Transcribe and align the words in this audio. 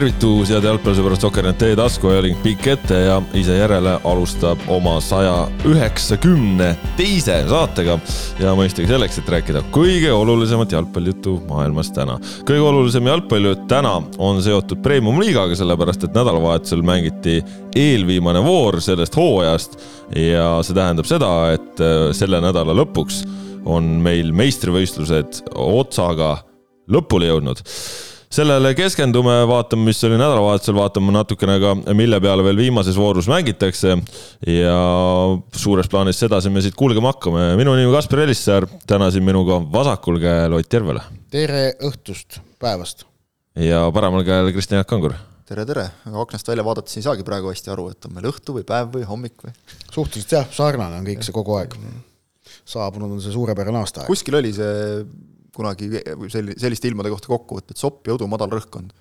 tervitus, 0.00 0.48
head 0.48 0.64
jalgpallisõbrad, 0.64 1.20
Soker.net 1.20 1.62
taskuajaling 1.76 2.38
pikk 2.40 2.70
ette 2.72 2.96
ja 3.02 3.18
ise 3.36 3.58
järele 3.58 3.98
alustab 4.08 4.62
oma 4.72 4.94
saja 5.04 5.42
üheksakümne 5.68 6.70
teise 6.96 7.34
saatega. 7.50 7.98
ja 8.40 8.54
mõistagi 8.56 8.88
selleks, 8.88 9.18
et 9.20 9.28
rääkida 9.28 9.60
kõige 9.74 10.08
olulisemat 10.16 10.72
jalgpallijuttu 10.72 11.36
maailmas 11.50 11.92
täna. 11.92 12.16
kõige 12.48 12.64
olulisem 12.64 13.12
jalgpallijutt 13.12 13.68
täna 13.68 13.92
on 14.16 14.40
seotud 14.42 14.80
Premium-liigaga, 14.80 15.58
sellepärast 15.58 16.08
et 16.08 16.16
nädalavahetusel 16.16 16.80
mängiti 16.80 17.42
eelviimane 17.76 18.40
voor 18.44 18.80
sellest 18.80 19.20
hooajast 19.20 19.76
ja 20.16 20.62
see 20.64 20.78
tähendab 20.80 21.10
seda, 21.12 21.34
et 21.52 21.82
äh, 21.84 22.06
selle 22.16 22.40
nädala 22.40 22.72
lõpuks 22.72 23.26
on 23.68 23.98
meil 24.00 24.32
meistrivõistlused 24.32 25.44
otsaga 25.60 26.38
lõpule 26.88 27.28
jõudnud 27.34 27.60
sellele 28.30 28.74
keskendume, 28.78 29.34
vaatame, 29.50 29.88
mis 29.90 30.00
oli 30.06 30.18
nädalavahetusel, 30.18 30.76
vaatame 30.78 31.14
natukene 31.14 31.56
ka, 31.62 31.72
mille 31.98 32.20
peale 32.22 32.44
veel 32.46 32.58
viimases 32.60 32.98
voorus 32.98 33.28
mängitakse. 33.30 33.96
ja 34.46 34.76
suures 35.56 35.88
plaanis 35.90 36.20
sedasi 36.22 36.50
me 36.50 36.62
siit 36.62 36.76
kulgema 36.78 37.10
hakkame. 37.12 37.56
minu 37.58 37.74
nimi 37.74 37.92
Kaspar 37.92 38.22
Elissaar, 38.26 38.66
täna 38.86 39.10
siin 39.10 39.26
minuga 39.26 39.58
vasakul 39.72 40.20
käel 40.22 40.54
Ott 40.54 40.72
Järvela. 40.72 41.02
tere 41.30 41.72
õhtust, 41.82 42.38
päevast. 42.58 43.04
ja 43.56 43.88
paremal 43.94 44.24
käel 44.24 44.52
Kristjan 44.52 44.78
Jaak 44.78 44.88
Kangur 44.88 45.16
tere, 45.50 45.64
tere, 45.66 45.88
aga 46.06 46.22
aknast 46.22 46.46
välja 46.46 46.62
vaadates 46.64 46.94
ei 46.96 47.02
saagi 47.02 47.26
praegu 47.26 47.50
hästi 47.50 47.72
aru, 47.74 47.88
et 47.90 48.06
on 48.06 48.14
meil 48.14 48.28
õhtu 48.30 48.54
või 48.54 48.62
päev 48.66 48.92
või 48.94 49.02
hommik 49.08 49.42
või? 49.42 49.50
suhteliselt 49.90 50.36
jah, 50.36 50.46
sarnane 50.54 51.00
on 51.00 51.08
kõik 51.08 51.26
see 51.26 51.34
kogu 51.34 51.58
aeg. 51.58 51.74
saabunud 52.62 53.10
on 53.10 53.24
see 53.24 53.34
suurepärane 53.34 53.82
aastaaeg. 53.82 54.06
kuskil 54.06 54.38
oli 54.38 54.54
see 54.54 55.02
kunagi 55.54 55.90
selli-, 56.32 56.56
selliste 56.60 56.90
ilmade 56.90 57.12
kohta 57.12 57.30
kokku 57.32 57.60
võtta, 57.60 57.76
et 57.76 57.80
sopp 57.80 58.08
ja 58.08 58.16
udu 58.16 58.28
madal 58.30 58.52
rõhkkond. 58.56 58.92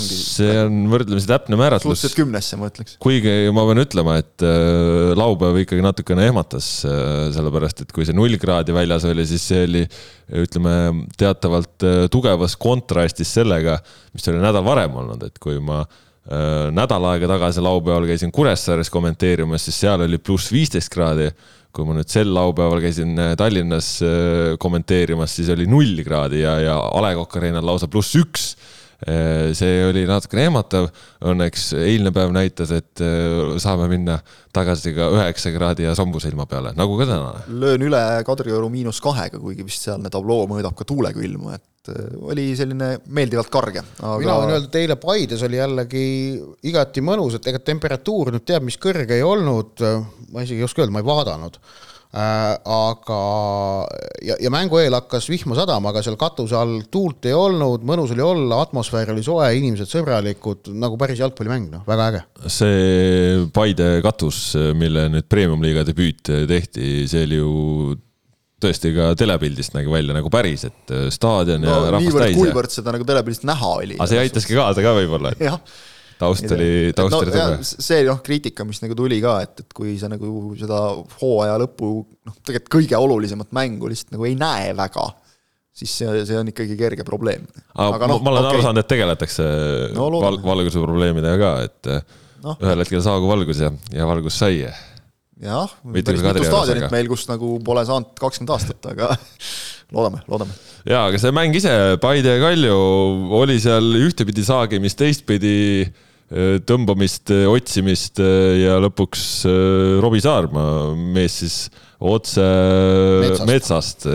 See 0.00 0.52
on 0.56 0.86
võrdlemisi 0.88 1.28
täpne 1.28 1.56
määratlus. 1.60 1.98
suhteliselt 1.98 2.16
kümnesse, 2.22 2.56
ma 2.56 2.70
ütleks. 2.70 2.94
kuigi 3.02 3.32
ma 3.52 3.64
pean 3.68 3.82
ütlema, 3.82 4.14
et 4.22 4.44
äh, 4.46 5.12
laupäev 5.18 5.58
ikkagi 5.60 5.84
natukene 5.84 6.24
ehmatas 6.30 6.68
äh,, 6.88 7.26
sellepärast 7.34 7.84
et 7.84 7.92
kui 7.92 8.06
see 8.08 8.16
null 8.16 8.38
kraadi 8.40 8.72
väljas 8.72 9.04
oli, 9.10 9.26
siis 9.28 9.44
see 9.50 9.66
oli 9.66 9.82
ütleme 10.44 10.76
teatavalt 11.20 11.84
äh, 11.84 11.98
tugevas 12.12 12.56
kontrastis 12.56 13.34
sellega, 13.36 13.76
mis 14.16 14.32
oli 14.32 14.40
nädal 14.40 14.64
varem 14.64 14.96
olnud, 15.02 15.28
et 15.28 15.36
kui 15.42 15.60
ma 15.60 15.84
nädal 16.22 17.02
aega 17.10 17.26
tagasi 17.26 17.58
laupäeval 17.66 18.04
käisin 18.06 18.30
Kuressaares 18.30 18.86
kommenteerimas, 18.94 19.64
siis 19.66 19.80
seal 19.82 20.04
oli 20.04 20.20
pluss 20.22 20.52
viisteist 20.54 20.92
kraadi 20.94 21.26
kui 21.72 21.88
ma 21.88 21.96
nüüd 21.96 22.10
sel 22.12 22.28
laupäeval 22.36 22.82
käisin 22.84 23.16
äh, 23.16 23.32
Tallinnas 23.40 23.94
äh, 24.04 24.54
kommenteerimas, 24.60 25.32
siis 25.38 25.48
oli 25.54 25.66
null 25.70 26.02
kraadi 26.04 26.42
ja, 26.44 26.58
ja 26.60 26.76
A 26.84 27.02
Le 27.04 27.14
Coq 27.16 27.38
Arena'l 27.40 27.64
lausa 27.64 27.88
pluss 27.88 28.16
üks 28.20 28.52
see 29.58 29.80
oli 29.88 30.04
natukene 30.06 30.46
ehmatav, 30.46 30.88
õnneks 31.32 31.72
eilne 31.80 32.12
päev 32.14 32.30
näitas, 32.34 32.70
et 32.76 33.02
saame 33.62 33.88
minna 33.90 34.18
tagasi 34.54 34.94
ka 34.96 35.08
üheksa 35.16 35.52
kraadi 35.54 35.88
ja 35.88 35.96
sambuse 35.98 36.30
ilma 36.30 36.46
peale, 36.46 36.74
nagu 36.78 36.96
ka 37.00 37.08
täna. 37.10 37.44
löön 37.48 37.86
üle 37.88 38.02
Kadrioru 38.26 38.70
miinus 38.72 39.02
kahega, 39.02 39.40
kuigi 39.42 39.66
vist 39.66 39.88
sealne 39.88 40.12
tabloo 40.12 40.46
mõõdab 40.50 40.76
ka 40.78 40.86
tuulekülma, 40.88 41.58
et 41.58 41.92
oli 42.22 42.52
selline 42.54 42.92
meeldivalt 43.10 43.50
karge 43.50 43.82
aga.... 43.82 44.18
mina 44.22 44.36
võin 44.38 44.54
öelda, 44.54 44.68
et 44.68 44.82
eile 44.84 44.98
Paides 45.02 45.42
oli 45.48 45.58
jällegi 45.58 46.04
igati 46.70 47.02
mõnus, 47.02 47.38
et 47.38 47.48
ega 47.50 47.58
temperatuur 47.58 48.30
nüüd 48.36 48.46
teab 48.46 48.66
mis 48.68 48.78
kõrge 48.78 49.18
ei 49.18 49.24
olnud, 49.26 49.82
ma 50.30 50.44
isegi 50.46 50.62
ei 50.62 50.68
oska 50.68 50.84
öelda, 50.84 50.94
ma 50.94 51.02
ei 51.02 51.10
vaadanud 51.10 51.58
äh,. 51.58 51.88
Aga, 52.12 53.18
ja, 54.20 54.36
ja 54.36 54.50
mängu 54.52 54.76
eel 54.82 54.92
hakkas 54.98 55.30
vihma 55.32 55.56
sadama, 55.56 55.92
aga 55.92 56.02
seal 56.04 56.18
katuse 56.20 56.56
all 56.58 56.82
tuult 56.92 57.24
ei 57.28 57.32
olnud, 57.36 57.84
mõnus 57.88 58.12
oli 58.12 58.24
olla, 58.24 58.60
atmosfäär 58.66 59.14
oli 59.14 59.24
soe, 59.24 59.48
inimesed 59.56 59.88
sõbralikud, 59.88 60.68
nagu 60.76 60.98
päris 61.00 61.22
jalgpallimäng, 61.22 61.70
noh, 61.72 61.86
väga 61.88 62.08
äge. 62.10 62.22
see 62.52 63.46
Paide 63.56 63.94
katus, 64.04 64.44
mille 64.76 65.08
nüüd 65.12 65.28
premium-liiga 65.32 65.86
debüüt 65.88 66.28
tehti, 66.50 67.06
see 67.08 67.24
oli 67.28 67.40
ju 67.40 67.54
tõesti 68.62 68.92
ka 68.94 69.08
telepildist 69.18 69.72
nägi 69.74 69.90
välja 69.90 70.14
nagu 70.14 70.28
päris, 70.30 70.66
et 70.68 70.92
staadion 71.16 71.64
no, 71.64 71.78
ja 71.86 71.96
rahvas 71.96 72.20
täis. 72.20 72.36
kuivõrd 72.36 72.76
seda 72.76 72.92
nagu 72.94 73.08
telepildist 73.08 73.48
näha 73.48 73.72
oli. 73.80 73.96
aga 73.96 74.10
see 74.12 74.20
aitaski 74.20 74.58
kaasa 74.58 74.84
ka 74.84 74.92
võib-olla, 75.00 75.32
et 75.32 75.48
jah 75.48 75.58
taust 76.22 76.54
oli, 76.54 76.92
taust 76.96 77.16
oli 77.18 77.32
tugev. 77.32 77.56
see 77.66 78.04
noh, 78.06 78.20
kriitika, 78.24 78.66
mis 78.68 78.82
nagu 78.84 78.96
tuli 78.98 79.18
ka, 79.22 79.38
et, 79.44 79.64
et 79.64 79.76
kui 79.76 79.96
sa 80.00 80.10
nagu 80.12 80.52
seda 80.58 80.80
hooaja 81.20 81.58
lõpu 81.62 81.90
noh, 82.02 82.38
tegelikult 82.38 82.72
kõige 82.76 83.00
olulisemat 83.00 83.52
mängu 83.56 83.90
lihtsalt 83.90 84.14
nagu 84.14 84.28
ei 84.28 84.36
näe 84.38 84.72
väga, 84.78 85.08
siis 85.82 85.94
see, 86.02 86.24
see 86.28 86.38
on 86.38 86.52
ikkagi 86.52 86.78
kerge 86.80 87.06
probleem. 87.08 87.46
aga 87.74 88.10
no, 88.10 88.20
ma 88.22 88.34
olen 88.34 88.44
okay. 88.44 88.56
aru 88.56 88.66
saanud, 88.68 88.84
et 88.84 88.92
tegeletakse 88.92 89.48
no, 89.96 90.08
val, 90.22 90.38
valguse 90.44 90.82
probleemidega 90.82 91.38
ka, 91.42 91.52
et 91.66 91.92
no. 92.46 92.56
ühel 92.56 92.84
hetkel 92.84 93.04
saagu 93.04 93.30
valgus 93.30 93.62
ja, 93.64 93.72
ja 93.94 94.08
valgus 94.08 94.38
sai 94.42 94.60
jah, 94.62 95.72
päris 95.82 96.22
mitu 96.22 96.46
staadionit 96.46 96.92
meil, 96.94 97.10
kus 97.10 97.26
nagu 97.30 97.56
pole 97.66 97.82
saanud 97.88 98.14
kakskümmend 98.20 98.54
aastat, 98.54 98.92
aga 98.92 99.10
loodame, 99.94 100.22
loodame. 100.30 100.54
jaa, 100.86 101.08
aga 101.08 101.18
see 101.18 101.34
mäng 101.34 101.58
ise, 101.58 101.74
Paide 102.02 102.36
ja 102.36 102.44
Kalju, 102.44 102.78
oli 103.42 103.58
seal 103.62 103.90
ühtepidi 104.04 104.44
saagimist, 104.46 105.00
teistpidi 105.00 105.58
äh, 105.88 106.08
tõmbamist, 106.68 107.32
otsimist 107.50 108.20
ja 108.22 108.78
lõpuks 108.82 109.24
Robbie 110.02 110.22
Saarma, 110.24 110.64
mees 110.96 111.40
siis 111.42 111.56
otse 112.02 112.42
metsast, 113.22 113.46
metsast., 113.50 114.06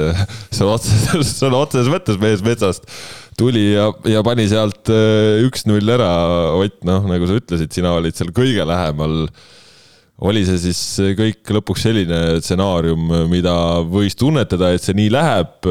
sõna 0.58 0.74
otseses, 0.76 1.36
sõna 1.38 1.62
otseses 1.64 1.92
mõttes 1.94 2.20
mees 2.22 2.44
metsast 2.46 2.90
tuli 3.38 3.68
ja, 3.76 3.92
ja 4.10 4.24
pani 4.26 4.48
sealt 4.50 4.90
üks-null 5.46 5.94
ära. 5.94 6.10
Ott, 6.58 6.82
noh, 6.88 7.06
nagu 7.08 7.30
sa 7.30 7.38
ütlesid, 7.38 7.70
sina 7.76 7.94
olid 7.98 8.18
seal 8.18 8.34
kõige 8.36 8.66
lähemal 8.66 9.28
oli 10.26 10.42
see 10.48 10.58
siis 10.58 10.82
kõik 11.18 11.52
lõpuks 11.54 11.84
selline 11.86 12.20
stsenaarium, 12.42 13.04
mida 13.30 13.54
võis 13.86 14.18
tunnetada, 14.18 14.72
et 14.74 14.82
see 14.82 14.98
nii 14.98 15.12
läheb, 15.14 15.68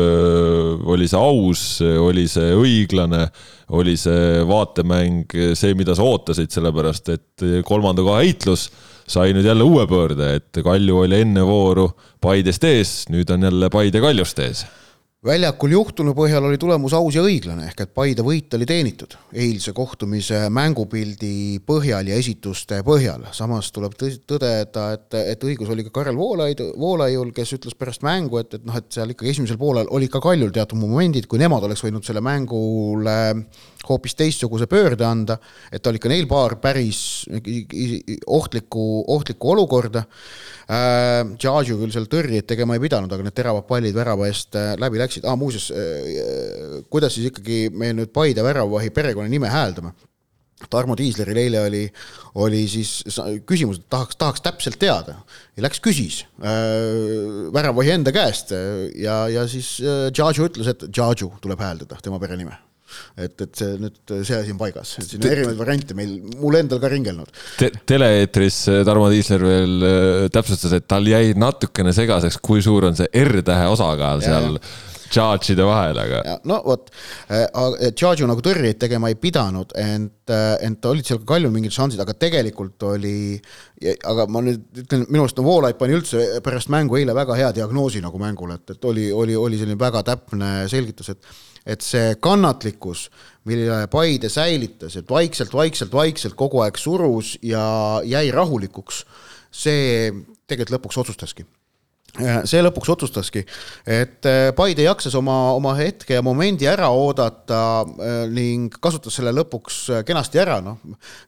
oli 0.87 1.09
see 1.11 1.19
aus, 1.19 1.65
oli 1.83 2.29
see 2.31 2.53
õiglane, 2.55 3.25
oli 3.75 3.97
see 3.99 4.45
vaatemäng 4.47 5.35
see, 5.59 5.75
mida 5.79 5.97
sa 5.99 6.07
ootasid, 6.07 6.53
sellepärast 6.55 7.11
et 7.17 7.47
kolmanda 7.67 8.07
koha 8.07 8.23
heitlus 8.23 8.69
sai 9.07 9.35
nüüd 9.35 9.47
jälle 9.47 9.67
uue 9.67 9.87
pöörde, 9.91 10.33
et 10.39 10.63
Kalju 10.63 11.03
oli 11.05 11.21
enne 11.23 11.43
vooru 11.47 11.89
Paidest 12.23 12.65
ees, 12.67 12.97
nüüd 13.11 13.31
on 13.35 13.47
jälle 13.47 13.71
Paide 13.71 14.03
Kaljust 14.03 14.43
ees 14.43 14.67
väljakul 15.27 15.73
juhtunu 15.75 16.15
põhjal 16.17 16.45
oli 16.47 16.59
tulemus 16.61 16.95
aus 16.95 17.17
ja 17.17 17.23
õiglane, 17.27 17.67
ehk 17.71 17.83
et 17.83 17.93
Paide 17.97 18.23
võit 18.27 18.53
oli 18.55 18.67
teenitud 18.69 19.17
eilse 19.35 19.73
kohtumise 19.75 20.45
mängupildi 20.55 21.59
põhjal 21.67 22.11
ja 22.11 22.19
esituste 22.21 22.79
põhjal. 22.87 23.27
samas 23.35 23.73
tuleb 23.75 23.97
tõdeda, 23.99 24.87
et, 24.95 25.19
et 25.35 25.47
õigus 25.49 25.71
oli 25.73 25.87
ka 25.87 25.95
Karel 25.99 26.19
Voolaid, 26.19 26.63
Voolaiul, 26.79 27.33
kes 27.35 27.57
ütles 27.59 27.75
pärast 27.79 28.07
mängu, 28.07 28.39
et, 28.39 28.55
et 28.55 28.67
noh, 28.67 28.77
et 28.79 28.87
seal 28.93 29.15
ikkagi 29.15 29.35
esimesel 29.35 29.59
poolel 29.59 29.91
olid 29.91 30.13
ka 30.13 30.23
Kaljul 30.23 30.55
teatud 30.55 30.79
momendid, 30.79 31.27
kui 31.27 31.43
nemad 31.43 31.67
oleks 31.67 31.83
võinud 31.87 32.07
selle 32.07 32.23
mängule 32.25 33.17
hoopis 33.89 34.17
teistsuguse 34.19 34.69
pöörde 34.71 35.07
anda, 35.07 35.39
et 35.73 35.87
oli 35.87 36.01
ka 36.03 36.11
neil 36.13 36.27
paar 36.31 36.57
päris 36.63 37.27
ohtlikku, 38.27 39.05
ohtlikku 39.17 39.53
olukorda 39.55 40.07
äh,. 40.67 41.23
Džadžu 41.37 41.79
küll 41.81 41.95
seal 41.95 42.09
tõrjeid 42.11 42.47
tegema 42.49 42.77
ei 42.77 42.83
pidanud, 42.83 43.13
aga 43.13 43.27
need 43.27 43.37
teravad 43.37 43.67
pallid 43.69 43.95
värava 43.97 44.27
eest 44.31 44.57
äh, 44.59 44.75
läbi 44.81 45.01
läksid 45.03 45.27
ah,, 45.29 45.39
muuseas 45.39 45.71
äh,, 45.71 46.83
kuidas 46.91 47.17
siis 47.17 47.31
ikkagi 47.31 47.67
me 47.73 47.93
nüüd 47.97 48.13
Paide 48.17 48.45
väravavahi 48.47 48.93
perekonnanime 48.95 49.51
hääldame? 49.53 49.95
Tarmo 50.73 50.95
Tiisleril 50.97 51.37
eile 51.37 51.61
oli, 51.67 51.83
oli 52.41 52.63
siis 52.71 53.03
küsimus, 53.47 53.83
et 53.83 53.91
tahaks, 53.93 54.17
tahaks 54.17 54.41
täpselt 54.45 54.79
teada 54.81 55.19
ja 55.53 55.65
läks 55.67 55.83
küsis 55.85 56.23
äh, 56.41 57.51
väravahi 57.53 57.93
enda 57.99 58.15
käest 58.17 58.55
ja, 58.97 59.27
ja 59.29 59.45
siis 59.51 59.77
äh, 59.85 60.07
Džadžu 60.09 60.49
ütles, 60.49 60.73
et 60.73 60.89
Džadžu 60.89 61.35
tuleb 61.45 61.61
hääldada, 61.61 62.01
tema 62.03 62.21
perenime 62.23 62.57
et, 63.17 63.35
et 63.35 63.61
see 63.61 63.77
nüüd, 63.83 64.01
see 64.23 64.39
asi 64.39 64.55
on 64.55 64.61
paigas, 64.61 64.97
siin 65.01 65.23
on 65.23 65.31
erinevaid 65.31 65.61
variante 65.61 65.97
meil, 65.99 66.17
mul 66.41 66.59
endal 66.61 66.83
ka 66.83 66.91
ringelnud 66.93 67.33
Te. 67.59 67.71
Tele-eetris 67.89 68.61
äh, 68.73 68.83
Tarmo 68.87 69.09
Tiisler 69.13 69.47
veel 69.47 69.87
äh, 69.87 70.27
täpsustas, 70.33 70.77
et 70.77 70.89
tal 70.91 71.07
jäi 71.09 71.33
natukene 71.39 71.95
segaseks, 71.97 72.41
kui 72.45 72.65
suur 72.65 72.91
on 72.91 72.99
see 72.99 73.09
R-tähe 73.27 73.71
osakaal 73.73 74.25
seal 74.25 74.61
charge'ide 75.07 75.63
vahel, 75.63 75.99
aga. 76.03 76.37
no 76.51 76.59
vot, 76.67 76.91
äh, 77.31 77.47
charge'u 77.99 78.27
nagu 78.29 78.43
tõrjeid 78.45 78.79
tegema 78.83 79.11
ei 79.13 79.19
pidanud, 79.21 79.75
ent, 79.79 80.33
ent 80.67 80.89
olid 80.91 81.07
seal 81.07 81.21
ka 81.23 81.35
Kaljul 81.37 81.55
mingid 81.55 81.75
šansid, 81.75 82.01
aga 82.03 82.17
tegelikult 82.19 82.83
oli, 82.89 83.37
aga 83.97 84.27
ma 84.33 84.43
nüüd 84.47 84.83
ütlen, 84.83 85.07
minu 85.07 85.25
arust 85.25 85.39
no 85.39 85.47
Voolaid 85.47 85.79
pani 85.79 85.95
üldse 85.99 86.41
pärast 86.45 86.73
mängu 86.75 86.99
eile 86.99 87.15
väga 87.17 87.39
hea 87.39 87.53
diagnoosi 87.61 88.03
nagu 88.05 88.19
mängule, 88.21 88.59
et, 88.59 88.75
et 88.75 88.89
oli, 88.91 89.11
oli, 89.15 89.39
oli 89.39 89.61
selline 89.61 89.79
väga 89.81 90.03
täpne 90.07 90.53
selgitus, 90.73 91.15
et 91.15 91.31
et 91.67 91.83
see 91.83 92.15
kannatlikkus, 92.23 93.09
mille 93.47 93.85
Paide 93.91 94.31
säilitas, 94.33 94.97
et 94.97 95.11
vaikselt, 95.11 95.55
vaikselt, 95.55 95.93
vaikselt 95.93 96.39
kogu 96.39 96.63
aeg 96.65 96.79
surus 96.79 97.37
ja 97.43 97.67
jäi 98.07 98.31
rahulikuks, 98.35 99.05
see 99.51 100.11
tegelikult 100.47 100.79
lõpuks 100.79 101.05
otsustaski 101.05 101.47
see 102.49 102.63
lõpuks 102.65 102.91
otsustaski, 102.93 103.43
et 103.89 104.27
äh, 104.29 104.49
Paide 104.57 104.87
jaksas 104.87 105.15
oma, 105.19 105.35
oma 105.57 105.75
hetke 105.79 106.17
ja 106.17 106.25
momendi 106.25 106.69
ära 106.71 106.89
oodata 106.95 107.61
äh, 107.85 108.19
ning 108.33 108.75
kasutas 108.83 109.19
selle 109.19 109.35
lõpuks 109.37 109.81
äh, 109.93 110.05
kenasti 110.07 110.41
ära, 110.43 110.59
noh. 110.65 110.81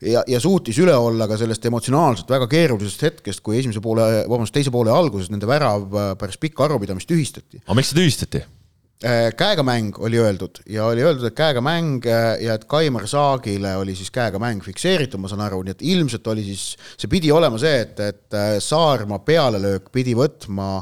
ja, 0.05 0.23
ja 0.29 0.41
suutis 0.43 0.79
üle 0.83 0.95
olla 0.97 1.29
ka 1.31 1.39
sellest 1.41 1.67
emotsionaalselt 1.69 2.31
väga 2.33 2.49
keerulisest 2.51 3.05
hetkest, 3.09 3.45
kui 3.45 3.59
esimese 3.61 3.83
poole, 3.85 4.07
vabandust, 4.25 4.57
teise 4.57 4.73
poole 4.75 4.95
alguses 4.95 5.33
nende 5.33 5.49
värav 5.51 5.89
päris 6.21 6.41
pikka 6.41 6.69
arvupidamist 6.69 7.11
tühistati. 7.11 7.63
aga 7.65 7.79
miks 7.79 7.93
see 7.93 8.01
tühistati? 8.01 8.45
Äh, 8.99 9.29
käega 9.39 9.63
mäng 9.63 9.95
oli 10.03 10.19
öeldud 10.19 10.59
ja 10.67 10.89
oli 10.91 11.05
öeldud, 11.07 11.29
et 11.29 11.35
käega 11.39 11.61
mäng 11.63 12.03
äh, 12.11 12.33
ja 12.43 12.57
et 12.59 12.65
Kaimar 12.67 13.05
Saagile 13.07 13.77
oli 13.79 13.93
siis 13.95 14.09
käega 14.11 14.41
mäng 14.43 14.59
fikseeritud, 14.65 15.21
ma 15.23 15.29
saan 15.31 15.45
aru, 15.45 15.61
nii 15.63 15.75
et 15.77 15.85
ilmselt 15.87 16.27
oli 16.27 16.43
siis, 16.43 16.73
see 16.99 17.11
pidi 17.13 17.31
olema 17.31 17.61
see, 17.63 17.77
et, 17.85 18.01
et 18.03 18.35
äh, 18.35 18.57
Saarma 18.59 19.21
pealelöök 19.23 19.87
pidi 19.95 20.17
võtma 20.19 20.81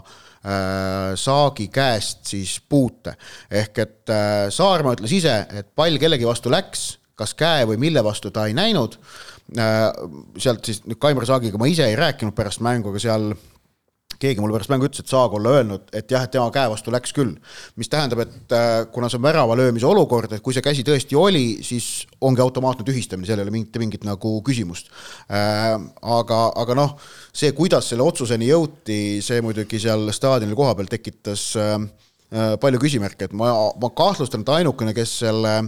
Saagi 1.19 1.65
käest 1.75 2.29
siis 2.31 2.53
puute. 2.71 3.17
ehk 3.51 3.81
et 3.83 4.13
Saarma 4.55 4.93
ütles 4.95 5.11
ise, 5.17 5.35
et 5.59 5.73
pall 5.75 5.99
kellegi 5.99 6.25
vastu 6.29 6.53
läks, 6.55 6.85
kas 7.19 7.35
käe 7.35 7.65
või 7.67 7.81
mille 7.83 8.05
vastu 8.07 8.31
ta 8.31 8.45
ei 8.47 8.55
näinud 8.55 8.95
sealt 10.39 10.71
siis 10.71 10.85
Kaimar 11.03 11.27
Saagiga 11.27 11.59
ma 11.59 11.67
ise 11.67 11.91
ei 11.91 11.99
rääkinud 11.99 12.37
pärast 12.39 12.63
mängu, 12.63 12.95
aga 12.95 13.03
seal 13.03 13.27
keegi 14.23 14.43
mulle 14.43 14.57
pärast 14.57 14.73
mängu 14.73 14.89
ütles, 14.89 15.03
et 15.05 15.13
saag 15.13 15.35
olla 15.37 15.57
öelnud, 15.59 15.87
et 15.97 16.11
jah, 16.11 16.25
et 16.27 16.33
tema 16.35 16.49
käe 16.55 16.71
vastu 16.73 16.93
läks 16.95 17.15
küll. 17.17 17.35
mis 17.77 17.91
tähendab, 17.93 18.23
et 18.25 18.55
äh, 18.57 18.87
kuna 18.93 19.11
see 19.11 19.21
on 19.21 19.27
värava 19.27 19.57
löömise 19.59 19.87
olukord, 19.89 20.33
et 20.33 20.45
kui 20.45 20.57
see 20.57 20.65
käsi 20.65 20.85
tõesti 20.87 21.19
oli, 21.19 21.45
siis 21.67 22.07
ongi 22.21 22.43
automaatne 22.45 22.87
tühistamine, 22.87 23.29
seal 23.29 23.43
ei 23.43 23.47
ole 23.47 23.55
mingit, 23.55 23.79
mingit 23.83 24.07
nagu 24.09 24.37
küsimust. 24.47 24.91
Äh, 25.31 25.77
aga, 26.03 26.41
aga 26.63 26.79
noh, 26.79 26.97
see, 27.33 27.53
kuidas 27.57 27.91
selle 27.93 28.07
otsuseni 28.07 28.51
jõuti, 28.51 29.01
see 29.25 29.43
muidugi 29.45 29.81
seal 29.83 30.11
staadionil 30.15 30.59
kohapeal 30.59 30.91
tekitas 30.91 31.49
äh, 31.61 31.79
palju 32.61 32.83
küsimärke, 32.83 33.29
et 33.29 33.35
ma, 33.37 33.53
ma 33.81 33.91
kahtlustan, 33.97 34.43
et 34.43 34.55
ainukene, 34.61 34.95
kes 34.97 35.21
selle 35.25 35.59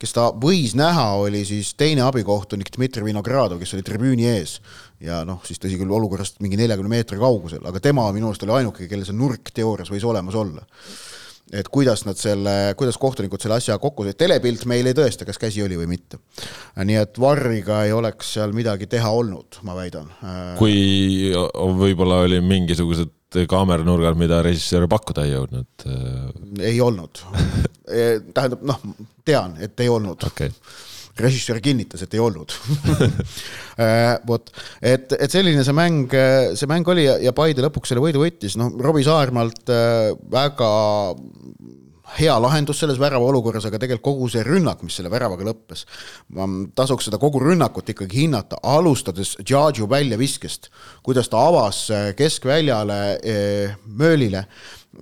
kes 0.00 0.14
ta 0.16 0.30
võis 0.32 0.74
näha, 0.78 1.06
oli 1.24 1.42
siis 1.48 1.74
teine 1.78 2.04
abikohtunik 2.06 2.72
Dmitri 2.76 3.04
Vinogradov, 3.06 3.60
kes 3.60 3.74
oli 3.76 3.84
tribüüni 3.86 4.28
ees 4.30 4.58
ja 5.04 5.22
noh, 5.28 5.40
siis 5.46 5.60
tõsi 5.60 5.78
küll, 5.80 5.92
olukorrast 5.96 6.40
mingi 6.44 6.58
neljakümne 6.60 6.92
meetri 6.92 7.20
kaugusel, 7.20 7.62
aga 7.66 7.82
tema 7.82 8.06
minu 8.14 8.30
arust 8.30 8.44
oli 8.46 8.58
ainuke, 8.58 8.88
kellel 8.90 9.08
see 9.08 9.16
nurk 9.16 9.52
teoorias 9.56 9.92
võis 9.92 10.04
olemas 10.06 10.36
olla. 10.38 10.66
et 11.50 11.66
kuidas 11.66 12.04
nad 12.06 12.14
selle, 12.14 12.74
kuidas 12.78 12.94
kohtunikud 13.00 13.42
selle 13.42 13.56
asja 13.58 13.74
kokku 13.82 14.04
said, 14.06 14.14
telepilt 14.20 14.68
meil 14.70 14.86
ei 14.86 14.94
tõesta, 14.94 15.26
kas 15.26 15.38
käsi 15.40 15.64
oli 15.64 15.78
või 15.80 15.88
mitte. 15.90 16.20
nii 16.76 17.00
et 17.00 17.18
Varriga 17.18 17.84
ei 17.84 17.92
oleks 17.92 18.34
seal 18.36 18.52
midagi 18.54 18.86
teha 18.86 19.10
olnud, 19.10 19.62
ma 19.66 19.74
väidan. 19.74 20.12
kui 20.58 21.32
võib-olla 21.80 22.22
oli 22.26 22.40
mingisugused 22.44 23.10
kaameranurgad, 23.50 24.18
mida 24.18 24.40
režissöör 24.46 24.88
pakkuda 24.90 25.26
ei 25.26 25.34
jõudnud? 25.34 25.88
ei 26.66 26.80
olnud. 26.82 27.24
Tähendab, 28.34 28.62
noh, 28.66 28.80
tean, 29.26 29.58
et 29.62 29.80
ei 29.80 29.90
olnud. 29.92 30.30
Okay 30.30 30.54
režissöör 31.20 31.60
kinnitas, 31.60 32.02
et 32.04 32.14
ei 32.14 32.22
olnud. 32.22 32.54
Äh, 33.80 34.18
vot, 34.28 34.50
et, 34.84 35.08
et 35.16 35.32
selline 35.32 35.62
see 35.64 35.72
mäng, 35.72 36.12
see 36.58 36.68
mäng 36.68 36.88
oli 36.92 37.06
ja, 37.06 37.14
ja 37.24 37.30
Paide 37.32 37.62
lõpuks 37.64 37.88
selle 37.88 38.02
võidu 38.04 38.20
võttis, 38.20 38.58
noh, 38.60 38.74
Robbie 38.84 39.06
Saarmalt 39.06 39.72
äh, 39.72 40.10
väga 40.28 40.68
hea 42.18 42.36
lahendus 42.42 42.80
selles 42.82 42.98
värava 43.00 43.28
olukorras, 43.30 43.66
aga 43.68 43.78
tegelikult 43.78 44.06
kogu 44.10 44.28
see 44.32 44.42
rünnak, 44.46 44.82
mis 44.86 44.96
selle 44.98 45.12
väravaga 45.12 45.46
lõppes, 45.46 45.86
tasuks 46.78 47.08
seda 47.08 47.20
kogu 47.22 47.42
rünnakut 47.44 47.92
ikkagi 47.94 48.24
hinnata, 48.24 48.58
alustades 48.62 49.36
Djadju 49.40 49.88
väljaviskest, 49.90 50.70
kuidas 51.06 51.30
ta 51.30 51.44
avas 51.50 51.86
äh, 51.94 52.10
keskväljale 52.18 53.00
möölile 53.86 54.46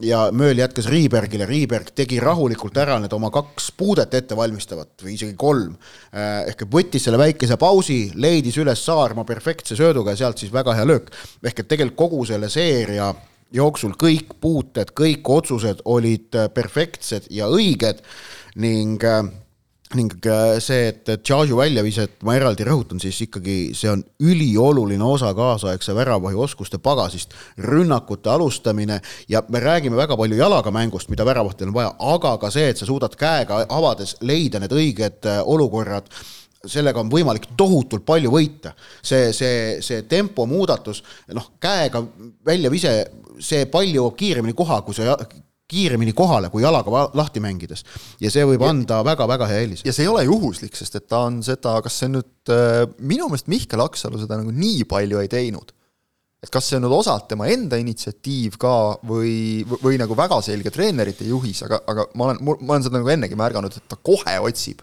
ja 0.05 0.29
Mööl 0.35 0.61
jätkas 0.61 0.89
Riibergile, 0.91 1.47
Riiberg 1.49 1.93
tegi 1.97 2.19
rahulikult 2.21 2.77
ära 2.81 2.99
need 3.01 3.13
oma 3.17 3.31
kaks 3.35 3.71
puudet 3.79 4.15
ettevalmistavat 4.19 5.05
või 5.05 5.15
isegi 5.17 5.35
kolm. 5.39 5.75
Äh, 6.13 6.51
ehk 6.53 6.67
võttis 6.71 7.07
selle 7.09 7.21
väikese 7.21 7.57
pausi, 7.61 8.01
leidis 8.15 8.59
üles 8.61 8.85
Saarma 8.85 9.25
perfektse 9.29 9.79
sööduga 9.79 10.15
ja 10.15 10.25
sealt 10.25 10.43
siis 10.43 10.53
väga 10.53 10.77
hea 10.77 10.87
löök. 10.89 11.11
ehk 11.43 11.65
et 11.65 11.69
tegelikult 11.69 11.99
kogu 11.99 12.25
selle 12.29 12.49
seeria 12.53 13.13
jooksul 13.55 13.97
kõik 13.99 14.39
puuted, 14.43 14.93
kõik 14.97 15.29
otsused 15.29 15.83
olid 15.89 16.37
äh, 16.37 16.49
perfektsed 16.53 17.29
ja 17.33 17.49
õiged 17.49 18.03
ning 18.61 19.05
äh, 19.05 19.23
ning 19.97 20.13
äh, 20.29 20.59
see, 20.61 20.91
et, 20.91 21.09
Charge'u 21.25 21.57
väljaviset 21.57 22.19
ma 22.29 22.35
eraldi 22.37 22.67
rõhutan, 22.69 23.01
siis 23.01 23.23
ikkagi 23.25 23.73
see 23.77 23.89
on 23.89 24.03
ülioluline 24.21 25.05
osa 25.05 25.31
kaasaegse 25.37 25.95
väravahioskuste 25.97 26.77
pagasist, 26.85 27.33
rünnakute 27.65 28.29
alustamine 28.29 29.01
ja 29.33 29.41
me 29.49 29.63
räägime 29.65 29.97
väga 29.97 30.19
palju 30.21 30.37
jalaga 30.37 30.73
mängust, 30.75 31.09
mida 31.09 31.25
väravatel 31.25 31.71
on 31.71 31.79
vaja, 31.79 31.95
aga 32.05 32.37
ka 32.43 32.53
see, 32.53 32.69
et 32.69 32.81
sa 32.81 32.89
suudad 32.89 33.17
käega 33.17 33.63
avades 33.65 34.19
leida 34.21 34.61
need 34.61 34.77
õiged 34.77 35.31
olukorrad 35.49 36.13
sellega 36.67 37.03
on 37.03 37.11
võimalik 37.13 37.51
tohutult 37.57 38.05
palju 38.07 38.33
võita. 38.33 38.75
see, 39.03 39.33
see, 39.33 39.79
see 39.85 40.03
tempo 40.11 40.47
muudatus, 40.47 41.03
noh, 41.35 41.53
käega 41.61 42.03
väljavise, 42.47 42.95
see 43.39 43.67
pall 43.71 43.93
jõuab 43.93 44.17
kiiremini 44.19 44.57
koha, 44.59 44.83
kui 44.83 44.97
sa 44.97 45.15
kiiremini 45.69 46.15
kohale 46.17 46.49
kui 46.49 46.63
jalaga 46.65 47.09
lahti 47.17 47.41
mängides. 47.45 47.85
ja 48.21 48.31
see 48.33 48.45
võib 48.49 48.63
anda 48.65 49.03
väga-väga 49.05 49.49
hea 49.51 49.65
eelise. 49.65 49.87
ja 49.87 49.93
see 49.93 50.07
ei 50.07 50.13
ole 50.13 50.25
juhuslik, 50.25 50.77
sest 50.77 50.97
et 50.97 51.09
ta 51.09 51.27
on 51.29 51.43
seda, 51.45 51.77
kas 51.85 51.99
see 52.03 52.13
nüüd, 52.13 52.31
äh, 52.53 52.85
minu 52.99 53.29
meelest 53.29 53.51
Mihkel 53.53 53.85
Aksalu 53.85 54.23
seda 54.23 54.41
nagu 54.41 54.55
nii 54.55 54.87
palju 54.89 55.21
ei 55.21 55.29
teinud. 55.29 55.75
et 56.43 56.51
kas 56.55 56.71
see 56.71 56.79
on 56.79 56.87
nüüd 56.87 56.97
osalt 56.97 57.29
tema 57.29 57.51
enda 57.53 57.77
initsiatiiv 57.81 58.57
ka 58.63 58.73
või, 59.07 59.67
või 59.83 60.01
nagu 60.01 60.17
väga 60.17 60.41
selge 60.47 60.73
treenerite 60.73 61.29
juhis, 61.29 61.61
aga, 61.67 61.83
aga 61.87 62.09
ma 62.15 62.31
olen, 62.31 62.43
ma 62.47 62.75
olen 62.75 62.89
seda 62.89 63.01
nagu 63.01 63.13
ennegi 63.13 63.39
märganud, 63.39 63.77
et 63.77 63.89
ta 63.91 64.01
kohe 64.01 64.39
otsib 64.49 64.81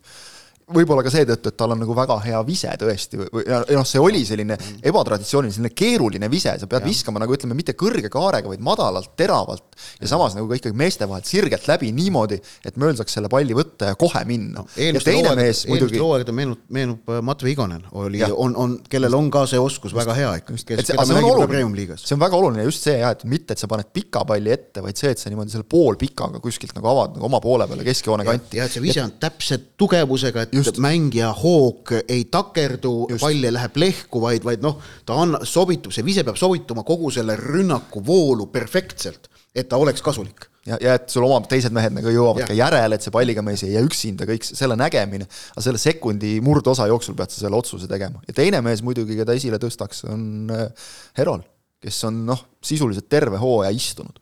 võib-olla 0.73 1.03
ka 1.05 1.11
seetõttu, 1.13 1.51
et 1.51 1.57
tal 1.59 1.75
on 1.75 1.81
nagu 1.83 1.93
väga 1.97 2.15
hea 2.23 2.39
vise 2.45 2.71
tõesti 2.81 3.19
või 3.19 3.43
ja 3.45 3.59
noh, 3.69 3.85
see 3.85 4.01
oli 4.01 4.23
selline 4.25 4.57
ebatraditsiooniline, 4.81 5.53
selline 5.53 5.73
keeruline 5.77 6.29
vise, 6.31 6.55
sa 6.57 6.69
pead 6.69 6.81
ja. 6.81 6.89
viskama 6.89 7.21
nagu 7.21 7.35
ütleme, 7.35 7.57
mitte 7.57 7.75
kõrge 7.77 8.09
kaarega, 8.13 8.49
vaid 8.49 8.63
madalalt, 8.65 9.11
teravalt 9.19 9.77
ja 10.01 10.09
samas 10.09 10.33
nagu 10.37 10.49
ka 10.49 10.57
ikkagi 10.57 10.77
meeste 10.77 11.05
vahelt 11.09 11.29
sirgelt 11.29 11.67
läbi 11.69 11.91
niimoodi, 11.95 12.39
et 12.65 12.79
mööl 12.81 12.97
saaks 12.97 13.13
selle 13.17 13.29
palli 13.29 13.57
võtta 13.57 13.91
ja 13.91 13.99
kohe 13.99 14.23
minna 14.25 14.63
no,. 14.63 14.71
eelmiste 14.77 15.13
hooaegade 15.13 15.53
muidugi... 15.69 16.01
meenub, 16.39 16.63
meenub 16.73 17.13
äh, 17.13 17.21
Matvei 17.25 17.53
Igonen, 17.53 17.85
oli, 17.93 18.23
on, 18.31 18.57
on, 18.57 18.75
kellel 18.89 19.13
on 19.19 19.29
ka 19.33 19.45
see 19.51 19.61
oskus 19.61 19.93
just, 19.93 19.99
väga 20.01 20.17
hea 20.17 20.33
ikka, 20.41 20.57
kes, 20.57 20.65
keda 20.89 21.05
me 21.05 21.19
nägime 21.19 21.47
Premium-liigas. 21.51 22.07
see 22.09 22.17
on 22.17 22.23
väga 22.25 22.41
oluline 22.41 22.65
just 22.65 22.89
see 22.89 22.97
jah, 22.97 23.13
et 23.13 23.21
mitte, 23.29 23.53
et 23.53 23.61
sa 23.61 23.69
paned 23.69 23.93
pika 23.93 24.25
palli 24.25 24.53
ette, 24.55 24.81
vaid 24.81 24.97
see, 24.97 25.13
et 25.13 25.21
sa 25.21 25.29
niimoodi 25.29 25.53
selle 25.53 25.69
poolpikaga 25.69 26.41
kuskilt 26.41 26.73
nagu 26.77 26.89
avad 26.89 27.19
nagu 27.19 27.29
oma 27.29 27.41
poole 27.43 27.69
peale 27.69 27.85
keskjoone 27.85 28.25
kanti. 28.25 28.57
ja 28.61 28.65
et 28.65 28.73
see 28.73 28.83
vise 28.83 29.03
on 29.05 29.13
täpse 29.21 29.61
tugevusega, 29.77 30.47
et 30.47 30.54
just. 30.59 30.79
mängija 30.83 31.31
hoog 31.35 31.93
ei 32.07 32.25
takerdu, 32.31 32.95
pall 33.19 33.47
ei 33.47 33.53
lähe 33.53 33.69
plehku, 33.73 34.21
vaid, 34.23 34.43
vaid 34.47 34.65
noh, 34.65 34.79
ta 35.05 35.19
on, 35.25 35.39
sobitub, 35.43 35.93
see 35.95 36.05
vise 36.05 36.25
peab 36.27 36.39
sobituma 36.39 36.85
kogu 36.87 37.11
selle 37.13 37.37
rünnaku 37.39 38.03
voolu 38.05 38.49
perfektselt, 38.53 39.29
et 39.55 39.69
ta 39.71 39.79
oleks 39.81 40.03
kasulik 40.05 40.49
ja, 40.65 40.77
ja 40.81 40.95
et 40.97 41.09
sul 41.11 41.25
oma 41.27 41.39
teised 41.49 41.73
mehed 41.75 41.95
nagu 41.95 42.11
jõuavad 42.11 42.43
ja. 42.43 42.49
ka 42.49 42.57
järele, 42.57 42.97
et 42.97 43.05
see 43.05 43.13
palliga 43.13 43.43
mees 43.45 43.63
ei 43.65 43.75
jää 43.75 43.85
üksinda, 43.85 44.27
kõik 44.29 44.45
selle 44.47 44.77
nägemine, 44.79 45.27
aga 45.53 45.65
selle 45.67 45.81
sekundi 45.81 46.35
murdosa 46.45 46.89
jooksul 46.91 47.17
pead 47.17 47.33
sa 47.33 47.43
selle 47.43 47.59
otsuse 47.59 47.89
tegema. 47.91 48.23
ja 48.27 48.35
teine 48.37 48.61
mees 48.65 48.83
muidugi, 48.85 49.17
keda 49.19 49.37
esile 49.37 49.61
tõstaks, 49.61 50.05
on 50.11 50.53
äh, 50.53 50.91
Herol, 51.19 51.45
kes 51.83 52.01
on 52.09 52.23
noh, 52.27 52.45
sisuliselt 52.65 53.09
terve 53.11 53.41
hooaja 53.41 53.73
istunud 53.75 54.21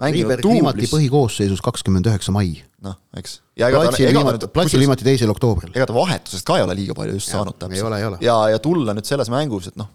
Riiberg 0.00 0.46
viimati 0.46 0.88
põhikoosseisus 0.90 1.62
kakskümmend 1.64 2.08
üheksa 2.10 2.34
mai. 2.34 2.56
noh, 2.84 2.96
eks. 3.16 3.38
platsil 3.56 4.10
viimati, 4.10 4.48
platsil 4.52 4.82
viimati 4.82 5.06
teisel 5.06 5.30
oktoobril. 5.32 5.72
ega 5.74 5.86
ta 5.88 5.94
vahetusest 5.96 6.46
ka 6.46 6.58
ei 6.58 6.64
ole 6.66 6.74
liiga 6.76 6.96
palju 6.98 7.18
just 7.18 7.30
saanud 7.32 7.58
täpselt. 7.58 8.18
ja, 8.24 8.38
ja 8.50 8.58
tulla 8.62 8.96
nüüd 8.96 9.08
selles 9.08 9.30
mängus, 9.32 9.70
et 9.70 9.78
noh, 9.80 9.88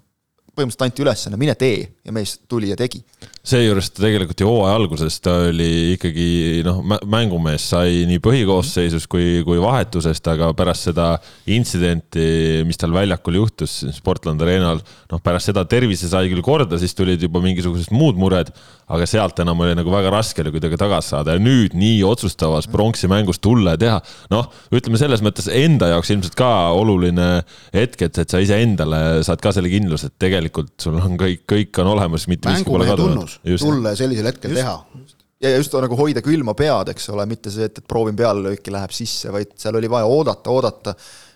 põhimõtteliselt 0.59 0.85
anti 0.85 1.05
ülesanne, 1.05 1.39
mine 1.39 1.55
tee 1.59 1.81
ja 2.05 2.13
mees 2.15 2.35
tuli 2.49 2.71
ja 2.71 2.77
tegi. 2.79 3.01
seejuures 3.49 3.87
ta 3.89 4.03
tegelikult 4.03 4.41
ju 4.43 4.49
hooaja 4.49 4.75
alguses 4.77 5.15
ta 5.23 5.35
oli 5.47 5.95
ikkagi 5.95 6.27
noh, 6.67 6.81
mängumees 7.09 7.69
sai 7.71 8.03
nii 8.09 8.19
põhikoosseisus 8.21 9.07
kui, 9.09 9.39
kui 9.47 9.61
vahetusest, 9.61 10.27
aga 10.33 10.51
pärast 10.57 10.89
seda 10.89 11.07
intsidenti, 11.49 12.61
mis 12.67 12.77
tal 12.77 12.93
väljakul 12.93 13.39
juhtus 13.39 13.79
Sportland 13.95 14.43
Arenal, 14.45 14.83
noh 15.09 15.23
pärast 15.23 15.49
seda 15.49 15.63
tervise 15.69 16.11
sai 16.11 16.29
küll 16.29 16.43
korda, 16.45 16.77
siis 16.81 16.93
tulid 16.97 17.23
juba 17.25 17.41
mingisugused 17.43 17.93
muud 17.95 18.19
mured, 18.19 18.51
aga 18.89 19.07
sealt 19.09 19.39
enam 19.41 19.63
oli 19.63 19.77
nagu 19.77 19.93
väga 19.93 20.11
raske 20.13 20.43
oli 20.43 20.53
kuidagi 20.55 20.77
tagasi 20.81 21.13
saada 21.13 21.37
ja 21.37 21.41
nüüd 21.41 21.75
nii 21.77 22.01
otsustavas 22.09 22.67
pronksi 22.69 23.09
mängus 23.11 23.39
tulla 23.41 23.75
ja 23.77 23.81
teha, 23.85 23.97
noh, 24.33 24.49
ütleme 24.75 24.99
selles 25.01 25.23
mõttes 25.25 25.49
enda 25.53 25.93
jaoks 25.93 26.11
ilmselt 26.13 26.37
ka 26.37 26.51
oluline 26.75 27.29
hetk, 27.75 28.07
et, 28.09 28.21
et 28.23 28.29
sa 28.29 28.41
iseendale 28.43 29.21
saad 29.25 29.41
ka 29.43 29.53
selle 29.55 29.71
kindluse, 29.71 30.09
et 30.09 30.17
tegelikult 30.21 30.48
tegelikult 30.49 30.85
sul 30.85 30.97
on 30.99 31.17
kõik, 31.19 31.45
kõik 31.49 31.81
on 31.83 31.91
olemas, 31.93 32.25
mitte 32.31 32.51
miski 32.51 32.69
pole 32.69 32.87
kadunud. 32.89 33.35
tulla 33.61 33.93
ja 33.93 33.99
sellisel 33.99 34.29
hetkel 34.31 34.55
just, 34.55 34.61
teha. 34.61 35.17
ja 35.45 35.51
just 35.55 35.75
nagu 35.85 35.99
hoida 35.99 36.23
külma 36.25 36.55
pead, 36.57 36.93
eks 36.93 37.09
ole, 37.13 37.25
mitte 37.29 37.53
see, 37.53 37.69
et, 37.69 37.81
et 37.81 37.87
proovin 37.87 38.17
pealelööki, 38.17 38.73
läheb 38.73 38.95
sisse, 38.95 39.31
vaid 39.33 39.53
seal 39.59 39.77
oli 39.79 39.91
vaja 39.91 40.09
oodata, 40.09 40.53
oodata, 40.53 40.95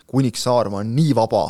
kuniks 0.10 0.48
Saarma 0.48 0.82
on 0.82 0.96
nii 0.96 1.14
vaba, 1.18 1.46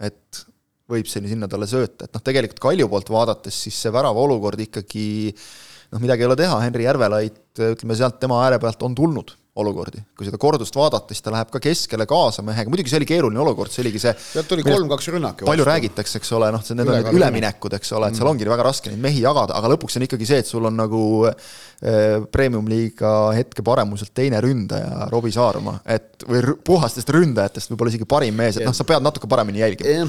et 0.00 0.44
võib 0.90 1.10
sinna 1.10 1.48
talle 1.50 1.68
sööta, 1.70 2.06
et 2.06 2.14
noh, 2.14 2.22
tegelikult 2.24 2.62
Kalju 2.62 2.88
poolt 2.90 3.12
vaadates 3.12 3.58
siis 3.66 3.76
see 3.78 3.92
värava 3.94 4.22
olukord 4.24 4.60
ikkagi 4.62 5.04
noh, 5.34 6.00
midagi 6.02 6.24
ei 6.24 6.30
ole 6.30 6.38
teha, 6.38 6.56
Henri 6.64 6.86
Järvelait, 6.86 7.42
ütleme 7.58 7.98
sealt 7.98 8.18
tema 8.22 8.40
ääre 8.46 8.58
pealt 8.62 8.82
on 8.86 8.96
tulnud 8.98 9.36
olukordi, 9.60 10.02
kui 10.16 10.28
seda 10.28 10.40
kordust 10.40 10.76
vaadata, 10.76 11.14
siis 11.14 11.24
ta 11.24 11.32
läheb 11.34 11.50
ka 11.52 11.60
keskele 11.62 12.06
kaasa 12.10 12.44
mehega, 12.46 12.72
muidugi 12.72 12.92
see 12.92 13.00
oli 13.00 13.08
keeruline 13.08 13.42
olukord, 13.44 13.72
see 13.72 13.84
oligi 13.84 14.02
see 14.02 14.14
sealt 14.18 14.48
tuli 14.50 14.64
kolm-kaks 14.66 15.10
rünnak 15.14 15.42
ju 15.42 15.48
palju 15.48 15.66
räägitakse, 15.68 16.20
eks 16.20 16.32
ole, 16.38 16.50
noh, 16.54 16.64
need 16.64 16.86
on 16.86 16.98
need 16.98 17.20
üleminekud, 17.20 17.76
eks 17.78 17.94
ole, 17.98 18.10
et 18.10 18.18
seal 18.18 18.30
ongi 18.30 18.48
väga 18.48 18.66
raske 18.66 18.92
neid 18.92 19.02
mehi 19.04 19.22
jagada, 19.24 19.56
aga 19.58 19.72
lõpuks 19.74 20.00
on 20.00 20.06
ikkagi 20.08 20.28
see, 20.28 20.40
et 20.44 20.50
sul 20.50 20.68
on 20.68 20.76
nagu 20.80 21.02
äh, 21.28 22.18
premium-liiga 22.32 23.14
hetke 23.38 23.64
paremuselt 23.66 24.14
teine 24.16 24.40
ründaja, 24.44 25.08
Robbie 25.12 25.34
Saarma, 25.34 25.78
et 25.84 26.26
või 26.28 26.42
puhastest 26.66 27.10
ründajatest 27.14 27.72
võib-olla 27.72 27.94
isegi 27.94 28.08
parim 28.08 28.36
mees, 28.36 28.58
et 28.58 28.68
noh, 28.68 28.76
sa 28.76 28.86
pead 28.88 29.04
natuke 29.04 29.30
paremini 29.30 29.62
jälgima. 29.62 30.08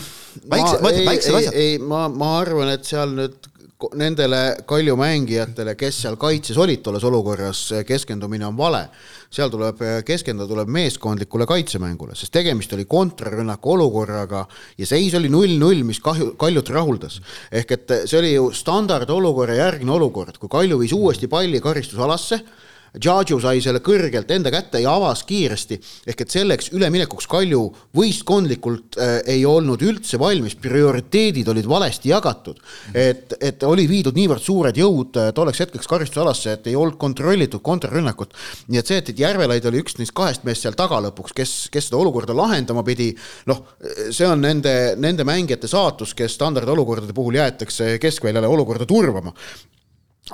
väikse, 0.51 0.81
ma 0.81 0.91
ütlen, 0.91 1.08
väiksed 1.08 1.39
asjad. 1.39 1.58
ei, 1.58 1.79
ma, 1.79 2.05
ma 2.12 2.36
arvan, 2.41 2.74
et 2.75 2.88
seal 2.88 3.15
nüüd 3.17 3.50
nendele 3.98 4.42
Kalju 4.68 4.96
mängijatele, 5.00 5.76
kes 5.80 6.02
seal 6.04 6.18
kaitses 6.22 6.58
olid 6.62 6.84
tolles 6.86 7.04
olukorras, 7.08 7.64
keskendumine 7.88 8.46
on 8.48 8.58
vale. 8.58 8.86
seal 9.32 9.50
tuleb 9.50 9.80
keskenduda, 10.06 10.48
tuleb 10.50 10.68
meeskondlikule 10.68 11.46
kaitsemängule, 11.48 12.16
sest 12.20 12.34
tegemist 12.36 12.74
oli 12.76 12.84
kontrarünnaku 12.86 13.72
olukorraga 13.72 14.46
ja 14.78 14.86
seis 14.86 15.14
oli 15.16 15.30
null-null, 15.32 15.86
mis 15.88 16.02
kahju, 16.04 16.34
Kaljut 16.38 16.70
rahuldas. 16.70 17.22
ehk 17.52 17.72
et 17.72 17.94
see 18.06 18.20
oli 18.20 18.34
ju 18.34 18.52
standardolukorra 18.52 19.56
järgne 19.56 19.92
olukord, 19.92 20.38
kui 20.38 20.50
Kalju 20.50 20.80
viis 20.80 20.94
uuesti 20.94 21.28
palli 21.28 21.62
karistusalasse 21.62 22.42
Džadžu 22.91 23.38
sai 23.39 23.62
selle 23.63 23.79
kõrgelt 23.79 24.31
enda 24.36 24.51
kätte 24.51 24.81
ja 24.83 24.91
avas 24.98 25.21
kiiresti, 25.24 25.77
ehk 26.12 26.25
et 26.25 26.33
selleks 26.33 26.74
üleminekuks 26.75 27.29
Kalju 27.31 27.62
võistkondlikult 27.95 28.98
äh, 29.00 29.13
ei 29.31 29.45
olnud 29.48 29.79
üldse 29.88 30.19
valmis, 30.19 30.57
prioriteedid 30.60 31.48
olid 31.53 31.69
valesti 31.71 32.12
jagatud. 32.12 32.60
et, 32.93 33.38
et 33.39 33.63
oli 33.63 33.88
viidud 33.88 34.19
niivõrd 34.19 34.43
suured 34.43 34.75
jõud 34.75 35.21
äh, 35.21 35.31
tolleks 35.31 35.63
hetkeks 35.63 35.88
karistusalasse, 35.88 36.57
et 36.57 36.67
ei 36.67 36.75
olnud 36.75 37.00
kontrollitud 37.00 37.63
kontrarünnakut. 37.63 38.36
nii 38.67 38.83
et 38.83 38.88
see, 38.88 39.00
et, 39.00 39.15
et 39.15 39.24
Järvelaid 39.24 39.65
oli 39.71 39.79
üks 39.86 39.95
neist 39.98 40.15
kahest 40.17 40.43
meest 40.43 40.67
seal 40.67 40.75
taga 40.75 41.00
lõpuks, 41.07 41.36
kes, 41.38 41.57
kes 41.71 41.88
seda 41.88 42.01
olukorda 42.01 42.36
lahendama 42.36 42.83
pidi, 42.83 43.13
noh, 43.48 43.65
see 44.12 44.27
on 44.27 44.43
nende, 44.43 44.98
nende 45.00 45.24
mängijate 45.24 45.71
saatus, 45.71 46.12
kes 46.17 46.36
standardolukordade 46.36 47.15
puhul 47.15 47.39
jäetakse 47.39 47.95
keskväljale 48.03 48.51
olukorda 48.51 48.89
turvama 48.89 49.31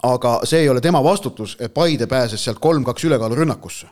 aga 0.04 0.40
see 0.44 0.60
ei 0.60 0.70
ole 0.70 0.82
tema 0.82 1.04
vastutus, 1.04 1.58
et 1.60 1.74
Paide 1.74 2.08
pääses 2.08 2.44
sealt 2.44 2.60
kolm-kaks 2.60 3.04
ülekaalu 3.04 3.36
rünnakusse 3.36 3.88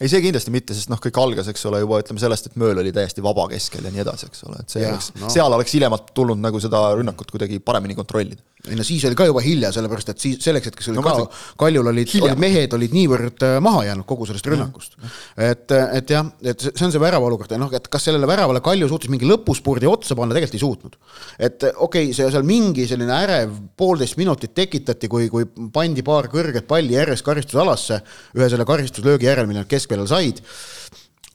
ei, 0.00 0.10
see 0.10 0.20
kindlasti 0.22 0.52
mitte, 0.54 0.76
sest 0.76 0.90
noh, 0.92 1.00
kõik 1.02 1.18
algas, 1.22 1.48
eks 1.50 1.64
ole, 1.70 1.82
juba 1.82 1.98
ütleme 2.02 2.22
sellest, 2.22 2.50
et 2.50 2.58
Mööl 2.60 2.78
oli 2.82 2.92
täiesti 2.94 3.24
vaba 3.24 3.48
keskel 3.50 3.88
ja 3.88 3.94
nii 3.94 4.04
edasi, 4.04 4.30
eks 4.30 4.44
ole, 4.48 4.60
et 4.62 4.74
see 4.74 4.84
ja, 4.84 4.92
oleks 4.94 5.10
no., 5.18 5.32
seal 5.34 5.58
oleks 5.58 5.74
hiljemalt 5.74 6.12
tulnud 6.16 6.40
nagu 6.42 6.60
seda 6.62 6.84
rünnakut 6.98 7.34
kuidagi 7.34 7.58
paremini 7.64 7.98
kontrollida 7.98 8.42
ei 8.66 8.74
no 8.74 8.84
siis 8.86 9.04
oli 9.06 9.16
ka 9.18 9.26
juba 9.28 9.42
hilja, 9.44 9.70
sellepärast 9.74 10.08
et 10.10 10.22
siis 10.22 10.38
selleks 10.42 10.68
hetkeks 10.68 10.88
oli 10.90 10.98
no, 10.98 11.04
ka, 11.04 11.26
Kaljul 11.60 11.90
olid, 11.92 12.10
olid 12.24 12.40
mehed 12.42 12.72
olid 12.74 12.94
niivõrd 12.96 13.44
äh, 13.46 13.58
maha 13.62 13.84
jäänud 13.86 14.06
kogu 14.08 14.26
sellest 14.26 14.48
rünnakust 14.50 14.96
mm. 14.96 15.04
-hmm. 15.04 15.44
et, 15.46 15.74
et 16.00 16.10
jah, 16.10 16.26
et 16.42 16.64
see 16.66 16.86
on 16.86 16.94
see 16.94 17.02
värava 17.02 17.28
olukord 17.30 17.54
ja 17.54 17.58
noh, 17.60 17.70
et 17.74 17.86
kas 17.88 18.08
sellele 18.08 18.26
väravale 18.26 18.60
Kalju 18.64 18.88
suutis 18.90 19.12
mingi 19.14 19.28
lõpuspurdi 19.30 19.86
otsa 19.86 20.16
panna, 20.18 20.34
tegelikult 20.34 20.58
ei 20.58 20.64
suutnud. 20.64 20.98
et 21.38 21.68
okei 21.70 22.08
okay,, 22.08 22.16
see 22.16 22.30
seal 22.34 22.46
mingi 22.48 22.88
selline 22.90 23.14
ärev 23.14 23.54
poolteist 23.78 24.18
minutit 24.18 24.54
tekitati, 24.54 25.08
kui, 25.08 25.28
kui 25.30 25.46
pandi 25.72 26.02
paar 26.02 26.26
kõrget 26.32 26.66
palli 26.66 26.98
järjest 26.98 27.24
karistusalasse 27.24 28.02
ühe 28.34 28.50
selle 28.50 28.66
karistuslöögi 28.66 29.30
järel, 29.30 29.46
mille 29.46 29.62
nad 29.62 29.70
keskväljal 29.88 30.10
said. 30.10 30.44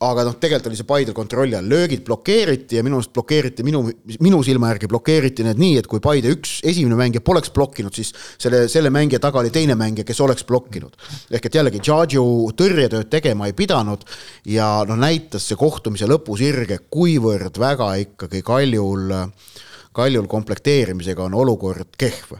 Aga 0.04 0.24
noh, 0.26 0.34
tegelikult 0.36 0.66
oli 0.68 0.76
see 0.76 0.86
Paidel 0.88 1.14
kontrolli 1.16 1.54
all, 1.56 1.68
löögid 1.70 2.02
blokeeriti 2.04 2.76
ja 2.76 2.82
minu 2.84 2.98
arust 2.98 3.12
blokeeriti 3.14 3.64
minu, 3.64 3.84
minu 4.20 4.40
silma 4.44 4.72
järgi 4.72 4.88
blokeeriti 4.90 5.46
need 5.46 5.60
nii, 5.62 5.78
et 5.80 5.86
kui 5.88 6.02
Paide 6.02 6.32
üks 6.34 6.56
esimene 6.66 6.98
mängija 6.98 7.22
poleks 7.24 7.52
blokkinud, 7.54 7.94
siis 7.94 8.10
selle, 8.42 8.64
selle 8.68 8.90
mängija 8.92 9.22
taga 9.22 9.38
oli 9.40 9.52
teine 9.54 9.78
mängija, 9.78 10.04
kes 10.04 10.20
oleks 10.20 10.44
blokkinud. 10.50 10.98
ehk 11.30 11.46
et 11.46 11.56
jällegi, 11.60 11.80
Džadžu 11.80 12.24
tõrjetööd 12.58 13.08
tegema 13.08 13.48
ei 13.48 13.56
pidanud 13.56 14.04
ja 14.50 14.82
noh, 14.84 14.98
näitas 14.98 15.46
see 15.48 15.56
kohtumise 15.56 16.10
lõpusirge, 16.10 16.82
kuivõrd 16.90 17.62
väga 17.62 17.94
ikkagi 18.02 18.42
Kaljul, 18.44 19.14
Kaljul 19.94 20.26
komplekteerimisega 20.28 21.30
on 21.30 21.38
olukord 21.38 21.94
kehv 21.96 22.34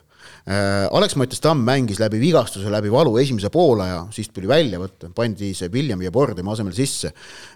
Äh, 0.44 0.88
Alex 0.92 1.14
Mattias-Tamm 1.16 1.62
mängis 1.64 1.96
läbi 2.02 2.18
vigastuse, 2.20 2.68
läbi 2.68 2.90
valu 2.92 3.14
esimese 3.16 3.48
poolaja, 3.48 4.02
siis 4.12 4.28
tuli 4.28 4.48
välja 4.48 4.76
võtta, 4.76 5.08
pandi 5.16 5.54
see 5.56 5.70
William 5.72 6.02
Jabor 6.04 6.34
tema 6.36 6.52
asemel 6.52 6.74
sisse. 6.76 7.14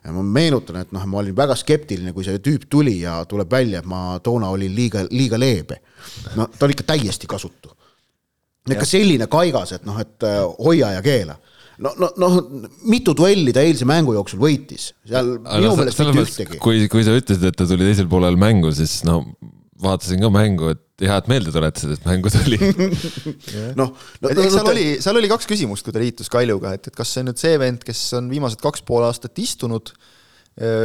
ma 0.08 0.22
meenutan, 0.24 0.78
et 0.80 0.94
noh, 0.96 1.04
ma 1.04 1.18
olin 1.20 1.36
väga 1.36 1.56
skeptiline, 1.60 2.14
kui 2.16 2.24
see 2.24 2.40
tüüp 2.40 2.64
tuli 2.72 3.02
ja 3.02 3.18
tuleb 3.28 3.52
välja, 3.52 3.82
et 3.82 3.90
ma 3.90 4.16
toona 4.24 4.48
olin 4.54 4.72
liiga, 4.72 5.04
liiga 5.10 5.36
leebe. 5.36 5.82
no 6.36 6.48
ta 6.48 6.64
oli 6.64 6.72
ikka 6.78 6.88
täiesti 6.94 7.28
kasutu. 7.28 7.74
ikka 8.70 8.88
selline 8.88 9.28
kaigas, 9.28 9.76
et 9.76 9.84
noh, 9.84 10.00
et 10.00 10.24
äh, 10.24 10.40
hoia 10.56 10.94
ja 10.96 11.04
keela 11.04 11.36
no, 11.84 11.92
no, 11.92 12.10
noh, 12.16 12.40
mitu 12.88 13.12
duelli 13.12 13.52
ta 13.52 13.60
eilse 13.68 13.84
mängu 13.84 14.16
jooksul 14.16 14.40
võitis, 14.40 14.94
seal 15.04 15.34
Aga 15.44 15.60
minu 15.60 15.76
meelest 15.76 16.00
mitte 16.06 16.24
ühtegi. 16.24 16.64
kui, 16.64 16.88
kui 16.88 17.04
sa 17.04 17.20
ütlesid, 17.20 17.50
et 17.52 17.60
ta 17.60 17.68
tuli 17.68 17.84
teisel 17.84 18.08
poolel 18.08 18.40
mängu, 18.40 18.72
siis 18.72 19.02
no 19.04 19.26
vaatasin 19.82 20.22
ka 20.22 20.30
mängu, 20.34 20.72
et 20.74 21.06
hea, 21.06 21.16
et 21.16 21.30
meelde 21.30 21.52
tuletasid, 21.54 21.94
et 21.94 22.06
mängu 22.08 22.32
tuli. 22.32 22.58
Noh, 23.78 23.92
no, 23.94 24.30
eks 24.32 24.54
seal 24.56 24.70
oli, 24.72 24.86
seal 25.04 25.20
oli 25.20 25.30
kaks 25.30 25.48
küsimust, 25.50 25.86
kui 25.86 25.94
ta 25.94 26.02
liitus 26.02 26.30
Kaljuga, 26.32 26.74
et, 26.78 26.90
et 26.90 26.96
kas 26.96 27.14
see 27.14 27.24
on 27.24 27.30
nüüd 27.30 27.40
see 27.40 27.58
vend, 27.60 27.84
kes 27.86 28.04
on 28.18 28.30
viimased 28.32 28.62
kaks 28.62 28.82
pool 28.88 29.06
aastat 29.06 29.38
istunud 29.42 29.94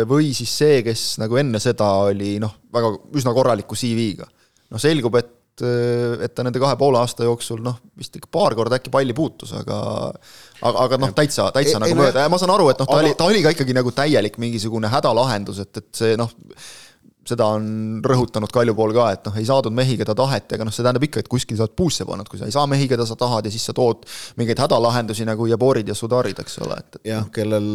või 0.10 0.30
siis 0.38 0.52
see, 0.54 0.82
kes 0.86 1.16
nagu 1.18 1.40
enne 1.42 1.58
seda 1.62 1.88
oli 2.12 2.36
noh, 2.42 2.52
väga 2.74 2.92
üsna 3.18 3.34
korraliku 3.34 3.78
CV-ga. 3.78 4.28
noh, 4.70 4.82
selgub, 4.82 5.18
et 5.18 5.40
et 5.62 6.34
ta 6.34 6.42
nende 6.42 6.58
kahe 6.58 6.74
poole 6.80 6.98
aasta 6.98 7.28
jooksul 7.28 7.60
noh, 7.62 7.76
vist 7.98 8.16
ikka 8.18 8.26
paar 8.34 8.56
korda 8.58 8.80
äkki 8.80 8.90
palli 8.94 9.14
puutus, 9.14 9.52
aga 9.54 9.76
aga, 10.10 10.86
aga 10.88 10.98
noh, 10.98 11.12
täitsa, 11.14 11.52
täitsa 11.54 11.76
ei, 11.78 11.82
nagu 11.84 11.98
mööda. 12.00 12.24
Ja 12.26 12.32
ma 12.32 12.40
saan 12.42 12.56
aru, 12.56 12.72
et 12.72 12.82
noh, 12.82 12.90
ta 12.90 12.96
aga... 12.98 13.04
oli, 13.06 13.12
ta 13.20 13.28
oli 13.30 13.44
ka 13.46 13.52
ikkagi 13.54 13.76
nagu 13.78 13.94
täielik 13.94 14.40
mingisugune 14.42 14.90
hädalahendus, 14.90 15.62
et, 15.62 15.78
et 15.78 15.90
see 15.94 16.18
noh, 16.18 16.34
seda 17.28 17.48
on 17.56 17.66
rõhutanud 18.04 18.52
Kalju 18.54 18.76
pool 18.76 18.94
ka, 18.96 19.08
et 19.16 19.28
noh, 19.28 19.36
ei 19.40 19.46
saadud 19.48 19.74
mehi, 19.76 19.96
keda 20.00 20.16
taheti, 20.18 20.58
aga 20.58 20.68
noh, 20.68 20.76
see 20.76 20.84
tähendab 20.84 21.06
ikka, 21.08 21.24
et 21.24 21.30
kuskil 21.32 21.58
sa 21.60 21.66
oled 21.68 21.76
puusse 21.80 22.08
pannud, 22.08 22.28
kui 22.30 22.42
sa 22.42 22.50
ei 22.50 22.56
saa 22.56 22.66
mehi, 22.70 22.88
keda 22.92 23.06
sa 23.08 23.18
tahad 23.20 23.48
ja 23.48 23.54
siis 23.54 23.64
sa 23.70 23.76
tood 23.78 24.04
mingeid 24.40 24.60
hädalahendusi 24.64 25.28
nagu 25.28 25.48
Jaborid 25.48 25.88
ja 25.88 25.96
Sudarid, 25.98 26.40
eks 26.44 26.60
ole, 26.66 26.80
et, 26.84 27.00
et 27.00 27.12
jah, 27.14 27.30
kellel 27.34 27.70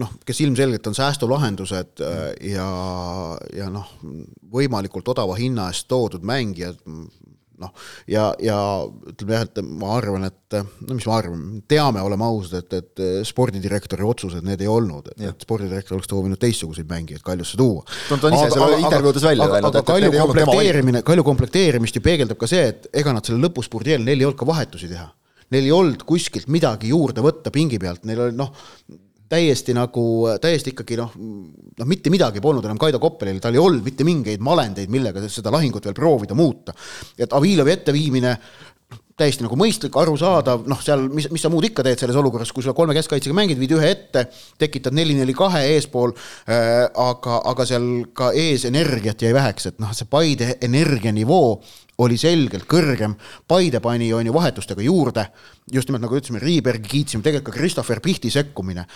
noh, 0.00 0.14
kes 0.24 0.40
ilmselgelt 0.46 0.88
on 0.90 0.96
säästulahendused 0.96 2.04
äh, 2.04 2.24
ja, 2.54 2.68
ja 3.56 3.68
noh, 3.72 3.92
võimalikult 4.54 5.12
odava 5.12 5.36
hinna 5.38 5.68
eest 5.72 5.88
toodud 5.90 6.24
mängijad, 6.24 6.80
noh, 7.62 7.72
ja, 8.10 8.28
ja 8.42 8.58
ütleme 9.10 9.36
jah, 9.36 9.46
et 9.46 9.60
ma 9.64 9.94
arvan, 9.96 10.26
et 10.28 10.56
no 10.58 10.96
mis 10.96 11.06
ma 11.08 11.16
arvan, 11.18 11.42
teame, 11.70 12.02
oleme 12.04 12.26
ausad, 12.26 12.62
et, 12.62 12.78
et 12.80 13.26
spordidirektori 13.28 14.06
otsused 14.06 14.46
need 14.46 14.64
ei 14.64 14.70
olnud, 14.70 15.12
et, 15.14 15.26
et 15.30 15.46
spordidirektor 15.46 15.98
oleks 15.98 16.10
soovinud 16.10 16.40
teistsuguseid 16.40 16.88
mängijaid 16.90 17.24
Kaljusse 17.24 17.58
tuua. 17.60 17.84
ta 18.08 18.18
on 18.18 18.38
ise 18.38 18.54
selle 18.54 18.80
intervjuudes 18.82 19.28
välja 19.30 19.50
öelnud, 19.50 19.80
et 19.80 19.92
Kalju 19.92 20.14
komplekteerimine, 20.18 21.04
Kalju 21.06 21.26
komplekteerimist 21.26 22.00
ju 22.00 22.04
peegeldab 22.04 22.40
ka 22.40 22.50
see, 22.50 22.70
et 22.74 22.88
ega 23.02 23.14
nad 23.14 23.26
selle 23.26 23.42
lõpuspurdi 23.46 23.96
eel, 23.96 24.06
neil 24.06 24.20
ei 24.20 24.28
olnud 24.28 24.40
ka 24.40 24.48
vahetusi 24.48 24.90
teha 24.90 25.10
neil 25.52 25.68
ei 25.68 25.74
olnud 25.76 26.02
kuskilt 26.08 26.48
midagi 26.50 26.90
juurde 26.90 27.22
võtta 27.22 27.52
pingi 27.54 27.78
pealt, 27.78 28.06
neil 28.08 28.22
oli 28.26 28.36
noh, 28.38 28.50
täiesti 29.34 29.74
nagu, 29.76 30.04
täiesti 30.42 30.74
ikkagi 30.74 30.98
noh, 31.00 31.14
noh 31.78 31.90
mitte 31.90 32.12
midagi 32.12 32.42
polnud 32.44 32.66
enam 32.68 32.78
Kaido 32.80 33.00
Koppelil, 33.02 33.40
tal 33.42 33.56
ei 33.56 33.62
olnud 33.62 33.82
mitte 33.86 34.06
mingeid 34.06 34.44
malendeid, 34.44 34.92
millega 34.92 35.24
seda 35.28 35.52
lahingut 35.54 35.84
veel 35.88 35.96
proovida 35.96 36.36
muuta. 36.38 36.74
et 37.18 37.32
Avilovi 37.34 37.74
etteviimine 37.74 38.36
täiesti 39.18 39.44
nagu 39.44 39.56
mõistlik, 39.58 39.94
arusaadav, 39.98 40.64
noh, 40.70 40.80
seal, 40.82 41.04
mis, 41.14 41.28
mis 41.30 41.42
sa 41.44 41.50
muud 41.52 41.66
ikka 41.68 41.84
teed 41.86 42.00
selles 42.02 42.18
olukorras, 42.18 42.50
kui 42.54 42.64
sa 42.66 42.74
kolme 42.74 42.96
keskkaitsega 42.96 43.36
mängid, 43.36 43.60
viid 43.60 43.76
ühe 43.76 43.90
ette, 43.94 44.24
tekitad 44.58 44.96
neli-neli-kahe 44.96 45.62
eespool 45.76 46.14
äh,, 46.16 46.88
aga, 46.90 47.38
aga 47.52 47.66
seal 47.68 47.86
ka 48.16 48.32
ees 48.34 48.66
energiat 48.66 49.22
jäi 49.22 49.30
väheks, 49.36 49.70
et 49.70 49.82
noh, 49.82 49.94
see 49.94 50.10
Paide 50.10 50.56
energianivoo 50.66 51.54
oli 52.02 52.18
selgelt 52.18 52.66
kõrgem, 52.70 53.14
Paide 53.46 53.78
pani, 53.82 54.10
on 54.14 54.26
ju, 54.26 54.34
vahetustega 54.34 54.82
juurde, 54.82 55.28
just 55.70 55.90
nimelt 55.90 56.08
nagu 56.08 56.18
ütlesime, 56.18 56.42
Riibergi 56.42 56.90
kiitsime, 56.96 57.22
tegelikult 57.22 57.54
ka 57.54 57.60
Christopher 57.60 58.02
Pihti 58.02 58.34
sekkumine 58.34 58.88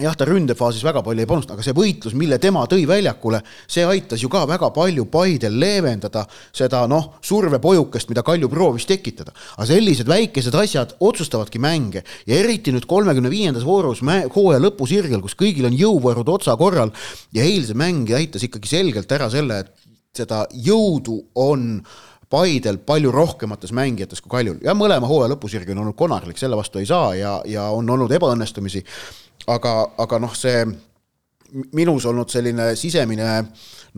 jah, 0.00 0.14
ta 0.16 0.24
ründefaasis 0.24 0.84
väga 0.86 1.02
palju 1.04 1.20
ei 1.20 1.28
panustanud, 1.28 1.58
aga 1.58 1.66
see 1.66 1.76
võitlus, 1.76 2.14
mille 2.16 2.38
tema 2.40 2.62
tõi 2.70 2.86
väljakule, 2.88 3.42
see 3.68 3.84
aitas 3.84 4.22
ju 4.24 4.30
ka 4.32 4.46
väga 4.48 4.70
palju 4.72 5.04
Paidel 5.12 5.58
leevendada 5.60 6.24
seda 6.56 6.86
noh, 6.88 7.18
survepojukest, 7.20 8.08
mida 8.08 8.24
Kalju 8.24 8.48
proovis 8.48 8.88
tekitada. 8.88 9.34
aga 9.58 9.66
sellised 9.68 10.08
väikesed 10.08 10.56
asjad 10.56 10.96
otsustavadki 11.00 11.60
mänge 11.60 12.04
ja 12.26 12.38
eriti 12.40 12.72
nüüd 12.72 12.88
kolmekümne 12.88 13.30
viiendas 13.30 13.66
voorus 13.68 14.00
hooaja 14.00 14.62
lõpusirgel, 14.64 15.20
kus 15.20 15.36
kõigil 15.36 15.68
on 15.68 15.76
jõuvarud 15.76 16.28
otsa 16.28 16.56
korral 16.56 16.92
ja 17.32 17.44
eilse 17.44 17.76
mäng 17.76 18.08
näitas 18.08 18.48
ikkagi 18.48 18.68
selgelt 18.68 19.12
ära 19.12 19.28
selle, 19.30 19.60
et 19.60 19.92
seda 20.16 20.46
jõudu 20.52 21.20
on 21.34 21.82
Paidel 22.32 22.80
palju 22.80 23.12
rohkemates 23.12 23.74
mängijates 23.76 24.24
kui 24.24 24.32
Kaljul 24.32 24.62
ja 24.64 24.72
mõlema 24.76 25.10
hooaja 25.10 25.34
lõpusirgi 25.34 25.74
on 25.74 25.84
olnud 25.84 25.98
konarlik, 25.98 26.40
selle 26.40 26.56
vastu 26.56 26.80
ei 26.80 26.88
saa 26.88 27.12
ja, 27.18 27.34
ja 27.44 27.68
on 27.76 27.90
olnud 27.92 28.12
ebaõnnestumisi 28.16 28.80
aga, 29.50 29.74
aga 30.02 30.18
noh, 30.22 30.34
see 30.36 30.64
minus 31.76 32.06
olnud 32.08 32.30
selline 32.32 32.70
sisemine 32.80 33.26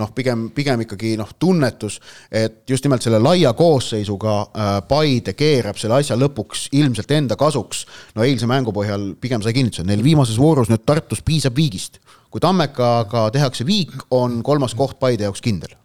noh, 0.00 0.10
pigem, 0.14 0.48
pigem 0.54 0.82
ikkagi 0.82 1.12
noh, 1.20 1.30
tunnetus, 1.38 2.00
et 2.34 2.64
just 2.70 2.86
nimelt 2.86 3.04
selle 3.04 3.20
laia 3.22 3.52
koosseisuga 3.54 4.34
äh, 4.40 4.72
Paide 4.88 5.36
keerab 5.38 5.78
selle 5.78 6.00
asja 6.00 6.18
lõpuks 6.18 6.66
ilmselt 6.74 7.14
enda 7.14 7.38
kasuks. 7.38 7.84
no 8.16 8.26
eilse 8.26 8.48
mängu 8.50 8.74
põhjal 8.74 9.12
pigem 9.20 9.44
sai 9.44 9.54
kinnituse, 9.54 9.86
neil 9.86 10.02
viimases 10.02 10.40
voorus 10.40 10.72
nüüd 10.72 10.82
Tartus 10.86 11.22
piisab 11.22 11.54
viigist. 11.56 12.00
kui 12.30 12.42
Tammekaga 12.42 13.28
tehakse 13.30 13.66
viik, 13.66 13.94
on 14.10 14.42
kolmas 14.42 14.74
koht 14.74 14.98
Paide 14.98 15.28
jaoks 15.28 15.44
kindel 15.44 15.78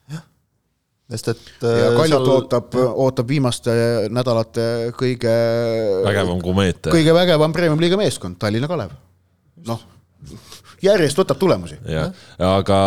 sest 1.09 1.31
et 1.33 1.63
ja 1.65 1.89
äh, 1.89 1.95
Kaljut 1.97 2.17
seal- 2.21 2.33
ootab, 2.35 2.75
ootab 2.89 3.29
viimaste 3.29 3.73
nädalate 4.13 4.65
kõige 4.97 5.35
vägevam 6.05 6.41
komeet. 6.43 6.91
kõige 6.91 7.15
vägevam 7.17 7.55
premium-liiga 7.55 7.97
meeskond, 7.99 8.37
Tallinna 8.41 8.69
Kalev. 8.69 8.93
noh, 9.67 9.81
järjest 10.85 11.17
võtab 11.19 11.39
tulemusi. 11.41 11.79
jah, 11.89 12.11
aga 12.51 12.81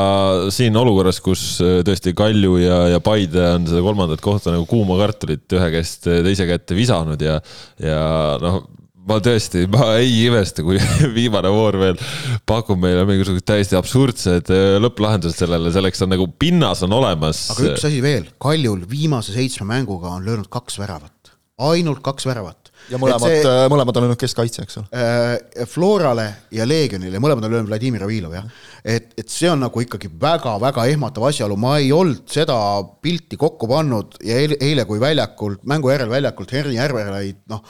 siin 0.55 0.76
olukorras, 0.79 1.19
kus 1.25 1.47
äh, 1.64 1.81
tõesti 1.87 2.14
Kalju 2.19 2.61
ja, 2.62 2.79
ja 2.95 3.02
Paide 3.02 3.43
on 3.57 3.67
seda 3.71 3.83
kolmandat 3.85 4.23
kohta 4.25 4.55
nagu 4.55 4.69
kuuma 4.71 5.00
kartulit 5.02 5.59
ühe 5.59 5.73
käest 5.75 6.07
teise 6.07 6.47
kätte 6.50 6.79
visanud 6.79 7.21
ja, 7.26 7.41
ja 7.83 8.05
noh, 8.43 8.62
ma 9.09 9.18
tõesti, 9.23 9.64
ma 9.73 9.92
ei 10.00 10.12
imesta, 10.26 10.64
kui 10.64 10.78
viimane 11.18 11.50
voor 11.52 11.78
veel 11.80 12.00
pakub 12.49 12.80
meile 12.82 13.04
mingisugused 13.09 13.47
täiesti 13.49 13.78
absurdsed 13.78 14.52
äh, 14.54 14.76
lõpplahendused 14.82 15.42
sellele, 15.42 15.73
selleks 15.75 16.04
on 16.06 16.12
nagu 16.14 16.28
pinnas 16.38 16.85
on 16.87 16.94
olemas. 16.97 17.44
aga 17.54 17.73
üks 17.73 17.87
asi 17.88 18.02
veel, 18.04 18.28
Kaljul 18.42 18.85
viimase 18.90 19.35
seitsme 19.35 19.66
mänguga 19.68 20.12
on 20.16 20.26
löönud 20.26 20.50
kaks 20.52 20.78
väravat, 20.82 21.35
ainult 21.71 22.02
kaks 22.04 22.28
väravat. 22.30 22.71
ja 22.90 22.99
mõlemad, 22.99 23.30
See, 23.30 23.56
mõlemad 23.71 23.99
on 23.99 24.09
ainult 24.09 24.23
keskkaitse, 24.23 24.66
eks 24.66 24.80
ole. 24.82 24.88
äh, 24.94 25.66
Florale 25.71 26.28
ja 26.54 26.66
Legionile, 26.68 27.23
mõlemad 27.23 27.47
on 27.47 27.56
löönud 27.56 27.71
Vladimir 27.73 28.06
Avilov 28.06 28.38
jah, 28.38 28.47
et, 28.84 29.12
et 29.18 29.30
see 29.30 29.50
on 29.50 29.62
nagu 29.62 29.82
ikkagi 29.84 30.10
väga-väga 30.20 30.84
ehmatav 30.90 31.28
asjaolu, 31.28 31.56
ma 31.60 31.76
ei 31.78 31.92
olnud 31.94 32.26
seda 32.30 32.56
pilti 33.02 33.38
kokku 33.40 33.68
pannud 33.70 34.18
ja 34.26 34.40
eile, 34.42 34.58
eile, 34.60 34.86
kui 34.88 35.00
väljakult, 35.02 35.62
mängu 35.70 35.92
järel 35.92 36.10
väljakult 36.10 36.54
Henri 36.56 36.76
Järvelaid 36.76 37.40
noh, 37.52 37.62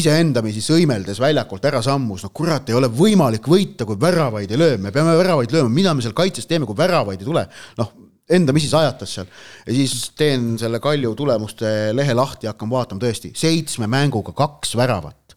iseendamisi 0.00 0.62
sõimeldes 0.64 1.22
väljakult 1.22 1.64
ära 1.70 1.80
sammus, 1.84 2.26
no 2.26 2.34
kurat, 2.34 2.68
ei 2.68 2.78
ole 2.78 2.90
võimalik 2.92 3.48
võita, 3.50 3.86
kui 3.88 3.98
väravaid 4.00 4.50
ei 4.50 4.60
löö, 4.60 4.76
me 4.82 4.92
peame 4.94 5.16
väravaid 5.18 5.54
lööma, 5.54 5.72
mida 5.72 5.94
me 5.94 6.04
seal 6.04 6.16
kaitses 6.18 6.50
teeme, 6.50 6.68
kui 6.68 6.78
väravaid 6.78 7.22
ei 7.22 7.30
tule, 7.30 7.46
noh 7.80 7.96
endamisi 8.30 8.68
sajatas 8.70 9.14
seal. 9.16 9.30
Ja 9.66 9.74
siis 9.74 10.10
teen 10.18 10.52
selle 10.60 10.80
Kalju 10.82 11.14
tulemuste 11.18 11.90
lehe 11.96 12.14
lahti 12.14 12.46
ja 12.46 12.54
hakkan 12.54 12.70
vaatama 12.70 13.02
tõesti. 13.02 13.32
Seitsme 13.36 13.88
mänguga 13.90 14.34
kaks 14.36 14.76
väravat. 14.78 15.34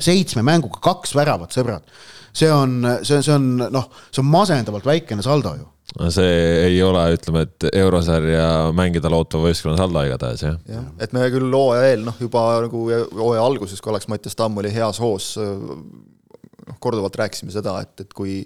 Seitsme 0.00 0.44
mänguga 0.46 0.82
kaks 0.84 1.14
väravat, 1.16 1.54
sõbrad. 1.56 1.88
See 2.34 2.50
on, 2.50 2.80
see, 3.02 3.22
see 3.22 3.34
on 3.34 3.46
noh, 3.62 3.88
see 4.10 4.22
on 4.24 4.28
masendavalt 4.32 4.86
väikene 4.88 5.24
saldo 5.24 5.54
ju. 5.58 5.66
see 6.12 6.36
ei 6.66 6.78
ole, 6.82 7.06
ütleme, 7.16 7.44
et 7.48 7.68
eurosarja 7.72 8.46
mängida 8.76 9.12
lootva 9.12 9.44
võistkonna 9.46 9.78
saldo 9.80 10.04
igatahes 10.06 10.46
jah. 10.46 10.60
jah, 10.70 10.86
et 10.98 11.14
me 11.16 11.26
küll 11.34 11.50
hooaja 11.54 11.92
eel 11.92 12.06
noh, 12.08 12.16
juba 12.20 12.46
nagu 12.66 12.86
hooaja 12.90 13.44
alguses, 13.44 13.82
kui 13.82 13.94
oleks 13.94 14.10
Mattias 14.12 14.38
Tamm 14.38 14.62
oli 14.62 14.72
heas 14.74 15.02
hoos, 15.02 15.34
noh 15.38 16.80
korduvalt 16.80 17.16
rääkisime 17.20 17.52
seda, 17.52 17.76
et, 17.84 18.06
et 18.06 18.16
kui 18.16 18.40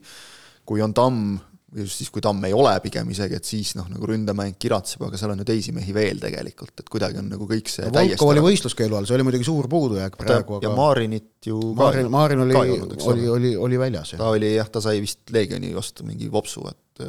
kui 0.69 0.83
on 0.85 0.93
Tamm 0.93 1.39
just 1.77 2.01
siis, 2.01 2.11
kui 2.13 2.23
Tamm 2.25 2.45
ei 2.49 2.55
ole 2.57 2.73
pigem 2.85 3.11
isegi, 3.13 3.39
et 3.39 3.49
siis 3.49 3.75
noh, 3.77 3.89
nagu 3.93 4.09
ründemäng 4.09 4.57
kiratseb, 4.61 5.03
aga 5.09 5.21
seal 5.21 5.35
on 5.35 5.43
ju 5.43 5.49
teisi 5.49 5.75
mehi 5.77 5.95
veel 5.97 6.21
tegelikult, 6.23 6.75
et 6.81 6.89
kuidagi 6.89 7.21
on 7.21 7.29
nagu 7.35 7.49
kõik 7.51 7.73
see 7.73 7.89
Volkov 7.93 8.33
oli 8.33 8.45
võistluskeelu 8.45 8.99
all, 8.99 9.09
see 9.09 9.19
oli 9.19 9.27
muidugi 9.29 9.49
suur 9.49 9.69
puudujääk 9.71 10.17
praegu, 10.21 10.59
ja 10.63 10.71
aga 10.71 10.77
Marinit 10.79 11.51
ju 11.51 11.61
Maarin, 11.79 12.11
Maarin 12.13 12.45
oli 12.47 12.57
oli, 12.59 13.27
oli, 13.37 13.57
oli 13.69 13.81
väljas 13.81 14.17
ta 14.17 14.31
oli 14.33 14.55
jah, 14.55 14.71
ta 14.73 14.83
sai 14.85 15.03
vist 15.05 15.29
Leegioni 15.35 15.75
vastu 15.77 16.09
mingi 16.09 16.31
vopsu, 16.33 16.65
et 16.73 17.05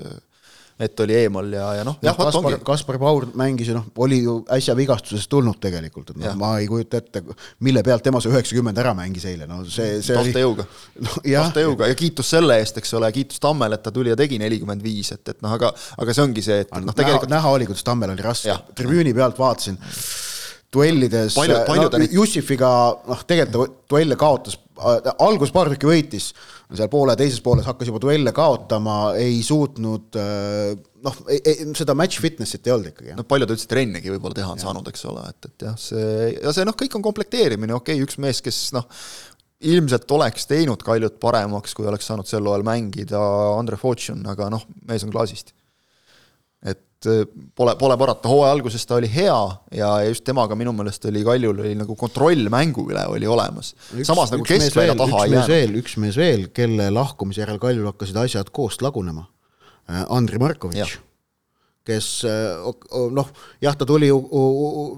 et 0.79 1.01
oli 1.03 1.15
eemal 1.19 1.49
ja, 1.51 1.65
ja 1.79 1.83
noh, 1.87 1.97
jah, 2.03 2.15
vot 2.15 2.29
Kaspar 2.31 2.55
Kaspar 2.63 2.99
Paur 3.01 3.25
mängis 3.39 3.67
ja 3.71 3.75
noh, 3.75 3.87
oli 4.05 4.21
ju 4.23 4.37
äsja 4.55 4.75
vigastusest 4.79 5.29
tulnud 5.31 5.59
tegelikult, 5.61 6.13
et 6.13 6.19
noh 6.21 6.29
Jah., 6.29 6.37
ma 6.39 6.53
ei 6.61 6.69
kujuta 6.71 7.01
ette, 7.01 7.23
mille 7.65 7.83
pealt 7.83 8.05
tema 8.05 8.21
see 8.23 8.31
üheksakümmend 8.31 8.79
ära 8.79 8.93
mängis 8.97 9.25
eile, 9.27 9.47
no 9.49 9.61
see, 9.67 9.99
see 10.05 10.15
oli 10.15 10.31
tahtejõuga 10.31 10.67
no, 11.05 11.17
jah, 11.27 11.49
tahtejõuga 11.49 11.91
ja 11.91 11.99
kiitus 11.99 12.31
selle 12.35 12.59
eest, 12.63 12.79
eks 12.79 12.95
ole, 12.99 13.11
kiitus 13.15 13.43
Tammele, 13.43 13.75
et 13.75 13.83
ta 13.83 13.93
tuli 13.95 14.13
ja 14.13 14.17
tegi 14.19 14.39
nelikümmend 14.39 14.85
viis, 14.85 15.11
et, 15.15 15.25
et 15.27 15.43
noh, 15.43 15.57
aga, 15.59 15.73
aga 15.99 16.15
see 16.15 16.25
ongi 16.25 16.45
see, 16.45 16.63
et 16.63 16.71
noh, 16.71 16.87
näha, 16.87 16.97
tegelikult 17.01 17.35
näha 17.35 17.53
oli, 17.57 17.67
kuidas 17.69 17.85
Tammel 17.87 18.15
oli 18.15 18.23
raske. 18.25 18.51
Jah., 18.53 18.63
tribüüni 18.79 19.13
pealt 19.17 19.39
vaatasin 19.39 19.79
duellides 20.73 21.35
Palju- 21.37 21.63
palju 21.65 21.89
no, 21.89 22.07
Jussifiga 22.13 22.69
noh, 23.09 23.23
tegelikult 23.27 23.73
ta 23.73 23.93
duelle 23.95 24.17
kaotas, 24.19 24.57
alguses 25.17 25.53
paar 25.53 25.71
tükki 25.73 25.89
võitis, 25.89 26.29
seal 26.77 26.89
poole 26.91 27.15
teises 27.17 27.41
pooles 27.41 27.65
hakkas 27.65 27.89
juba 27.89 28.01
duelle 28.03 28.33
kaotama, 28.35 28.97
ei 29.17 29.39
suutnud 29.45 30.17
äh, 30.21 30.75
noh, 31.05 31.21
seda 31.77 31.95
match 31.97 32.21
fitness'it 32.21 32.67
ei 32.67 32.75
olnud 32.75 32.91
ikkagi 32.91 33.11
jah 33.11 33.17
noh, 33.17 33.25
palju 33.29 33.47
ta 33.49 33.55
üldse 33.55 33.69
trennigi 33.71 34.13
võib-olla 34.13 34.37
teha 34.37 34.51
on 34.53 34.61
saanud, 34.61 34.91
eks 34.91 35.07
ole, 35.09 35.23
et, 35.31 35.49
et 35.49 35.65
jah, 35.65 35.79
see 35.81 36.35
ja 36.35 36.53
see 36.55 36.67
noh, 36.69 36.77
kõik 36.77 36.99
on 36.99 37.05
komplekteerimine, 37.05 37.73
okei 37.77 37.97
okay,, 37.97 38.05
üks 38.05 38.19
mees, 38.21 38.43
kes 38.45 38.61
noh, 38.77 38.85
ilmselt 39.59 40.11
oleks 40.15 40.45
teinud 40.49 40.83
Kaljut 40.85 41.17
paremaks, 41.19 41.73
kui 41.75 41.89
oleks 41.89 42.07
saanud 42.07 42.29
sel 42.29 42.45
hooajal 42.45 42.63
mängida 42.67 43.19
Andre 43.57 43.79
Fortune, 43.79 44.23
aga 44.29 44.51
noh, 44.53 44.63
mees 44.87 45.03
on 45.07 45.15
klaasist. 45.15 45.55
et 46.63 46.85
pole, 47.55 47.75
pole 47.79 47.97
parata, 47.97 48.29
hooaja 48.29 48.51
alguses 48.53 48.85
ta 48.87 48.97
oli 48.97 49.09
hea 49.11 49.37
ja 49.75 49.89
just 50.07 50.25
temaga 50.27 50.55
minu 50.59 50.73
meelest 50.75 51.05
oli 51.09 51.23
Kaljul 51.23 51.61
oli 51.63 51.75
nagu 51.79 51.95
kontroll 51.99 52.49
mängu 52.51 52.85
üle 52.91 53.05
oli 53.07 53.27
olemas. 53.27 53.73
samas 54.03 54.33
nagu 54.33 54.43
keskvälja 54.47 54.95
taha 54.99 55.25
ei 55.25 55.35
jäänud. 55.35 55.77
üks 55.79 55.97
mees 56.01 56.17
veel, 56.19 56.49
kelle 56.53 56.89
lahkumise 56.91 57.45
järel 57.45 57.59
Kaljul 57.61 57.87
hakkasid 57.91 58.19
asjad 58.19 58.49
koost 58.51 58.83
lagunema. 58.85 59.27
Andri 59.89 60.37
Jah. 60.37 60.43
Markovitš, 60.43 60.97
kes 61.87 62.09
äh, 62.29 63.07
noh, 63.15 63.29
jah, 63.61 63.77
ta 63.77 63.87
tuli 63.89 64.11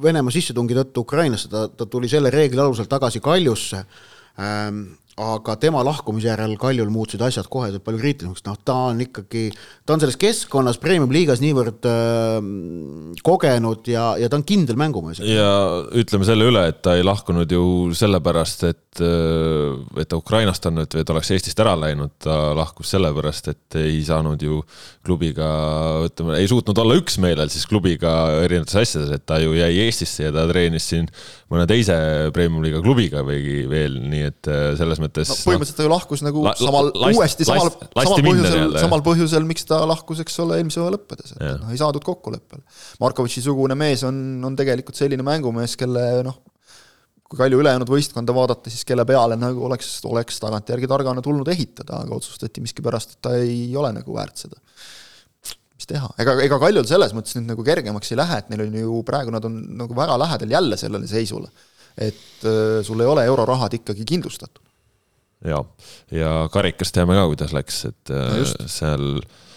Venemaa 0.03 0.33
sissetungi 0.33 0.75
tõttu 0.75 1.05
Ukrainasse, 1.05 1.47
ta, 1.51 1.67
ta 1.69 1.87
tuli 1.87 2.09
selle 2.11 2.33
reegli 2.33 2.59
alusel 2.59 2.89
tagasi 2.91 3.21
Kaljusse 3.23 3.85
ähm,. 4.39 4.83
Aga 5.21 5.55
tema 5.61 5.83
lahkumise 5.85 6.29
järel 6.31 6.55
Kaljul 6.59 6.89
muutusid 6.93 7.21
asjad 7.25 7.47
kohe 7.51 7.71
palju 7.79 8.01
kriitilisemaks, 8.01 8.43
noh, 8.47 8.57
ta 8.65 8.75
on 8.89 9.01
ikkagi, 9.05 9.49
ta 9.85 9.95
on 9.95 10.01
selles 10.01 10.17
keskkonnas 10.21 10.79
premium-liigas 10.81 11.41
niivõrd 11.43 11.87
äh, 11.89 12.39
kogenud 13.25 13.89
ja, 13.91 14.11
ja 14.21 14.29
ta 14.31 14.39
on 14.39 14.45
kindel 14.47 14.79
mängumees. 14.81 15.21
ja 15.25 15.51
ütleme 16.01 16.27
selle 16.27 16.47
üle, 16.49 16.65
et 16.71 16.81
ta 16.85 16.95
ei 16.97 17.05
lahkunud 17.05 17.51
ju 17.51 17.63
sellepärast, 17.97 18.65
et, 18.71 19.01
et 19.01 20.09
ta 20.09 20.19
Ukrainast 20.19 20.65
on, 20.69 20.81
et, 20.85 20.97
et 21.01 21.13
oleks 21.13 21.33
Eestist 21.35 21.61
ära 21.61 21.75
läinud, 21.79 22.15
ta 22.23 22.39
lahkus 22.57 22.93
sellepärast, 22.95 23.51
et 23.53 23.79
ei 23.81 24.01
saanud 24.05 24.41
ju 24.41 24.61
klubiga, 25.05 25.51
ütleme, 26.07 26.39
ei 26.41 26.49
suutnud 26.49 26.77
olla 26.81 26.97
üksmeelel 26.99 27.51
siis 27.53 27.67
klubiga 27.69 28.15
erinevates 28.41 28.81
asjades, 28.81 29.13
et 29.15 29.25
ta 29.29 29.39
ju 29.41 29.53
jäi 29.57 29.85
Eestisse 29.85 30.27
ja 30.27 30.33
ta 30.35 30.47
treenis 30.49 30.89
siin 30.91 31.09
mõne 31.51 31.67
teise 31.69 31.95
premium-liiga 32.35 32.81
klubiga 32.83 33.25
või 33.27 33.65
veel, 33.69 33.97
nii 34.11 34.27
et 34.29 34.49
äh, 34.51 34.67
selles 34.79 35.01
mõttes 35.01 35.10
no 35.17 35.37
põhimõtteliselt 35.45 35.79
ta 35.81 35.87
ju 35.87 35.91
lahkus 35.91 36.23
nagu 36.25 36.43
La- 36.45 36.53
la, 36.53 36.67
samal 36.67 36.91
last- 36.93 37.17
uuesti 37.17 37.47
samal, 37.47 37.71
samal 37.71 38.23
põhjusel 38.27 38.77
samal 38.83 39.03
põhjusel, 39.05 39.47
miks 39.49 39.67
ta 39.69 39.81
lahkus, 39.89 40.21
eks 40.23 40.39
ole, 40.43 40.61
eelmise 40.61 40.79
hooaja 40.81 40.95
lõppedes, 40.97 41.35
et 41.37 41.59
noh, 41.61 41.73
ei 41.73 41.81
saadud 41.81 42.05
kokkuleppele. 42.05 42.63
Markovitši 43.03 43.43
sugune 43.49 43.75
mees 43.79 44.05
on, 44.07 44.15
on 44.47 44.55
tegelikult 44.59 44.99
selline 44.99 45.25
mängumees, 45.27 45.75
kelle 45.79 46.05
noh, 46.27 46.39
kui 47.31 47.39
Kalju 47.39 47.61
ülejäänud 47.63 47.91
võistkonda 47.91 48.33
vaadata, 48.35 48.71
siis 48.71 48.83
kelle 48.87 49.05
peale 49.07 49.37
nagu 49.39 49.67
oleks, 49.67 49.99
oleks 50.09 50.41
tagantjärgi 50.43 50.89
targana 50.91 51.23
tulnud 51.23 51.47
ehitada, 51.53 52.01
aga 52.03 52.17
otsustati 52.17 52.63
miskipärast, 52.63 53.15
et 53.15 53.21
ta 53.23 53.37
ei 53.39 53.69
ole 53.79 53.93
nagu 53.95 54.17
väärt 54.17 54.43
seda 54.47 54.59
mis 55.81 55.89
teha, 55.89 56.09
ega, 56.21 56.35
ega 56.45 56.59
Kaljul 56.61 56.85
selles 56.89 57.13
mõttes 57.17 57.35
nüüd 57.37 57.49
nagu 57.49 57.65
kergemaks 57.65 58.13
ei 58.13 58.19
lähe, 58.19 58.39
et 58.43 58.49
neil 58.53 58.67
on 58.67 58.75
ju 58.77 59.01
praegu 59.07 59.33
nad 59.33 59.45
on 59.47 59.57
nagu 59.79 59.97
väga 59.97 60.17
lähedal 60.21 60.53
jälle 60.53 60.77
sellele 60.77 61.09
seisule. 61.09 61.49
et 61.97 62.45
äh, 62.47 62.79
sul 62.87 63.01
ei 63.01 63.07
ole 63.07 63.25
eurorahad 63.27 63.73
ikkagi 63.75 64.05
kindlustatud. 64.07 64.63
ja, 65.45 65.63
ja 66.13 66.33
karikas 66.53 66.93
teame 66.95 67.17
ka, 67.17 67.27
kuidas 67.31 67.55
läks, 67.55 67.85
et 67.89 68.11
No 68.11 68.41
no 68.41 68.69
seal 68.71 69.07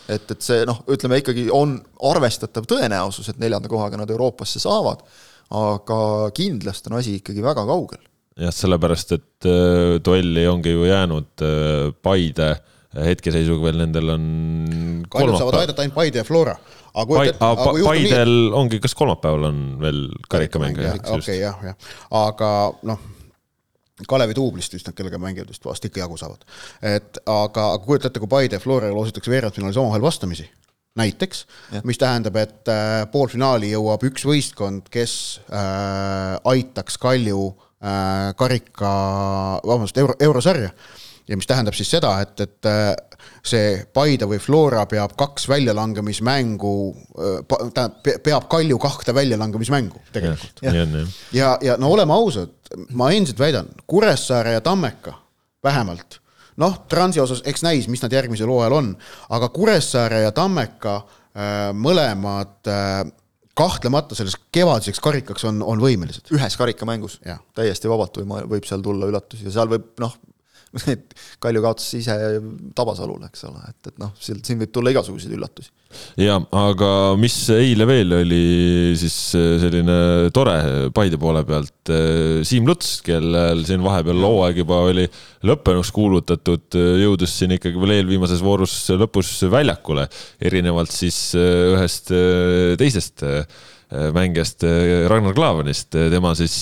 et, 0.08 0.30
et 0.30 0.44
see 0.44 0.64
noh, 0.68 0.82
ütleme 0.92 1.18
ikkagi 1.20 1.46
on 1.54 1.78
arvestatav 2.10 2.66
tõenäosus, 2.68 3.30
et 3.32 3.40
neljanda 3.42 3.70
kohaga 3.72 4.00
nad 4.00 4.10
Euroopasse 4.12 4.62
saavad, 4.62 5.04
aga 5.54 5.98
kindlasti 6.36 6.90
on 6.90 6.98
asi 7.00 7.18
ikkagi 7.20 7.44
väga 7.44 7.64
kaugel. 7.68 8.02
jah, 8.40 8.54
sellepärast 8.54 9.16
et 9.16 9.48
äh, 9.48 9.96
duelli 10.04 10.46
ongi 10.50 10.74
ju 10.74 10.88
jäänud 10.88 11.44
äh, 11.46 11.92
Paide 12.02 12.54
hetkeseisuga 12.94 13.68
veel 13.68 13.78
nendel 13.82 14.10
on 14.14 14.24
Kaljud 15.10 15.36
saavad 15.38 15.60
aidata 15.60 15.82
ainult 15.82 15.96
Paide 15.96 16.20
ja 16.20 16.26
Flora. 16.26 16.54
aga 16.94 17.06
kujuta 17.06 17.30
ette, 17.30 17.46
aga 17.46 17.64
juhtub 17.64 17.78
nii, 17.78 17.86
Paidel 17.88 18.34
ongi, 18.58 18.80
kas 18.82 18.94
kolmapäeval 18.98 19.48
on 19.50 19.60
veel 19.82 20.00
karikamäng? 20.30 20.78
okei, 21.14 21.38
jah, 21.40 21.62
jah, 21.70 21.92
aga 22.24 22.50
noh, 22.90 23.02
Kalevi 24.08 24.34
duublist 24.34 24.74
vist 24.74 24.88
nad, 24.88 24.96
kellega 24.98 25.20
mängivad 25.22 25.52
vist 25.52 25.64
vast 25.64 25.84
ikka 25.86 26.02
jagu 26.02 26.16
saavad. 26.18 26.42
et 26.82 27.18
aga, 27.30 27.68
aga 27.76 27.84
kujuta 27.84 28.10
ette, 28.10 28.22
kui 28.22 28.30
Paide 28.30 28.58
ja 28.58 28.62
Flora 28.62 28.90
loositakse 28.90 29.30
veerandfinaalis 29.30 29.78
omavahel 29.78 30.02
vastamisi, 30.02 30.48
näiteks, 30.98 31.44
mis 31.86 31.98
tähendab, 31.98 32.36
et 32.42 32.70
äh, 32.70 33.04
poolfinaali 33.12 33.70
jõuab 33.70 34.02
üks 34.10 34.26
võistkond, 34.26 34.90
kes 34.90 35.14
äh, 35.46 36.34
aitaks 36.50 36.98
Kalju 37.02 37.46
äh, 37.52 38.34
karika, 38.38 38.92
vabandust, 39.62 39.98
euro, 40.02 40.18
eurosarja 40.22 40.74
ja 41.28 41.38
mis 41.38 41.48
tähendab 41.48 41.76
siis 41.76 41.90
seda, 41.94 42.12
et, 42.24 42.40
et 42.44 42.68
äh, 42.68 42.90
see 43.44 43.76
Paide 43.96 44.28
või 44.28 44.40
Flora 44.42 44.84
peab 44.90 45.14
kaks 45.18 45.46
väljalangemismängu, 45.48 46.74
tähendab, 47.48 47.96
peab 48.24 48.48
Kalju 48.52 48.78
kahte 48.82 49.14
väljalangemismängu 49.16 50.02
tegelikult. 50.12 50.60
nii 50.64 50.82
on 50.82 50.98
jah. 51.00 51.16
ja, 51.32 51.54
ja 51.70 51.78
no 51.80 51.92
oleme 51.94 52.16
ausad, 52.16 52.52
ma 52.92 53.10
endiselt 53.14 53.40
väidan, 53.40 53.72
Kuressaare 53.86 54.56
ja 54.58 54.64
Tammeka 54.64 55.16
vähemalt, 55.64 56.20
noh, 56.60 56.78
Transi 56.90 57.22
osas, 57.24 57.42
eks 57.48 57.64
näis, 57.64 57.88
mis 57.88 58.02
nad 58.04 58.12
järgmisel 58.12 58.50
hooajal 58.50 58.78
on, 58.78 58.94
aga 59.32 59.50
Kuressaare 59.54 60.24
ja 60.26 60.32
Tammeka 60.36 60.96
äh, 61.00 61.68
mõlemad 61.72 62.70
äh, 62.70 63.04
kahtlemata 63.54 64.16
selleks 64.18 64.36
kevadiseks 64.52 65.00
karikaks 65.00 65.44
on, 65.48 65.62
on 65.62 65.80
võimelised. 65.82 66.28
ühes 66.34 66.56
karikamängus, 66.58 67.20
täiesti 67.54 67.90
vabalt 67.90 68.18
või 68.20 68.46
võib 68.56 68.66
seal 68.68 68.82
tulla 68.82 69.08
üllatusi 69.10 69.46
ja 69.46 69.54
seal 69.54 69.70
võib 69.70 69.92
noh, 70.02 70.16
et 70.92 71.14
Kalju 71.42 71.62
kaotas 71.62 71.86
ise 71.96 72.14
Tabasalule, 72.74 73.28
eks 73.30 73.44
ole, 73.48 73.60
et, 73.68 73.90
et 73.90 73.98
noh, 74.02 74.12
sealt 74.20 74.46
siin 74.46 74.60
võib 74.60 74.72
tulla 74.74 74.92
igasuguseid 74.94 75.34
üllatusi. 75.36 75.70
ja 76.18 76.40
aga 76.58 76.88
mis 77.20 77.36
eile 77.54 77.86
veel 77.86 78.16
oli 78.16 78.40
siis 78.98 79.16
äh, 79.38 79.54
selline 79.62 79.98
tore 80.34 80.56
Paide 80.94 81.20
poole 81.20 81.44
pealt, 81.46 81.74
äh, 81.94 82.40
Siim 82.46 82.66
Luts, 82.68 82.96
kellel 83.06 83.62
siin 83.68 83.84
vahepeal 83.84 84.24
hooaeg 84.26 84.62
juba 84.64 84.80
oli 84.88 85.06
lõppenuks 85.46 85.92
kuulutatud, 85.94 86.66
äh, 86.80 86.96
jõudis 87.04 87.36
siin 87.38 87.54
ikkagi 87.58 87.80
veel 87.82 87.98
eelviimases 88.00 88.42
voorus 88.44 88.74
lõpus 88.98 89.36
väljakule, 89.52 90.08
erinevalt 90.42 90.94
siis 90.94 91.20
ühest 91.34 92.10
teisest 92.80 93.22
mängijast 94.14 94.64
Ragnar 95.10 95.36
Klavanist, 95.36 95.94
tema 95.94 96.32
siis 96.38 96.56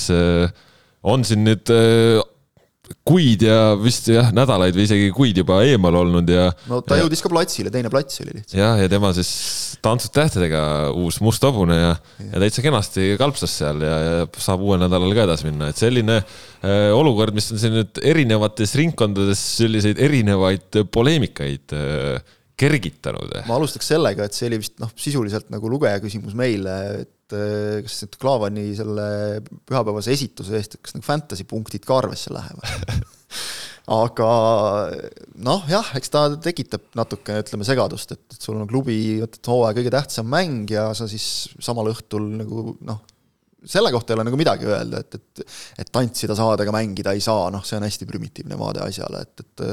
on 1.08 1.24
siin 1.24 1.46
nüüd 1.46 1.70
kuid 3.06 3.44
ja 3.46 3.72
vist 3.80 4.08
jah, 4.12 4.30
nädalaid 4.34 4.76
või 4.76 4.86
isegi 4.86 5.10
kuid 5.14 5.38
juba 5.42 5.60
eemal 5.66 5.96
olnud 6.02 6.28
ja. 6.30 6.48
no 6.70 6.80
ta 6.84 6.98
ja, 6.98 7.06
jõudis 7.06 7.22
ka 7.24 7.30
platsile, 7.32 7.72
teine 7.74 7.90
plats 7.92 8.22
oli 8.22 8.36
lihtsalt. 8.36 8.58
jah, 8.58 8.76
ja 8.80 8.90
tema 8.92 9.12
siis 9.16 9.30
Tantsud 9.82 10.14
tähtedega 10.14 10.62
uus 10.94 11.18
must 11.24 11.42
hobune 11.46 11.78
ja, 11.78 11.94
ja., 12.20 12.28
ja 12.34 12.42
täitsa 12.44 12.64
kenasti 12.64 13.12
kalpsas 13.20 13.56
seal 13.62 13.82
ja, 13.82 13.96
ja 14.06 14.28
saab 14.42 14.62
uuel 14.64 14.82
nädalal 14.84 15.16
ka 15.16 15.26
edasi 15.26 15.48
minna, 15.48 15.72
et 15.72 15.80
selline 15.80 16.20
äh, 16.20 16.90
olukord, 16.94 17.34
mis 17.36 17.50
on 17.54 17.62
siin 17.62 17.76
nüüd 17.80 18.02
erinevates 18.12 18.76
ringkondades 18.78 19.42
selliseid 19.58 20.00
erinevaid 20.02 20.82
poleemikaid 20.94 21.76
äh, 21.78 22.38
kergitanud. 22.60 23.32
ma 23.48 23.56
alustaks 23.56 23.90
sellega, 23.94 24.26
et 24.26 24.36
see 24.36 24.48
oli 24.50 24.60
vist 24.62 24.78
noh, 24.82 24.92
sisuliselt 24.98 25.50
nagu 25.52 25.70
lugeja 25.72 26.00
küsimus 26.02 26.36
meile, 26.38 26.76
et 27.02 27.36
eh, 27.36 27.80
kas 27.86 28.02
nüüd 28.04 28.18
Klaavani 28.22 28.66
selle 28.78 29.06
pühapäevase 29.68 30.14
esituse 30.14 30.58
eest, 30.58 30.78
kas 30.82 30.96
nagu 30.96 31.06
fantasy 31.06 31.48
punktid 31.48 31.86
ka 31.88 32.00
arvesse 32.02 32.34
lähevad 32.34 32.92
aga 34.02 34.28
noh, 35.42 35.64
jah, 35.70 35.88
eks 35.98 36.12
ta 36.12 36.26
tekitab 36.42 36.92
natuke, 36.98 37.40
ütleme, 37.42 37.66
segadust, 37.66 38.14
et, 38.14 38.26
et 38.30 38.44
sul 38.44 38.60
on 38.60 38.68
klubi 38.70 38.96
hooaja 39.22 39.78
kõige 39.78 39.94
tähtsam 39.94 40.28
mäng 40.30 40.70
ja 40.70 40.90
sa 40.96 41.08
siis 41.10 41.48
samal 41.62 41.90
õhtul 41.90 42.28
nagu 42.38 42.76
noh, 42.86 43.02
selle 43.66 43.90
kohta 43.94 44.12
ei 44.12 44.18
ole 44.18 44.26
nagu 44.28 44.38
midagi 44.38 44.68
öelda, 44.68 45.02
et, 45.02 45.18
et 45.18 45.82
et 45.82 45.90
tantsida 45.94 46.36
saada, 46.38 46.62
aga 46.64 46.74
mängida 46.74 47.14
ei 47.16 47.22
saa, 47.24 47.48
noh, 47.54 47.64
see 47.66 47.78
on 47.78 47.86
hästi 47.86 48.06
primitiivne 48.08 48.58
vaade 48.58 48.82
asjale, 48.84 49.24
et, 49.26 49.42
et 49.42 49.66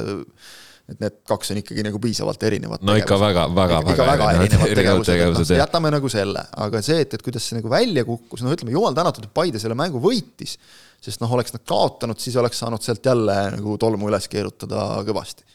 et 0.89 1.01
need 1.03 1.17
kaks 1.29 1.53
on 1.53 1.59
ikkagi 1.61 1.83
nagu 1.85 1.99
piisavalt 2.01 2.43
erinevad. 2.47 2.83
no 2.85 2.95
ikka 2.97 3.17
väga, 3.21 3.45
väga, 3.55 3.81
väga, 3.85 4.07
väga 4.11 4.29
erinevad 4.37 4.73
tegevused, 4.79 5.11
tegevused, 5.11 5.53
no, 5.53 5.59
jätame 5.61 5.91
nagu 5.93 6.11
selle, 6.11 6.45
aga 6.65 6.81
see, 6.85 7.01
et, 7.05 7.17
et 7.17 7.25
kuidas 7.25 7.45
see 7.45 7.59
nagu 7.59 7.71
välja 7.71 8.05
kukkus, 8.07 8.43
no 8.45 8.53
ütleme, 8.55 8.73
jumal 8.75 8.97
tänatud, 8.97 9.27
et 9.27 9.35
Paide 9.39 9.61
selle 9.61 9.77
mängu 9.77 10.01
võitis, 10.03 10.55
sest 11.03 11.21
noh, 11.23 11.31
oleks 11.37 11.53
nad 11.55 11.65
kaotanud, 11.69 12.19
siis 12.21 12.37
oleks 12.41 12.61
saanud 12.63 12.83
sealt 12.83 13.05
jälle 13.05 13.37
nagu 13.55 13.77
tolmu 13.81 14.09
üles 14.09 14.27
keerutada 14.31 14.89
kõvasti. 15.07 15.45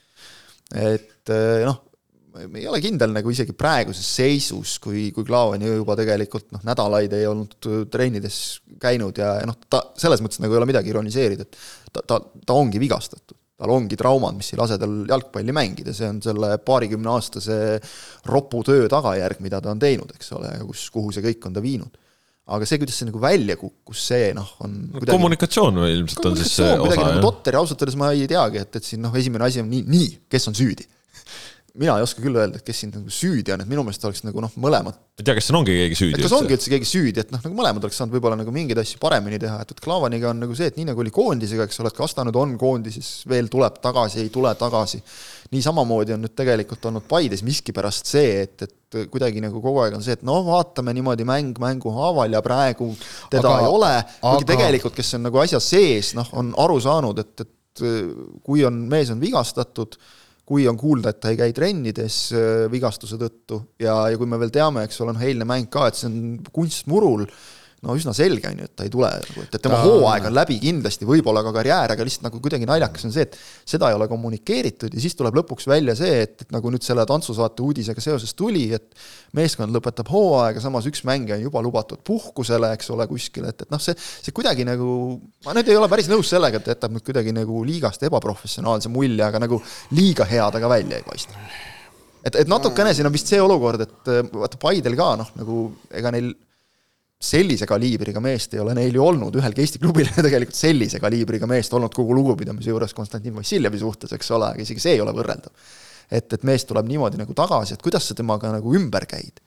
et 0.75 1.35
eh, 1.35 1.65
noh, 1.67 1.83
ei 2.45 2.67
ole 2.67 2.81
kindel 2.83 3.13
nagu 3.15 3.31
isegi 3.31 3.55
praeguses 3.59 4.07
seisus, 4.17 4.79
kui, 4.83 5.09
kui 5.15 5.27
Klaavani 5.27 5.71
juba 5.71 5.95
tegelikult 5.99 6.51
noh, 6.55 6.63
nädalaid 6.67 7.15
ei 7.15 7.29
olnud 7.31 7.71
trennides 7.91 8.41
käinud 8.83 9.19
ja, 9.19 9.37
ja 9.43 9.49
noh, 9.51 9.59
ta 9.71 9.83
selles 9.99 10.23
mõttes 10.23 10.43
nagu 10.43 10.55
ei 10.55 10.63
ole 10.63 10.71
midagi 10.71 10.91
ironiseerida, 10.95 11.47
et 11.47 11.93
ta, 11.95 12.03
ta, 12.03 12.21
ta 12.47 12.59
ongi 12.59 12.83
vigastatud 12.83 13.39
tal 13.61 13.71
ongi 13.71 13.99
traumad, 13.99 14.35
mis 14.39 14.51
ei 14.53 14.59
lase 14.59 14.79
tal 14.83 14.95
jalgpalli 15.09 15.55
mängida, 15.55 15.95
see 15.95 16.09
on 16.11 16.21
selle 16.25 16.57
paarikümneaastase 16.67 17.59
ropu 18.31 18.65
töö 18.67 18.89
tagajärg, 18.91 19.43
mida 19.45 19.61
ta 19.63 19.71
on 19.73 19.83
teinud, 19.83 20.11
eks 20.17 20.33
ole, 20.39 20.51
kus, 20.71 20.89
kuhu 20.95 21.15
see 21.15 21.25
kõik 21.29 21.47
on 21.49 21.55
ta 21.55 21.63
viinud. 21.65 22.01
aga 22.45 22.67
see, 22.69 22.77
kuidas 22.77 22.99
see 23.01 23.07
nagu 23.09 23.21
välja 23.23 23.55
kukkus, 23.57 24.01
see 24.11 24.33
noh, 24.37 24.51
on 24.67 24.75
kuidagi, 24.93 25.15
kommunikatsioon 25.15 25.79
või 25.81 25.95
ilmselt 25.95 26.27
on 26.29 26.35
siis 26.37 26.51
see 26.59 26.75
osa, 26.75 26.99
nagu 26.99 27.15
jah? 27.15 27.23
totter 27.25 27.57
ja 27.57 27.63
ausalt 27.63 27.85
öeldes 27.87 27.97
ma 27.97 28.11
ei 28.13 28.27
teagi, 28.29 28.61
et, 28.61 28.81
et 28.81 28.85
siin 28.91 29.01
noh, 29.07 29.15
esimene 29.17 29.47
asi 29.47 29.63
on 29.63 29.71
nii, 29.71 29.87
nii, 29.95 30.11
kes 30.35 30.51
on 30.51 30.59
süüdi 30.59 30.85
mina 31.75 31.97
ei 31.99 32.05
oska 32.07 32.23
küll 32.23 32.37
öelda, 32.39 32.61
et 32.61 32.67
kes 32.67 32.85
siin 32.85 32.93
nagu 32.95 33.11
süüdi 33.11 33.51
on, 33.51 33.63
et 33.65 33.69
minu 33.71 33.83
meelest 33.83 34.05
oleks 34.07 34.23
nagu 34.23 34.43
noh, 34.43 34.53
mõlemad. 34.63 34.95
ei 35.19 35.27
tea, 35.27 35.35
kas 35.35 35.49
siin 35.49 35.57
ongi 35.59 35.75
keegi 35.75 35.97
süüdi? 35.99 36.23
kas 36.23 36.35
ongi 36.37 36.55
üldse 36.55 36.71
keegi 36.71 36.87
süüdi, 36.87 37.25
et 37.25 37.33
noh, 37.35 37.43
nagu 37.43 37.59
mõlemad 37.59 37.87
oleks 37.87 37.99
saanud 37.99 38.15
võib-olla 38.15 38.39
nagu 38.39 38.55
mingeid 38.55 38.79
asju 38.79 39.01
paremini 39.03 39.41
teha, 39.43 39.59
et, 39.65 39.75
et 39.75 39.83
Klaavaniga 39.83 40.31
on 40.31 40.39
nagu 40.45 40.55
see, 40.55 40.69
et 40.71 40.79
nii 40.79 40.87
nagu 40.93 41.03
oli 41.03 41.11
koondisega, 41.15 41.67
eks 41.67 41.83
ole, 41.83 41.91
et 41.91 41.99
kas 41.99 42.15
ta 42.15 42.27
nüüd 42.27 42.39
on 42.39 42.55
koondises, 42.61 43.11
veel 43.31 43.51
tuleb 43.51 43.83
tagasi, 43.83 44.23
ei 44.23 44.31
tule 44.35 44.55
tagasi. 44.61 45.03
nii 45.51 45.67
samamoodi 45.67 46.15
on 46.15 46.23
nüüd 46.29 46.37
tegelikult 46.39 46.87
olnud 46.91 47.11
Paides 47.11 47.43
miskipärast 47.47 48.15
see, 48.15 48.47
et, 48.47 48.69
et 48.69 49.03
kuidagi 49.11 49.43
nagu 49.43 49.59
kogu 49.59 49.83
aeg 49.83 49.99
on 49.99 50.07
see, 50.07 50.15
et 50.15 50.23
no 50.27 50.45
vaatame 50.47 50.95
niimoodi 50.95 51.27
mäng 51.27 51.59
mängu 51.59 51.91
haaval 51.99 52.39
ja 52.39 52.43
praegu 52.43 52.93
teda 53.35 53.51
aga, 53.51 53.67
ei 53.67 53.73
ole, 53.75 53.95
kuigi 54.23 54.45
aga... 54.47 54.51
tegelikult, 54.55 54.95
kes 55.03 55.17
on 55.19 55.27
nagu 55.27 55.43
asja 55.43 55.59
sees, 55.63 56.15
noh, 56.15 56.31
on 56.39 56.55
aru 56.63 56.79
saanud, 56.87 57.19
et, 57.19 57.49
et 57.49 57.87
kui 58.47 58.63
on, 58.63 58.85
mees 58.87 59.11
on 59.11 59.19
vigastatud 59.19 59.99
kui 60.45 60.67
on 60.69 60.77
kuulda, 60.77 61.15
et 61.15 61.21
ta 61.23 61.33
ei 61.33 61.39
käi 61.41 61.53
trennides 61.57 62.19
äh, 62.37 62.65
vigastuse 62.73 63.19
tõttu 63.21 63.61
ja, 63.81 63.97
ja 64.13 64.21
kui 64.21 64.29
me 64.29 64.41
veel 64.41 64.53
teame, 64.55 64.85
eks 64.85 65.01
ole, 65.05 65.17
noh 65.17 65.25
eilne 65.25 65.49
mäng 65.49 65.71
ka, 65.73 65.89
et 65.89 65.99
see 65.99 66.11
on 66.11 66.19
kunstmurul, 66.53 67.25
no 67.85 67.95
üsna 67.99 68.15
selge 68.17 68.49
on 68.51 68.63
ju, 68.63 68.69
et 68.69 68.75
ta 68.77 68.87
ei 68.87 68.93
tule 68.93 69.11
nagu, 69.13 69.45
et, 69.45 69.55
et 69.55 69.63
tema 69.63 69.79
ta... 69.79 69.89
hooaeg 69.89 70.29
on 70.31 70.37
läbi 70.37 70.57
kindlasti, 70.63 71.09
võib-olla 71.09 71.43
ka 71.45 71.53
karjäär, 71.55 71.95
aga 71.95 72.07
lihtsalt 72.07 72.27
nagu 72.27 72.41
kuidagi 72.45 72.69
naljakas 72.69 73.07
on 73.09 73.15
see, 73.15 73.27
et 73.29 73.37
seda 73.75 73.91
ei 73.91 73.99
ole 73.99 74.09
kommunikeeritud 74.11 74.95
ja 74.95 75.03
siis 75.05 75.17
tuleb 75.19 75.37
lõpuks 75.41 75.69
välja 75.71 75.97
see, 75.99 76.23
et, 76.25 76.47
et 76.47 76.55
nagu 76.55 76.73
nüüd 76.73 76.87
selle 76.87 77.05
tantsusaate 77.09 77.65
uudisega 77.65 78.05
seoses 78.05 78.33
tuli, 78.39 78.67
et 78.77 78.89
meeskond 79.37 79.75
lõpetab 79.75 80.09
hooaega, 80.13 80.63
samas 80.65 80.89
üks 80.91 81.05
mängija 81.09 81.39
on 81.39 81.45
juba 81.47 81.63
lubatud 81.65 82.01
puhkusele, 82.07 82.73
eks 82.79 82.91
ole, 82.95 83.09
kuskile, 83.11 83.53
et, 83.53 83.67
et 83.67 83.75
noh, 83.75 83.83
see, 83.83 83.97
see 83.99 84.35
kuidagi 84.37 84.67
nagu, 84.69 85.21
ma 85.45 85.57
nüüd 85.57 85.71
ei 85.71 85.79
ole 85.79 85.91
päris 85.93 86.11
nõus 86.13 86.33
sellega, 86.33 86.63
et 86.63 86.73
jätab 86.75 86.95
nüüd 86.97 87.05
kuidagi 87.07 87.35
nagu 87.37 87.63
liigast 87.67 88.03
ebaprofessionaalse 88.09 88.93
mulje, 88.93 89.23
aga 89.27 89.43
nagu 89.45 89.61
liiga 89.95 90.27
hea 90.29 90.49
ta 90.51 90.63
ka 90.63 90.71
välja 90.73 91.01
ei 91.01 91.07
paista. 91.07 91.39
Et, 92.25 92.39
et 92.41 92.49
natukene 92.49 92.95
siin 92.97 93.05
on 93.05 93.13
vist 93.13 93.29
see 93.29 93.41
olukord, 93.43 93.83
et 93.85 94.11
vaata 94.33 94.59
Paidel 94.61 94.97
ka 94.97 95.11
noh, 95.21 95.29
nagu 95.37 95.59
ega 95.93 96.13
neil 96.15 96.33
sellise 97.25 97.67
kaliibriga 97.69 98.21
meest 98.23 98.55
ei 98.55 98.63
ole 98.63 98.75
neil 98.77 98.99
ju 98.99 99.05
olnud, 99.05 99.39
ühelgi 99.39 99.65
Eesti 99.65 99.81
klubil 99.83 100.09
ei 100.09 100.15
ole 100.19 100.27
tegelikult 100.29 100.59
sellise 100.59 101.01
kaliibriga 101.03 101.49
meest 101.51 101.75
olnud 101.77 101.95
kogu 101.95 102.17
lugupidamise 102.17 102.73
juures 102.73 102.95
Konstantin 102.97 103.35
Vassiljevi 103.37 103.81
suhtes, 103.81 104.13
eks 104.17 104.31
ole, 104.37 104.53
aga 104.53 104.65
isegi 104.65 104.83
see 104.83 104.99
ei 104.99 105.03
ole 105.05 105.15
võrreldav. 105.17 105.73
et, 106.11 106.29
et 106.37 106.45
mees 106.45 106.67
tuleb 106.69 106.89
niimoodi 106.91 107.21
nagu 107.21 107.35
tagasi, 107.37 107.75
et 107.75 107.83
kuidas 107.83 108.11
sa 108.11 108.17
temaga 108.17 108.53
nagu 108.53 108.75
ümber 108.77 109.07
käid. 109.09 109.41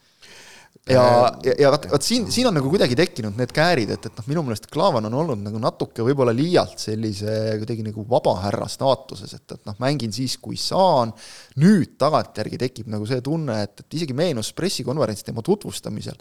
ja, 0.89 1.03
ja, 1.43 1.53
ja 1.60 1.69
vot, 1.73 1.86
vot 1.91 2.06
siin, 2.06 2.25
siin 2.32 2.47
on 2.49 2.58
nagu 2.58 2.71
kuidagi 2.71 2.95
tekkinud 2.97 3.38
need 3.38 3.53
käärid, 3.53 3.91
et, 3.93 4.10
et 4.10 4.17
noh, 4.17 4.27
minu 4.32 4.43
meelest 4.47 4.69
Klaavan 4.73 5.10
on 5.10 5.19
olnud 5.21 5.43
nagu 5.43 5.62
natuke 5.62 6.06
võib-olla 6.08 6.34
liialt 6.36 6.80
sellise 6.82 7.60
kuidagi 7.62 7.86
nagu 7.86 8.08
vabahärra 8.10 8.69
staatuses, 8.71 9.38
et, 9.38 9.45
et 9.53 9.69
noh, 9.69 9.77
mängin 9.84 10.15
siis, 10.15 10.39
kui 10.41 10.58
saan, 10.58 11.13
nüüd 11.62 11.97
tagantjärgi 12.01 12.62
tekib 12.65 12.89
nagu 12.93 13.06
see 13.10 13.21
tunne, 13.25 13.62
et, 13.67 13.86
et 13.86 14.01
isegi 14.01 14.17
meenus 14.17 14.53
pressikonverents 14.58 15.27
tema 15.27 15.45
tutvustamisel, 15.45 16.17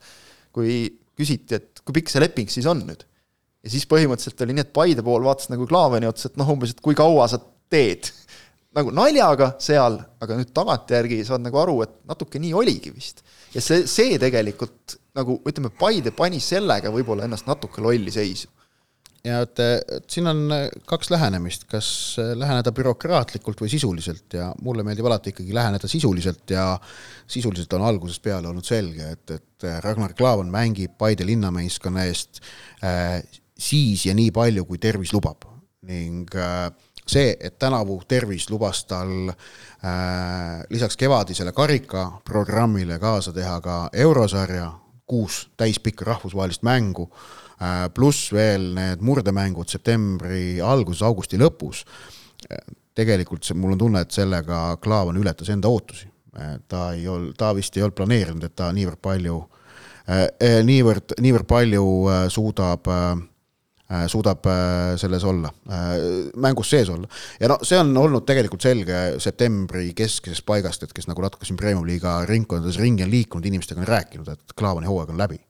kui 0.53 0.81
küsiti, 1.17 1.59
et 1.59 1.83
kui 1.85 1.97
pikk 1.99 2.13
see 2.13 2.23
leping 2.23 2.51
siis 2.53 2.69
on 2.71 2.83
nüüd. 2.87 3.05
ja 3.65 3.73
siis 3.73 3.87
põhimõtteliselt 3.91 4.45
oli 4.45 4.57
nii, 4.57 4.67
et 4.67 4.75
Paide 4.77 5.05
pool 5.07 5.25
vaatas 5.27 5.51
nagu 5.53 5.67
Klaaveni 5.69 6.09
otsa, 6.09 6.31
et 6.31 6.39
noh, 6.41 6.53
umbes, 6.53 6.75
et 6.75 6.83
kui 6.85 6.97
kaua 6.99 7.29
sa 7.31 7.41
teed. 7.73 8.11
nagu 8.77 8.93
naljaga 8.93 9.55
seal, 9.63 9.99
aga 10.21 10.37
nüüd 10.37 10.53
tagantjärgi 10.57 11.23
saad 11.25 11.45
nagu 11.47 11.59
aru, 11.63 11.79
et 11.87 11.95
natuke 12.09 12.41
nii 12.43 12.53
oligi 12.55 12.93
vist. 12.95 13.25
ja 13.55 13.65
see, 13.65 13.87
see 13.91 14.21
tegelikult 14.23 14.99
nagu 15.17 15.41
ütleme, 15.49 15.73
Paide 15.79 16.13
pani 16.13 16.43
sellega 16.45 16.93
võib-olla 16.93 17.25
ennast 17.25 17.49
natuke 17.49 17.85
lolli 17.85 18.13
seisu 18.13 18.53
ja 19.27 19.41
et 19.43 20.11
siin 20.11 20.29
on 20.31 20.43
kaks 20.87 21.11
lähenemist, 21.11 21.67
kas 21.71 21.89
läheneda 22.39 22.73
bürokraatlikult 22.75 23.61
või 23.65 23.71
sisuliselt? 23.73 24.27
Ja 24.39 24.53
mulle 24.63 24.85
meeldib 24.87 25.09
alati 25.09 25.33
ikkagi 25.35 25.55
läheneda 25.55 25.91
sisuliselt 25.91 26.51
ja 26.55 26.69
sisuliselt 27.27 27.73
on 27.77 27.87
algusest 27.89 28.23
peale 28.23 28.49
olnud 28.49 28.67
selge, 28.67 29.11
et, 29.17 29.35
et 29.35 29.69
Ragnar 29.85 30.15
Klavan 30.15 30.51
mängib 30.53 30.97
Paide 30.99 31.27
linnameeskonna 31.27 32.07
eest 32.07 32.43
äh, 32.85 33.21
siis 33.59 34.07
ja 34.07 34.15
nii 34.15 34.31
palju, 34.35 34.67
kui 34.69 34.79
tervis 34.79 35.15
lubab. 35.17 35.49
Ning 35.87 36.31
äh, 36.35 36.69
see, 37.07 37.35
et 37.41 37.59
tänavu 37.59 37.99
tervis 38.09 38.49
lubas 38.51 38.85
tal 38.87 39.31
äh, 39.31 40.63
lisaks 40.71 40.99
kevadisele 41.01 41.55
karikaprogrammile 41.57 43.01
kaasa 43.03 43.35
teha 43.35 43.59
ka 43.65 43.81
eurosarja, 43.93 44.71
kuus 45.07 45.47
täispikka 45.57 46.07
rahvusvahelist 46.09 46.65
mängu 46.67 47.11
äh,, 47.11 47.19
Äh, 47.19 47.46
pluss 47.95 48.33
veel 48.37 48.73
need 48.77 49.05
murdemängud 49.05 49.71
septembri 49.73 50.61
alguses, 50.61 51.03
augusti 51.07 51.39
lõpus. 51.41 51.85
tegelikult 52.97 53.45
see, 53.45 53.57
mul 53.57 53.75
on 53.75 53.79
tunne, 53.81 54.01
et 54.05 54.13
sellega 54.13 54.77
Klaavan 54.81 55.17
ületas 55.21 55.49
enda 55.53 55.69
ootusi. 55.69 56.09
ta 56.69 56.93
ei 56.93 57.09
olnud, 57.09 57.37
ta 57.37 57.55
vist 57.57 57.77
ei 57.77 57.83
olnud 57.83 57.97
planeerinud, 57.97 58.45
et 58.45 58.57
ta 58.57 58.69
niivõrd 58.73 59.01
palju, 59.01 59.39
niivõrd, 60.69 61.17
niivõrd 61.21 61.49
palju 61.49 61.87
suudab 62.29 62.93
suudab 64.11 64.43
selles 64.99 65.25
olla, 65.25 65.51
mängus 66.43 66.71
sees 66.71 66.89
olla. 66.91 67.09
ja 67.41 67.49
no 67.49 67.59
see 67.63 67.79
on 67.79 67.97
olnud 67.97 68.27
tegelikult 68.27 68.67
selge 68.67 69.21
septembri 69.23 69.93
keskisest 69.95 70.45
paigast, 70.47 70.83
et 70.83 70.93
kes 70.93 71.07
nagu 71.07 71.23
natuke 71.23 71.47
siin 71.47 71.57
Premium 71.57 71.87
liiga 71.87 72.19
ringkondades 72.27 72.81
ringi 72.83 73.07
on 73.07 73.11
liikunud, 73.11 73.47
inimestega 73.47 73.81
on 73.81 73.87
rääkinud, 73.87 74.29
et 74.29 74.57
Klaavani 74.59 74.91
hooaeg 74.91 75.15
on 75.15 75.23
läbi. 75.23 75.46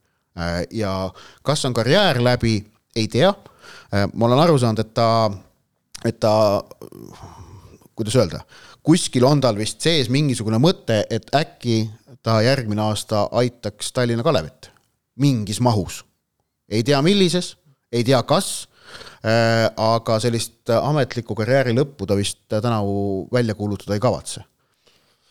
Ja 0.70 1.10
kas 1.42 1.64
on 1.64 1.74
karjäär 1.74 2.20
läbi, 2.24 2.58
ei 2.96 3.08
tea. 3.08 3.34
ma 4.14 4.26
olen 4.26 4.38
aru 4.38 4.58
saanud, 4.58 4.78
et 4.78 4.94
ta, 4.94 5.30
et 6.04 6.20
ta 6.20 6.62
kuidas 7.96 8.16
öelda, 8.16 8.40
kuskil 8.82 9.24
on 9.24 9.40
tal 9.40 9.58
vist 9.58 9.80
sees 9.84 10.10
mingisugune 10.12 10.60
mõte, 10.62 11.02
et 11.10 11.30
äkki 11.34 11.86
ta 12.22 12.40
järgmine 12.44 12.82
aasta 12.82 13.28
aitaks 13.38 13.92
Tallinna 13.92 14.24
Kalevit 14.26 14.70
mingis 15.16 15.60
mahus. 15.60 16.04
ei 16.68 16.82
tea, 16.82 17.02
millises, 17.02 17.56
ei 17.92 18.04
tea, 18.04 18.22
kas 18.22 18.68
äh,, 19.24 19.70
aga 19.76 20.18
sellist 20.20 20.70
ametlikku 20.82 21.34
karjääri 21.34 21.74
lõppu 21.76 22.06
ta 22.06 22.16
vist 22.18 22.42
tänavu 22.48 23.28
välja 23.32 23.54
kuulutada 23.54 23.94
ei 23.94 24.02
kavatse 24.02 24.44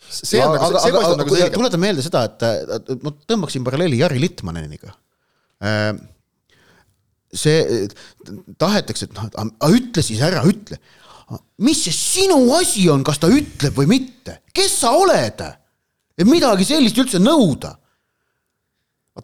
see 0.09 0.41
on 0.43 0.55
nagu, 0.55 0.81
see 0.81 0.95
paistab 0.95 1.21
nagu 1.21 1.35
selge. 1.35 1.53
tuletan 1.55 1.81
meelde 1.81 2.05
seda, 2.05 2.25
et 2.27 2.91
ma 3.05 3.13
tõmbaksin 3.29 3.65
paralleeli 3.65 4.01
Jari 4.01 4.21
Litmaneniga. 4.23 4.93
Äh, 5.65 5.93
see, 7.35 7.87
tahetakse, 8.61 9.09
et 9.09 9.17
noh, 9.17 9.73
ütle 9.73 10.05
siis 10.05 10.21
ära, 10.23 10.43
ütle 10.47 10.79
mis 11.65 11.81
see 11.85 11.93
sinu 11.95 12.37
asi 12.53 12.85
on, 12.91 13.03
kas 13.05 13.19
ta 13.21 13.29
ütleb 13.31 13.75
või 13.77 13.89
mitte, 13.89 14.41
kes 14.53 14.81
sa 14.83 14.93
oled? 14.97 15.41
et 16.15 16.27
midagi 16.27 16.63
sellist 16.67 16.97
üldse 17.01 17.19
nõuda. 17.19 17.73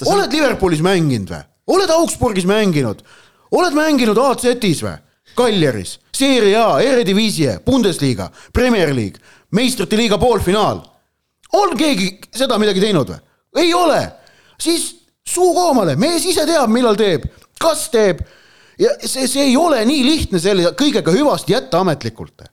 oled. 0.05 0.33
Liverpoolis 0.33 0.81
mänginud 0.83 1.31
või? 1.31 1.43
oled 1.75 1.93
Augsburgis 1.93 2.47
mänginud? 2.49 3.03
oled 3.51 3.77
mänginud 3.77 4.17
AZ-is 4.17 4.83
või? 4.83 4.97
Kaljeris, 5.35 5.99
Serie 6.11 6.57
A, 6.59 6.81
Eredivisie, 6.83 7.53
Bundesliga, 7.63 8.25
Premier 8.51 8.91
League, 8.91 9.21
meistrite 9.51 9.97
liiga 9.99 10.17
poolfinaal. 10.17 10.81
on 11.53 11.77
keegi 11.77 12.17
seda 12.35 12.57
midagi 12.61 12.83
teinud 12.83 13.09
või? 13.09 13.21
ei 13.63 13.73
ole. 13.73 14.01
siis 14.59 14.89
suu 15.27 15.53
koomale, 15.53 15.95
mees 15.95 16.25
ise 16.25 16.45
teab, 16.45 16.69
millal 16.69 16.97
teeb, 16.99 17.27
kas 17.59 17.89
teeb 17.93 18.21
ja 18.79 18.95
see, 19.05 19.27
see 19.27 19.49
ei 19.49 19.57
ole 19.57 19.83
nii 19.85 20.03
lihtne 20.05 20.41
selle 20.41 20.73
kõigega 20.77 21.13
hüvasti 21.13 21.55
jätta 21.55 21.81
ametlikult. 21.85 22.45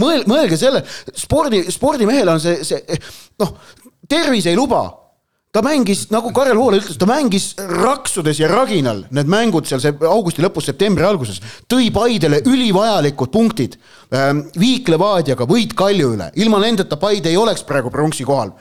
mõel-, 0.00 0.26
mõelge 0.28 0.58
selle, 0.60 0.84
spordi, 1.14 1.64
spordimehele 1.72 2.36
on 2.36 2.40
see, 2.42 2.62
see 2.66 2.98
noh, 3.42 3.56
tervis 4.08 4.46
ei 4.46 4.56
luba 4.56 4.84
ta 5.52 5.60
mängis, 5.60 6.06
nagu 6.12 6.30
Karel 6.32 6.56
Voole 6.56 6.78
ütles, 6.80 6.96
ta 6.96 7.06
mängis 7.08 7.50
raksudes 7.58 8.38
ja 8.40 8.48
raginal 8.48 9.02
need 9.12 9.28
mängud 9.30 9.68
seal 9.68 9.82
see 9.84 9.92
augusti 10.08 10.44
lõpus, 10.44 10.70
septembri 10.70 11.04
alguses, 11.04 11.42
tõi 11.68 11.90
Paidele 11.92 12.40
ülivajalikud 12.48 13.32
punktid 13.32 13.76
ähm,. 14.16 14.46
Viik 14.58 14.88
Levadiaga 14.92 15.44
võit 15.48 15.74
Kalju 15.76 16.14
üle, 16.16 16.30
ilma 16.40 16.62
nendeta 16.62 16.96
Paide 17.00 17.28
ei 17.32 17.36
oleks 17.40 17.66
praegu 17.68 17.92
pronksi 17.92 18.24
kohal, 18.24 18.54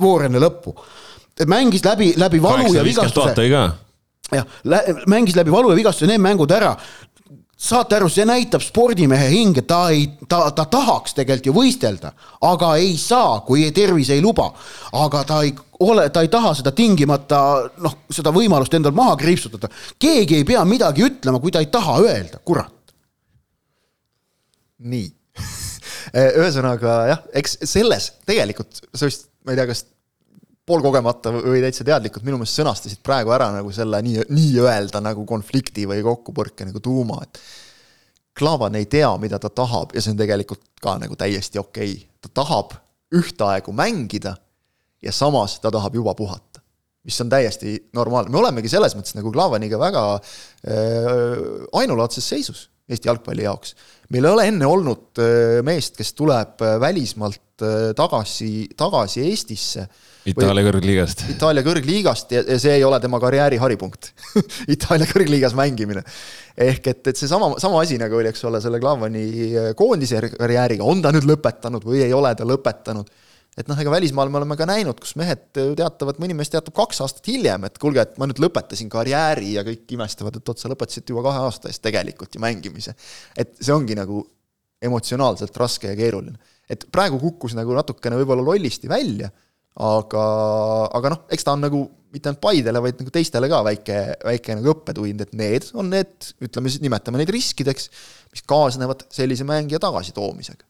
voor 0.00 0.24
enne 0.28 0.40
lõppu. 0.40 0.72
mängis 1.46 1.84
läbi, 1.84 2.14
läbi 2.16 2.40
valu 2.42 2.72
ja 2.74 2.82
vigastuse 2.84 3.34
jah, 4.32 4.48
mängis 5.06 5.36
läbi 5.36 5.52
valu 5.52 5.70
ja 5.70 5.76
vigastuse 5.76 6.08
need 6.08 6.20
mängud 6.20 6.50
ära 6.50 6.74
saate 7.58 7.96
aru, 7.96 8.08
see 8.08 8.24
näitab 8.24 8.62
spordimehe 8.62 9.28
hinge, 9.32 9.64
ta 9.66 9.88
ei, 9.90 10.04
ta, 10.30 10.44
ta 10.54 10.64
tahaks 10.70 11.16
tegelikult 11.18 11.48
ju 11.50 11.54
võistelda, 11.56 12.12
aga 12.46 12.76
ei 12.78 12.92
saa, 12.96 13.40
kui 13.46 13.66
tervis 13.74 14.12
ei 14.14 14.22
luba. 14.22 14.52
aga 14.94 15.24
ta 15.26 15.42
ei 15.42 15.52
ole, 15.80 16.08
ta 16.10 16.22
ei 16.24 16.30
taha 16.32 16.54
seda 16.58 16.72
tingimata 16.76 17.40
noh, 17.82 18.00
seda 18.10 18.32
võimalust 18.34 18.74
endal 18.74 18.94
maha 18.96 19.16
kriipsutada. 19.20 19.70
keegi 19.98 20.40
ei 20.40 20.46
pea 20.48 20.64
midagi 20.68 21.04
ütlema, 21.06 21.40
kui 21.42 21.54
ta 21.54 21.62
ei 21.62 21.70
taha 21.72 21.98
öelda, 22.04 22.40
kurat. 22.44 22.74
nii 24.78 25.06
ühesõnaga 26.40 26.98
jah, 27.12 27.22
eks 27.36 27.60
selles 27.68 28.12
tegelikult, 28.26 28.82
sa 28.94 29.08
vist, 29.08 29.28
ma 29.44 29.54
ei 29.54 29.60
tea, 29.60 29.68
kas 29.70 29.84
poolkogemata 30.68 31.32
või 31.32 31.62
täitsa 31.64 31.86
teadlikult 31.86 32.26
minu 32.26 32.40
meelest 32.40 32.58
sõnastasid 32.60 33.00
praegu 33.04 33.32
ära 33.32 33.48
nagu 33.54 33.72
selle 33.72 34.00
nii, 34.04 34.26
nii-öelda 34.28 35.00
nagu 35.04 35.24
konflikti 35.28 35.86
või 35.88 36.02
kokkupõrke 36.04 36.68
nagu 36.68 36.82
tuuma, 36.84 37.22
et 37.24 37.40
Klavan 38.38 38.76
ei 38.78 38.86
tea, 38.86 39.08
mida 39.18 39.40
ta 39.42 39.50
tahab 39.50 39.96
ja 39.96 40.02
see 40.02 40.12
on 40.14 40.20
tegelikult 40.20 40.62
ka 40.82 40.94
nagu 41.00 41.16
täiesti 41.18 41.58
okei 41.58 41.94
okay.. 41.96 42.04
ta 42.22 42.30
tahab 42.42 42.76
ühtaegu 43.14 43.72
mängida 43.74 44.36
ja 45.02 45.12
samas 45.12 45.58
ta 45.60 45.70
tahab 45.70 45.94
juba 45.94 46.14
puhata. 46.14 46.60
mis 47.04 47.20
on 47.20 47.28
täiesti 47.30 47.76
normaalne, 47.94 48.30
me 48.30 48.38
olemegi 48.38 48.68
selles 48.68 48.96
mõttes 48.96 49.14
nagu 49.16 49.32
Klavaniga 49.32 49.78
väga 49.80 50.02
äh, 50.14 51.38
ainulaadses 51.72 52.26
seisus 52.28 52.68
Eesti 52.88 53.08
jalgpalli 53.10 53.44
jaoks. 53.44 53.74
meil 54.08 54.24
ei 54.24 54.32
ole 54.32 54.44
enne 54.48 54.66
olnud 54.66 55.20
äh, 55.20 55.58
meest, 55.64 55.98
kes 55.98 56.14
tuleb 56.16 56.62
äh, 56.64 56.78
välismaalt 56.80 57.64
äh, 57.64 57.90
tagasi, 57.96 58.68
tagasi 58.76 59.26
Eestisse 59.28 59.84
Itaalia 60.28 60.64
kõrgliigast. 60.66 61.26
Itaalia 61.32 61.64
kõrgliigast 61.64 62.32
ja, 62.32 62.42
ja 62.48 62.56
see 62.60 62.74
ei 62.78 62.84
ole 62.84 62.96
tema 63.00 63.20
karjääri 63.20 63.60
haripunkt 63.60 64.10
Itaalia 64.74 65.08
kõrgliigas 65.08 65.56
mängimine. 65.56 66.02
ehk 66.56 66.88
et, 66.94 67.12
et 67.12 67.20
seesama, 67.20 67.54
sama 67.60 67.84
asi 67.84 68.00
nagu 68.00 68.16
oli, 68.16 68.32
eks 68.32 68.44
ole, 68.48 68.60
selle 68.64 68.80
Klavani 68.80 69.26
koondise 69.76 70.24
karjääriga, 70.32 70.84
on 70.88 71.04
ta 71.04 71.12
nüüd 71.12 71.28
lõpetanud 71.28 71.84
või 71.84 72.06
ei 72.08 72.16
ole 72.16 72.32
ta 72.36 72.48
lõpetanud. 72.48 73.12
Et 73.58 73.70
noh, 73.70 73.78
ega 73.82 73.90
välismaal 73.90 74.30
me 74.30 74.40
oleme 74.40 74.56
ka 74.58 74.68
näinud, 74.68 75.00
kus 75.02 75.16
mehed 75.18 75.48
teatavad, 75.52 76.20
mõni 76.22 76.36
mees 76.38 76.52
teatab 76.52 76.76
kaks 76.76 77.02
aastat 77.04 77.26
hiljem, 77.30 77.66
et 77.66 77.78
kuulge, 77.82 78.04
et 78.04 78.20
ma 78.20 78.28
nüüd 78.30 78.40
lõpetasin 78.44 78.90
karjääri 78.92 79.56
ja 79.56 79.64
kõik 79.66 79.96
imestavad, 79.96 80.38
et 80.38 80.52
oot, 80.52 80.60
sa 80.60 80.70
lõpetasid 80.70 81.10
juba 81.10 81.24
kahe 81.26 81.42
aasta 81.48 81.72
eest 81.72 81.82
tegelikult 81.84 82.38
ju 82.38 82.44
mängimise. 82.44 82.94
et 83.36 83.56
see 83.58 83.74
ongi 83.74 83.98
nagu 83.98 84.22
emotsionaalselt 84.82 85.56
raske 85.58 85.90
ja 85.90 85.98
keeruline. 85.98 86.38
et 86.70 86.86
praegu 86.92 87.18
kukkus 87.18 87.58
nagu 87.58 87.74
natukene 87.74 88.20
võib-olla 88.20 88.46
lollisti 88.46 88.88
välja 88.88 89.32
aga, 89.78 90.24
aga 90.98 91.14
noh, 91.14 91.24
eks 91.32 91.46
ta 91.46 91.54
on 91.54 91.64
nagu 91.66 91.84
mitte 92.12 92.30
ainult 92.30 92.40
Paidele, 92.42 92.80
vaid 92.82 93.00
nagu 93.02 93.12
teistele 93.12 93.50
ka 93.52 93.60
väike, 93.66 93.98
väike 94.24 94.56
nagu 94.56 94.72
õppetund, 94.72 95.24
et 95.24 95.34
need 95.36 95.66
on 95.78 95.90
need, 95.92 96.30
ütleme 96.44 96.72
siis, 96.72 96.82
nimetame 96.84 97.20
neid 97.20 97.32
riskideks, 97.34 97.90
mis 98.32 98.44
kaasnevad 98.48 99.04
sellise 99.12 99.46
mängija 99.48 99.80
tagasitoomisega. 99.82 100.64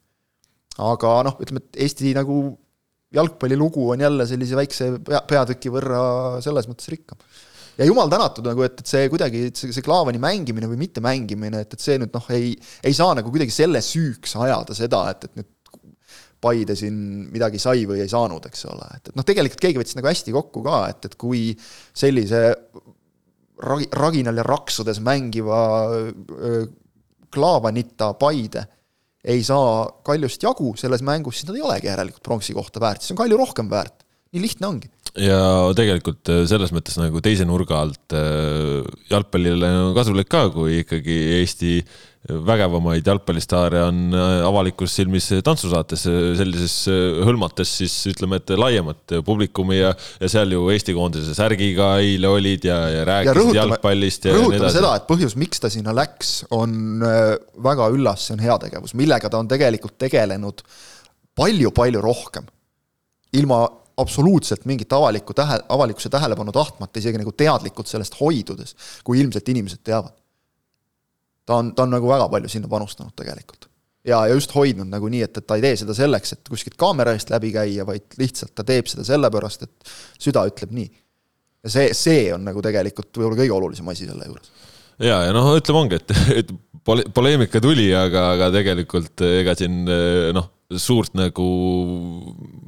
aga 0.88 1.12
noh, 1.26 1.38
ütleme, 1.42 1.62
et 1.62 1.80
Eesti 1.86 2.12
nagu 2.16 2.40
jalgpallilugu 3.14 3.90
on 3.94 4.00
jälle 4.00 4.26
sellise 4.28 4.56
väikse 4.58 4.88
pea, 5.04 5.22
peatüki 5.28 5.72
võrra 5.72 6.00
selles 6.44 6.68
mõttes 6.68 6.90
rikkam. 6.92 7.20
ja 7.78 7.86
jumal 7.88 8.10
tänatud 8.12 8.46
nagu, 8.48 8.64
et, 8.66 8.80
et 8.82 8.90
see 8.90 9.08
kuidagi, 9.12 9.46
see, 9.56 9.72
see 9.72 9.84
Klaavani 9.86 10.20
mängimine 10.22 10.68
või 10.68 10.80
mittemängimine, 10.82 11.62
et, 11.64 11.76
et 11.76 11.84
see 11.84 11.96
nüüd 12.00 12.12
noh, 12.14 12.26
ei, 12.34 12.52
ei 12.84 12.96
saa 12.96 13.14
nagu 13.16 13.32
kuidagi 13.32 13.54
selle 13.54 13.80
süüks 13.84 14.36
ajada 14.36 14.76
seda, 14.76 15.06
et, 15.14 15.30
et 15.30 15.40
nüüd 15.40 15.54
Paide 16.38 16.76
siin 16.78 16.94
midagi 17.32 17.58
sai 17.58 17.80
või 17.82 17.98
ei 18.04 18.10
saanud, 18.12 18.44
eks 18.46 18.60
ole, 18.70 18.84
et, 18.94 19.08
et 19.10 19.16
noh, 19.18 19.24
tegelikult 19.26 19.58
keegi 19.58 19.80
võttis 19.80 19.96
nagu 19.98 20.06
hästi 20.06 20.34
kokku 20.36 20.60
ka, 20.62 20.76
et, 20.92 21.08
et 21.08 21.16
kui 21.18 21.48
sellise 21.98 22.42
ragi, 23.66 23.88
raginal 23.98 24.38
ja 24.38 24.44
raksudes 24.46 25.00
mängiva 25.02 25.58
Klaavanita 27.34 28.12
Paide 28.20 28.62
ei 29.28 29.42
saa 29.44 29.86
Kaljust 30.06 30.44
jagu 30.44 30.72
selles 30.80 31.02
mängus, 31.04 31.38
siis 31.40 31.48
nad 31.48 31.58
ei 31.58 31.64
olegi 31.66 31.90
järelikult 31.90 32.24
pronksi 32.24 32.56
kohta 32.56 32.80
väärt, 32.82 33.04
siis 33.04 33.14
on 33.14 33.20
Kalju 33.22 33.40
rohkem 33.40 33.70
väärt. 33.70 34.04
nii 34.32 34.42
lihtne 34.44 34.66
ongi. 34.68 34.90
ja 35.24 35.40
tegelikult 35.76 36.28
selles 36.50 36.72
mõttes 36.76 36.98
nagu 37.00 37.20
teise 37.24 37.46
nurga 37.48 37.80
alt 37.80 38.16
jalgpallile 39.08 39.70
on 39.86 39.94
kasulik 39.96 40.28
ka, 40.28 40.48
kui 40.52 40.82
ikkagi 40.82 41.16
Eesti 41.38 41.78
vägevamaid 42.26 43.06
jalgpallistaare 43.06 43.82
on 43.86 44.00
äh, 44.12 44.46
avalikus 44.46 44.96
silmis 44.98 45.28
tantsusaates 45.44 46.02
sellises 46.38 46.74
äh, 46.90 47.20
hõlmates 47.24 47.70
siis 47.80 47.94
ütleme, 48.10 48.40
et 48.40 48.52
laiemat 48.58 49.14
publikumi 49.24 49.78
ja, 49.78 49.94
ja 50.20 50.30
seal 50.30 50.52
ju 50.52 50.66
Eesti 50.74 50.96
koondise 50.96 51.36
särgiga 51.36 51.94
eile 52.02 52.28
olid 52.32 52.66
ja, 52.68 52.80
ja 52.92 53.06
rääkisid 53.08 53.30
ja 53.30 53.38
rõhutame, 53.38 53.58
jalgpallist 53.60 54.28
ja 54.28 54.36
rõhutame 54.36 54.66
nii 54.66 54.76
seda, 54.80 54.92
et 54.98 55.08
põhjus, 55.08 55.38
miks 55.40 55.62
ta 55.62 55.72
sinna 55.72 55.94
läks, 55.96 56.34
on 56.58 57.06
äh, 57.06 57.32
väga 57.64 57.88
üllas, 57.94 58.26
see 58.26 58.36
on 58.36 58.44
heategevus, 58.44 58.96
millega 58.98 59.30
ta 59.30 59.40
on 59.40 59.50
tegelikult 59.50 59.98
tegelenud 60.02 60.64
palju-palju 61.38 62.02
rohkem. 62.02 62.48
ilma 63.38 63.62
absoluutselt 63.98 64.64
mingit 64.66 64.92
avalikku 64.92 65.34
tähe, 65.34 65.58
avalikkuse 65.68 66.10
tähelepanu 66.10 66.52
tahtmata, 66.54 66.98
isegi 66.98 67.18
nagu 67.18 67.32
teadlikult 67.32 67.86
sellest 67.90 68.14
hoidudes, 68.20 68.74
kui 69.04 69.20
ilmselt 69.20 69.48
inimesed 69.48 69.82
teavad 69.86 70.14
ta 71.48 71.58
on, 71.62 71.72
ta 71.74 71.86
on 71.86 71.96
nagu 71.96 72.10
väga 72.10 72.28
palju 72.32 72.50
sinna 72.52 72.68
panustanud 72.70 73.16
tegelikult. 73.16 73.68
ja, 74.04 74.20
ja 74.28 74.36
just 74.36 74.52
hoidnud 74.54 74.88
nagu 74.92 75.08
nii, 75.12 75.24
et, 75.26 75.40
et 75.40 75.46
ta 75.48 75.58
ei 75.58 75.64
tee 75.64 75.80
seda 75.82 75.96
selleks, 75.96 76.36
et 76.36 76.50
kuskilt 76.52 76.78
kaamera 76.80 77.16
eest 77.16 77.32
läbi 77.32 77.52
käia, 77.56 77.86
vaid 77.88 78.18
lihtsalt 78.20 78.54
ta 78.56 78.66
teeb 78.68 78.88
seda 78.90 79.06
sellepärast, 79.08 79.66
et 79.66 79.92
süda 80.20 80.44
ütleb 80.50 80.74
nii. 80.76 80.88
ja 81.64 81.74
see, 81.74 81.92
see 81.96 82.28
on 82.34 82.44
nagu 82.48 82.62
tegelikult 82.64 83.10
võib-olla 83.16 83.40
kõige 83.42 83.56
olulisem 83.56 83.92
asi 83.94 84.08
selle 84.08 84.28
juures 84.28 84.52
ja, 85.00 85.22
ja 85.28 85.34
noh, 85.34 85.50
ütleme 85.58 85.84
ongi, 85.84 86.00
et, 86.02 86.14
et 86.42 86.54
pole, 86.84 87.08
poleemika 87.14 87.62
tuli, 87.64 87.88
aga, 87.96 88.30
aga 88.36 88.52
tegelikult 88.58 89.24
ega 89.26 89.56
siin 89.58 89.82
noh, 90.36 90.50
suurt 90.76 91.14
nagu 91.16 91.44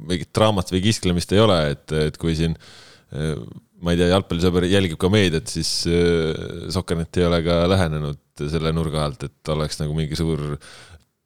mingit 0.09 0.31
draamat 0.33 0.73
või 0.73 0.81
kisklemist 0.87 1.33
ei 1.35 1.43
ole, 1.43 1.59
et, 1.75 1.91
et 2.09 2.17
kui 2.21 2.33
siin 2.37 2.57
ma 3.81 3.93
ei 3.93 3.99
tea, 3.99 4.11
jalgpallisõber 4.13 4.67
jälgib 4.69 4.99
ka 5.01 5.09
meediat, 5.11 5.49
siis 5.49 5.69
Sokkernet 6.73 7.17
ei 7.19 7.27
ole 7.27 7.41
ka 7.45 7.63
lähenenud 7.71 8.45
selle 8.51 8.73
nurga 8.73 9.05
alt, 9.05 9.27
et 9.27 9.51
oleks 9.53 9.81
nagu 9.81 9.95
mingi 9.97 10.17
suur 10.17 10.57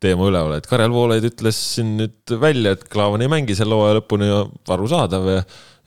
teema 0.04 0.28
üleval, 0.30 0.58
et 0.58 0.68
Karel 0.70 0.94
Voolaid 0.94 1.26
ütles 1.30 1.58
siin 1.76 1.96
nüüd 2.00 2.36
välja, 2.41 2.76
et 2.76 2.86
Klaavan 2.91 3.24
ei 3.24 3.32
mängi 3.32 3.56
selle 3.58 3.78
hooaja 3.78 4.00
lõpuni 4.00 4.30
arusaadav 4.76 5.30
ja, 5.32 5.41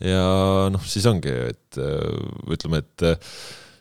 ja 0.04 0.26
noh, 0.72 0.84
siis 0.88 1.06
ongi, 1.10 1.32
et 1.52 1.80
ütleme, 2.48 2.82
et 2.82 3.06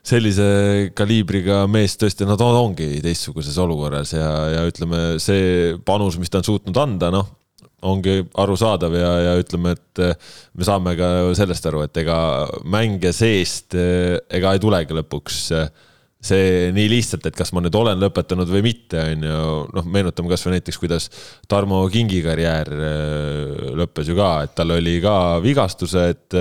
sellise 0.08 0.48
kaliibriga 0.96 1.62
mees 1.70 1.96
tõesti, 2.00 2.28
ta 2.28 2.50
ongi 2.60 3.00
teistsuguses 3.04 3.58
olukorras 3.60 4.14
ja, 4.16 4.28
ja 4.54 4.62
ütleme, 4.68 5.18
see 5.22 5.74
panus, 5.88 6.18
mis 6.20 6.32
ta 6.32 6.40
on 6.40 6.48
suutnud 6.48 6.80
anda, 6.80 7.10
noh, 7.14 7.28
ongi 7.86 8.22
arusaadav 8.42 8.94
ja, 8.98 9.10
ja 9.22 9.34
ütleme, 9.38 9.76
et 9.76 10.00
me 10.58 10.66
saame 10.66 10.96
ka 10.98 11.10
sellest 11.38 11.68
aru, 11.70 11.84
et 11.86 12.00
ega 12.02 12.18
mänge 12.66 13.12
seest 13.14 13.76
ega 13.78 14.54
ei 14.54 14.62
tulegi 14.62 14.96
lõpuks 14.98 15.44
see 16.18 16.70
nii 16.74 16.88
lihtsalt, 16.90 17.28
et 17.30 17.36
kas 17.38 17.52
ma 17.54 17.62
nüüd 17.62 17.76
olen 17.78 18.00
lõpetanud 18.02 18.50
või 18.50 18.64
mitte, 18.66 18.98
on 18.98 19.22
ju, 19.28 19.42
noh, 19.76 19.86
meenutame 19.86 20.32
kasvõi 20.32 20.56
näiteks, 20.56 20.78
kuidas 20.82 21.06
Tarmo 21.50 21.84
Kingi 21.92 22.18
karjäär 22.24 22.72
lõppes 23.78 24.10
ju 24.10 24.18
ka, 24.18 24.30
et 24.48 24.56
tal 24.58 24.74
oli 24.74 24.96
ka 25.04 25.14
vigastused, 25.44 26.34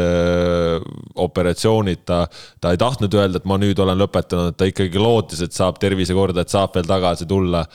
operatsioonid, 1.28 2.02
ta, 2.08 2.24
ta 2.62 2.74
ei 2.74 2.80
tahtnud 2.82 3.14
öelda, 3.18 3.42
et 3.42 3.48
ma 3.50 3.60
nüüd 3.62 3.80
olen 3.84 4.00
lõpetanud, 4.02 4.58
ta 4.58 4.68
ikkagi 4.70 5.02
lootis, 5.02 5.44
et 5.46 5.56
saab 5.56 5.80
tervise 5.82 6.16
korda, 6.18 6.44
et 6.44 6.54
saab 6.54 6.76
veel 6.78 6.90
tagasi 6.90 7.28
tulla. 7.30 7.66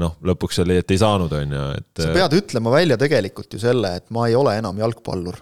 noh, 0.00 0.16
lõpuks 0.24 0.62
oli, 0.64 0.78
et 0.80 0.90
ei 0.94 1.00
saanud, 1.00 1.32
on 1.36 1.56
ju, 1.58 1.64
et. 1.78 1.88
sa 2.00 2.12
pead 2.14 2.36
ütlema 2.38 2.72
välja 2.72 2.96
tegelikult 3.00 3.52
ju 3.52 3.60
selle, 3.60 3.94
et 4.00 4.06
ma 4.16 4.28
ei 4.30 4.36
ole 4.38 4.56
enam 4.58 4.78
jalgpallur. 4.80 5.40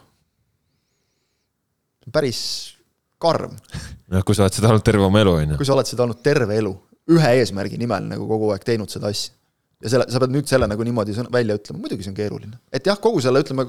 päris 2.12 2.40
karm. 3.22 3.54
noh, 4.12 4.24
kui 4.26 4.34
sa 4.34 4.46
oled 4.46 4.56
seda 4.58 4.72
olnud 4.72 4.86
terve 4.86 5.06
oma 5.06 5.22
elu, 5.22 5.36
on 5.42 5.54
ju. 5.54 5.60
kui 5.60 5.68
sa 5.68 5.76
oled 5.76 5.90
seda 5.90 6.06
olnud 6.06 6.22
terve 6.24 6.58
elu, 6.58 6.74
ühe 7.14 7.30
eesmärgi 7.38 7.78
nimel 7.80 8.10
nagu 8.10 8.26
kogu 8.30 8.50
aeg 8.54 8.66
teinud 8.66 8.90
seda 8.92 9.10
asja. 9.12 9.34
Ja 9.82 9.92
selle, 9.92 10.06
sa 10.12 10.20
pead 10.22 10.34
nüüd 10.34 10.48
selle 10.50 10.68
nagu 10.70 10.86
niimoodi 10.86 11.14
välja 11.32 11.56
ütlema, 11.58 11.82
muidugi 11.82 12.06
see 12.06 12.12
on 12.12 12.18
keeruline. 12.18 12.58
et 12.72 12.86
jah, 12.86 12.98
kogu 13.02 13.22
selle, 13.24 13.42
ütleme, 13.44 13.66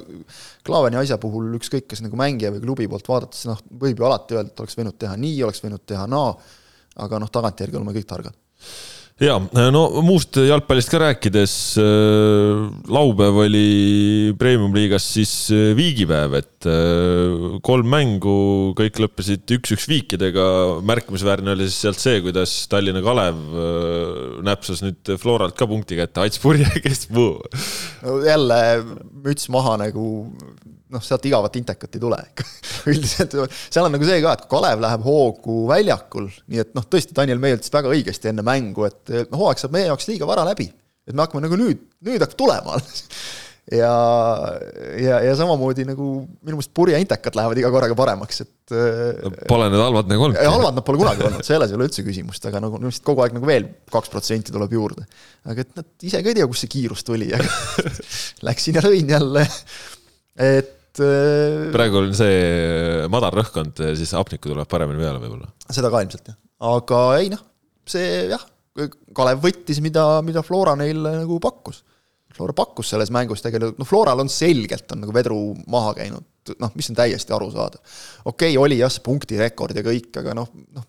Klaaveni 0.65 0.99
asja 1.01 1.17
puhul 1.21 1.53
ükskõik, 1.59 1.87
kes 1.91 2.03
nagu 2.05 2.19
mängija 2.19 2.53
või 2.53 2.63
klubi 2.63 2.89
poolt 2.91 3.09
vaadates, 3.09 3.45
noh, 3.49 3.61
võib 3.81 4.01
ju 4.01 4.09
alati 4.09 4.37
öelda, 4.37 4.53
et 4.53 4.65
oleks 4.65 4.77
võinud 4.79 4.97
teha 5.01 5.15
nii, 5.19 5.39
oleks 5.47 5.63
võinud 5.65 5.85
teha 5.89 6.05
naa, 6.09 6.35
aga 7.03 7.21
noh, 7.23 7.31
tagantjärgi 7.33 7.79
oleme 7.79 7.95
kõik 7.97 8.09
targad 8.09 8.37
ja 9.23 9.37
no 9.71 9.83
muust 10.03 10.37
jalgpallist 10.37 10.91
ka 10.91 10.99
rääkides, 11.01 11.53
äh, 11.81 12.63
laupäev 12.91 13.39
oli 13.45 13.67
premium-liigas 14.39 15.05
siis 15.15 15.33
äh, 15.53 15.71
viigipäev, 15.77 16.35
et 16.39 16.67
äh, 16.69 17.59
kolm 17.65 17.89
mängu, 17.93 18.35
kõik 18.77 18.99
lõppesid 19.03 19.55
üks-üks 19.57 19.87
viikidega. 19.91 20.47
märkimisväärne 20.85 21.53
oli 21.55 21.69
siis 21.69 21.79
sealt 21.85 22.01
see, 22.03 22.19
kuidas 22.25 22.55
Tallinna 22.71 23.03
Kalev 23.05 23.39
näpsas 24.43 24.83
nüüd 24.83 25.15
Floralt 25.21 25.57
ka 25.59 25.67
punkti 25.69 25.99
kätte, 25.99 26.23
Ats 26.23 26.41
Purje, 26.43 26.67
kes 26.83 27.07
muu. 27.13 27.39
jälle 28.27 28.59
müts 29.23 29.49
maha 29.53 29.77
nagu 29.85 30.07
noh, 30.93 31.03
sealt 31.03 31.25
igavat 31.29 31.59
intekat 31.59 31.97
ei 31.97 32.03
tule 32.03 32.19
üldiselt 32.91 33.35
seal 33.53 33.87
on 33.87 33.95
nagu 33.95 34.07
see 34.07 34.21
ka, 34.23 34.35
et 34.37 34.45
kui 34.45 34.53
Kalev 34.53 34.83
läheb 34.83 35.05
hoogu 35.07 35.59
väljakul, 35.71 36.29
nii 36.51 36.63
et 36.63 36.73
noh, 36.77 36.87
tõesti, 36.89 37.15
Daniel 37.17 37.41
May 37.43 37.57
ütles 37.57 37.73
väga 37.73 37.91
õigesti 37.93 38.31
enne 38.31 38.45
mängu, 38.45 38.87
et 38.89 39.15
hooaeg 39.33 39.61
saab 39.61 39.75
meie 39.75 39.89
jaoks 39.89 40.09
liiga 40.11 40.29
vara 40.29 40.45
läbi. 40.47 40.69
et 41.07 41.15
me 41.15 41.25
hakkame 41.25 41.43
nagu 41.43 41.59
nüüd, 41.59 41.81
nüüd 42.05 42.21
hakkab 42.23 42.37
tulema 42.39 42.77
alles 42.77 43.07
ja, 43.81 43.93
ja, 44.99 45.19
ja 45.23 45.35
samamoodi 45.39 45.85
nagu 45.87 46.07
minu 46.43 46.57
meelest 46.57 46.73
purje 46.75 46.99
intekad 46.99 47.37
lähevad 47.39 47.61
iga 47.61 47.71
korraga 47.71 47.95
paremaks, 47.95 48.43
et 48.43 48.75
Pole 49.47 49.69
need 49.71 49.79
halvad 49.79 50.11
nagu 50.11 50.27
olnud. 50.27 50.39
halvad 50.39 50.77
nad 50.77 50.85
pole 50.87 50.99
kunagi 50.99 51.25
olnud, 51.29 51.47
selles 51.47 51.71
ei 51.71 51.77
ole 51.77 51.87
üldse 51.87 52.03
küsimust, 52.05 52.43
aga 52.49 52.63
nagu 52.63 52.79
minu 52.79 52.89
meelest 52.89 53.05
kogu 53.07 53.23
aeg 53.23 53.35
nagu 53.37 53.47
veel 53.47 53.69
kaks 53.93 54.11
protsenti 54.11 54.55
tuleb 54.55 54.75
juurde. 54.75 55.07
aga 55.47 55.63
et 55.63 55.75
nad 55.79 56.07
ise 56.09 56.23
ka 56.23 56.31
ei 56.31 56.39
tea, 56.39 56.47
kust 56.51 56.65
see 56.65 56.73
kiirus 56.75 57.07
tuli, 57.07 57.31
aga 57.35 57.91
läksin 58.49 58.79
ja 58.79 58.83
lõin 58.83 59.15
jälle, 59.15 59.47
et 60.51 60.79
et. 60.93 61.03
Äh, 61.03 61.71
praegu 61.73 62.01
on 62.01 62.13
see 62.17 62.39
äh, 62.39 63.05
madal 63.11 63.33
rõhkkond, 63.35 63.81
äh, 63.83 63.93
siis 63.99 64.13
hapnikku 64.17 64.51
tuleb 64.51 64.69
paremini 64.69 65.01
peale 65.01 65.21
võib-olla. 65.21 65.49
seda 65.69 65.91
ka 65.93 66.03
ilmselt 66.05 66.29
jah, 66.31 66.37
aga 66.73 67.01
ei 67.19 67.31
noh, 67.33 67.41
see 67.89 68.27
jah, 68.33 68.49
Kalev 69.13 69.43
võttis, 69.43 69.77
mida, 69.85 70.23
mida 70.25 70.41
Flora 70.41 70.73
neile 70.73 71.11
nagu 71.19 71.35
pakkus. 71.41 71.83
Flora 72.33 72.55
pakkus 72.57 72.89
selles 72.89 73.11
mängus 73.13 73.43
tegelikult, 73.45 73.77
noh, 73.77 73.85
Floral 73.85 74.23
on 74.23 74.31
selgelt, 74.33 74.87
on 74.95 75.03
nagu 75.03 75.13
vedru 75.13 75.37
maha 75.69 75.91
käinud, 75.99 76.25
noh, 76.57 76.71
mis 76.73 76.89
on 76.89 76.97
täiesti 76.97 77.35
arusaadav. 77.35 77.83
okei 78.25 78.55
okay,, 78.55 78.57
oli 78.57 78.79
jah, 78.79 78.89
see 78.89 79.05
punktirekord 79.05 79.77
ja 79.77 79.85
kõik, 79.85 80.09
aga 80.23 80.33
noh, 80.39 80.49
noh, 80.73 80.87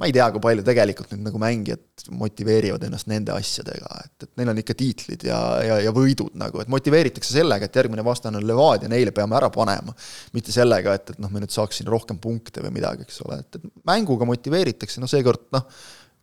ma 0.00 0.08
ei 0.08 0.14
tea, 0.16 0.26
kui 0.32 0.40
palju 0.40 0.64
tegelikult 0.64 1.12
nüüd 1.12 1.26
nagu 1.28 1.40
mängijad 1.42 2.04
motiveerivad 2.16 2.86
ennast 2.86 3.08
nende 3.10 3.34
asjadega, 3.34 3.98
et, 4.06 4.24
et 4.24 4.30
neil 4.40 4.52
on 4.52 4.60
ikka 4.62 4.76
tiitlid 4.78 5.26
ja, 5.28 5.38
ja, 5.66 5.76
ja 5.84 5.92
võidud 5.92 6.32
nagu, 6.40 6.62
et 6.62 6.72
motiveeritakse 6.72 7.34
sellega, 7.36 7.68
et 7.68 7.76
järgmine 7.76 8.04
vastane 8.06 8.40
on 8.40 8.46
Levadia, 8.48 8.88
neile 8.88 9.12
peame 9.16 9.36
ära 9.36 9.50
panema. 9.52 9.92
mitte 10.32 10.54
sellega, 10.54 10.96
et, 10.96 11.12
et 11.12 11.20
noh, 11.20 11.28
me 11.32 11.44
nüüd 11.44 11.52
saaks 11.52 11.82
siin 11.82 11.90
rohkem 11.92 12.18
punkte 12.22 12.64
või 12.64 12.72
midagi, 12.78 13.04
eks 13.04 13.20
ole, 13.26 13.42
et, 13.44 13.60
et 13.60 13.68
mänguga 13.88 14.28
motiveeritakse, 14.28 15.02
noh 15.04 15.10
seekord 15.10 15.50
noh, 15.52 15.68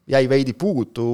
jäi 0.07 0.23
veidi 0.31 0.53
puudu, 0.55 1.05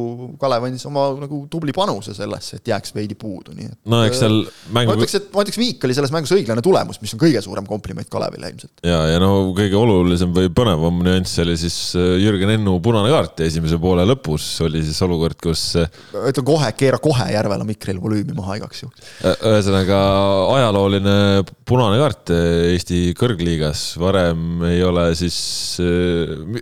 Kalev 0.41 0.67
andis 0.67 0.83
oma 0.85 1.07
nagu 1.17 1.39
tubli 1.51 1.73
panuse 1.73 2.13
sellesse, 2.13 2.59
et 2.59 2.69
jääks 2.69 2.93
veidi 2.93 3.15
puudu, 3.17 3.55
nii 3.57 3.65
et. 3.65 3.77
no 3.89 4.03
eks 4.05 4.19
seal 4.21 4.35
mängu. 4.75 4.91
ma 4.91 4.97
ütleks, 4.97 5.15
et 5.17 5.29
ma 5.33 5.41
ütleks, 5.41 5.57
Viik 5.57 5.87
oli 5.87 5.95
selles 5.97 6.13
mängus 6.13 6.33
õiglane 6.35 6.61
tulemus, 6.65 6.99
mis 7.01 7.13
on 7.15 7.21
kõige 7.23 7.41
suurem 7.41 7.65
kompliment 7.65 8.09
Kalevile 8.13 8.51
ilmselt. 8.53 8.83
ja, 8.85 8.99
ja 9.09 9.21
no 9.21 9.31
kõige 9.57 9.79
olulisem 9.79 10.33
või 10.35 10.51
põnevam 10.53 11.01
nüanss 11.05 11.41
oli 11.41 11.55
siis 11.57 11.77
äh, 11.97 12.11
Jürgen 12.21 12.53
Ennu 12.53 12.75
punane 12.85 13.09
kaart 13.13 13.41
esimese 13.47 13.79
poole 13.81 14.05
lõpus 14.05 14.45
oli 14.65 14.83
siis 14.85 15.01
olukord, 15.05 15.39
kus. 15.41 15.65
Äh, 15.81 15.89
ütlen 16.29 16.47
kohe, 16.51 16.69
keera 16.77 17.01
kohe 17.01 17.31
Järvela 17.33 17.65
mikril 17.65 17.97
volüümi 18.03 18.37
maha 18.37 18.59
igaks 18.61 18.85
juhuks. 18.85 19.09
ühesõnaga 19.41 20.03
ajalooline 20.59 21.17
punane 21.65 21.97
kaart 22.01 22.33
Eesti 22.73 23.01
kõrgliigas, 23.17 23.87
varem 24.01 24.61
ei 24.69 24.85
ole 24.85 25.09
siis, 25.17 25.35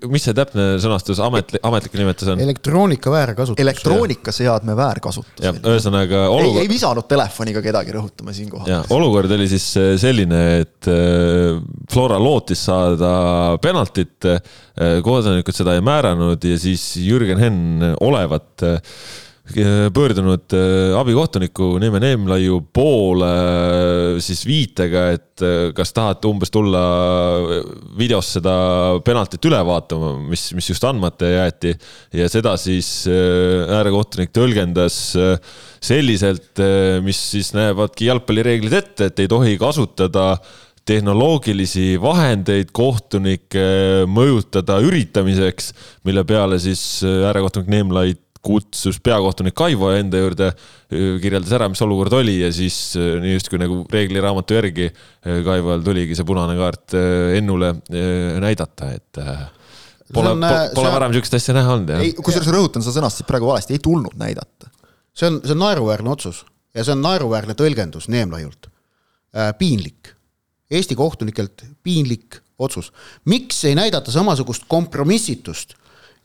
mis 0.08 0.24
see 0.24 0.36
täpne 0.38 0.72
sõnastus, 0.84 1.20
ametlik, 1.24 1.64
ametlik 1.68 2.00
nimetus 2.00 2.21
nimetus 2.22 2.34
on? 2.34 2.44
elektroonika 2.46 3.12
väärkasutus. 3.12 3.62
elektroonikaseadme 3.64 4.76
väärkasutus. 4.78 5.46
ühesõnaga 5.60 6.24
olukord.... 6.30 6.60
ei, 6.62 6.66
ei 6.66 6.72
visanud 6.72 7.08
telefoniga 7.10 7.64
kedagi, 7.66 7.96
rõhutame 7.96 8.36
siinkohal. 8.36 8.86
olukord 8.94 9.32
oli 9.38 9.48
siis 9.52 9.68
äh, 9.82 9.94
selline, 10.02 10.44
et 10.64 10.92
äh, 10.92 11.58
Flora 11.92 12.20
lootis 12.22 12.66
saada 12.70 13.58
penaltit, 13.64 14.18
äh, 14.30 14.40
kohtunikud 15.04 15.56
seda 15.56 15.76
ei 15.78 15.84
määranud 15.86 16.48
ja 16.48 16.60
siis 16.62 16.94
Jürgen 17.02 17.42
Henn 17.42 17.92
olevat 18.00 18.66
pöördunud 19.94 20.54
äh, 20.54 21.00
abikohtuniku 21.00 21.78
Neeme 21.80 22.00
Neemlaiu 22.00 22.62
poole 22.74 23.30
äh, 23.32 24.20
siis 24.24 24.46
viitega, 24.48 25.04
et 25.16 25.44
äh, 25.44 25.74
kas 25.76 25.94
tahate 25.94 26.30
umbes 26.30 26.52
tulla 26.54 26.82
videos 27.98 28.32
seda 28.38 28.54
penaltit 29.06 29.46
üle 29.50 29.60
vaatama, 29.66 30.14
mis, 30.30 30.50
mis 30.58 30.72
just 30.72 30.86
andmata 30.88 31.30
jäeti. 31.30 31.76
ja 32.14 32.30
seda 32.32 32.56
siis 32.60 33.06
äärekohtunik 33.10 34.32
tõlgendas 34.36 34.98
selliselt, 35.82 36.60
mis 37.04 37.20
siis 37.34 37.54
näevadki 37.58 38.10
jalgpallireeglid 38.10 38.74
ette, 38.78 39.12
et 39.12 39.24
ei 39.24 39.30
tohi 39.32 39.58
kasutada 39.62 40.36
tehnoloogilisi 40.88 41.96
vahendeid 42.02 42.72
kohtunikke 42.74 44.08
mõjutada 44.10 44.80
üritamiseks, 44.84 45.72
mille 46.08 46.26
peale 46.28 46.60
siis 46.62 46.84
äärekohtunik 47.06 47.70
Neemlait 47.72 48.22
kutsus 48.42 48.98
peakohtunik 49.04 49.56
Kaivo 49.58 49.92
enda 49.94 50.20
juurde, 50.22 50.50
kirjeldas 50.90 51.54
ära, 51.56 51.70
mis 51.70 51.82
olukord 51.86 52.14
oli 52.18 52.40
ja 52.40 52.50
siis 52.54 52.96
nii 52.98 53.36
justkui 53.36 53.62
nagu 53.62 53.82
reegliraamatu 53.92 54.58
järgi 54.58 54.90
Kaival 55.46 55.84
tuligi 55.86 56.18
see 56.18 56.28
punane 56.28 56.58
kaart 56.60 56.96
Ennule 57.38 57.74
näidata, 58.42 58.92
et 58.98 59.22
pole, 60.14 60.34
pole, 60.76 60.94
varem 60.94 61.14
sihukest 61.16 61.38
asja 61.38 61.56
näha 61.58 61.76
olnud, 61.76 61.94
jah. 61.94 62.22
kusjuures 62.22 62.50
rõhutan, 62.54 62.86
sa 62.86 62.94
sõnastasid 62.96 63.30
praegu 63.30 63.50
valesti, 63.52 63.78
ei 63.78 63.84
tulnud 63.84 64.18
näidata. 64.20 64.72
see 65.14 65.30
on, 65.30 65.42
see 65.44 65.56
on 65.56 65.62
naeruväärne 65.66 66.12
otsus 66.12 66.46
ja 66.76 66.86
see 66.86 66.96
on 66.96 67.04
naeruväärne 67.06 67.56
tõlgendus 67.60 68.10
Neemlaiult 68.12 68.70
äh,. 69.36 69.54
piinlik, 69.58 70.16
Eesti 70.72 70.96
kohtunikelt 70.96 71.66
piinlik 71.84 72.40
otsus. 72.60 72.92
miks 73.26 73.64
ei 73.66 73.76
näidata 73.76 74.12
samasugust 74.12 74.64
kompromissitust 74.68 75.76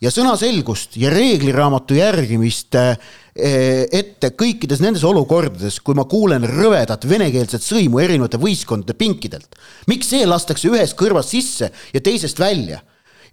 ja 0.03 0.13
sõnaselgust 0.13 0.99
ja 1.01 1.11
reegliraamatu 1.13 1.97
järgimist 1.97 2.77
eh, 2.77 2.97
ette 3.37 4.33
kõikides 4.37 4.81
nendes 4.85 5.05
olukordades, 5.05 5.79
kui 5.85 5.97
ma 5.97 6.07
kuulen 6.09 6.45
rõvedat 6.49 7.05
venekeelset 7.09 7.65
sõimu 7.65 8.01
erinevate 8.05 8.41
võistkondade 8.41 8.97
pinkidelt. 8.99 9.57
miks 9.87 10.13
see 10.13 10.27
lastakse 10.27 10.69
ühest 10.69 10.97
kõrvast 10.99 11.33
sisse 11.37 11.71
ja 11.93 12.01
teisest 12.01 12.41
välja? 12.41 12.83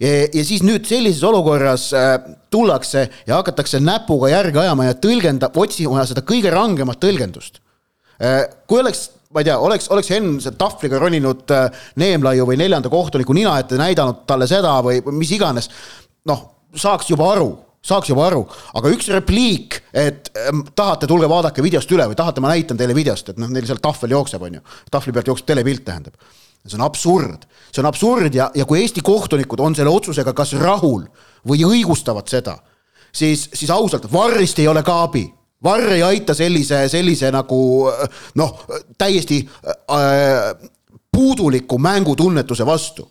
ja 0.04 0.44
siis 0.44 0.64
nüüd 0.66 0.88
sellises 0.90 1.24
olukorras 1.24 1.92
äh, 1.96 2.16
tullakse 2.52 3.06
ja 3.28 3.38
hakatakse 3.40 3.80
näpuga 3.80 4.32
järge 4.34 4.60
ajama 4.64 4.88
ja 4.90 4.96
tõlgendab, 5.00 5.58
otsima 5.60 6.06
seda 6.10 6.24
kõige 6.28 6.52
rangemat 6.52 7.00
tõlgendust. 7.04 7.62
Äh, 8.22 8.42
kui 8.68 8.82
oleks, 8.82 9.06
ma 9.34 9.44
ei 9.44 9.48
tea, 9.48 9.60
oleks, 9.62 9.90
oleks 9.94 10.10
Henn 10.12 10.42
tahvliga 10.58 11.00
roninud 11.02 11.54
äh, 11.54 11.86
Neemlaiu 12.02 12.48
või 12.50 12.58
neljanda 12.60 12.92
kohtuniku 12.92 13.38
nina 13.38 13.56
ette, 13.62 13.78
näidanud 13.80 14.26
talle 14.30 14.50
seda 14.50 14.76
või 14.86 15.00
mis 15.14 15.32
iganes, 15.38 15.70
noh, 16.30 16.50
saaks 16.76 17.10
juba 17.14 17.32
aru 17.36 17.52
saaks 17.84 18.08
juba 18.08 18.24
aru, 18.30 18.46
aga 18.80 18.92
üks 18.96 19.10
repliik, 19.12 19.82
et 19.92 20.30
ähm, 20.40 20.62
tahate, 20.72 21.04
tulge 21.04 21.28
vaadake 21.28 21.60
videost 21.66 21.90
üle 21.92 22.06
või 22.08 22.16
tahate, 22.16 22.40
ma 22.40 22.54
näitan 22.54 22.78
teile 22.80 22.96
videost, 22.96 23.34
et 23.34 23.42
noh, 23.42 23.50
neil 23.52 23.68
seal 23.68 23.82
tahvel 23.84 24.14
jookseb, 24.16 24.46
on 24.48 24.56
ju. 24.56 24.62
tahvli 24.88 25.12
pealt 25.18 25.32
jookseb 25.34 25.50
telepilt, 25.52 25.84
tähendab 25.84 26.16
see 26.64 26.80
on 26.80 26.86
absurd, 26.86 27.46
see 27.72 27.82
on 27.84 27.90
absurd 27.90 28.36
ja, 28.36 28.50
ja 28.56 28.66
kui 28.66 28.80
Eesti 28.82 29.04
kohtunikud 29.04 29.60
on 29.60 29.76
selle 29.76 29.92
otsusega 29.92 30.34
kas 30.36 30.54
rahul 30.60 31.04
või 31.48 31.64
õigustavad 31.68 32.30
seda, 32.32 32.56
siis, 33.12 33.50
siis 33.52 33.72
ausalt, 33.74 34.08
varrist 34.12 34.60
ei 34.60 34.68
ole 34.72 34.84
kaabi. 34.84 35.26
varr 35.64 35.94
ei 35.96 36.04
aita 36.04 36.34
sellise, 36.36 36.88
sellise 36.92 37.32
nagu 37.32 37.90
noh, 38.36 38.56
täiesti 38.98 39.42
äh, 39.44 40.70
puuduliku 41.12 41.78
mängutunnetuse 41.78 42.66
vastu. 42.66 43.08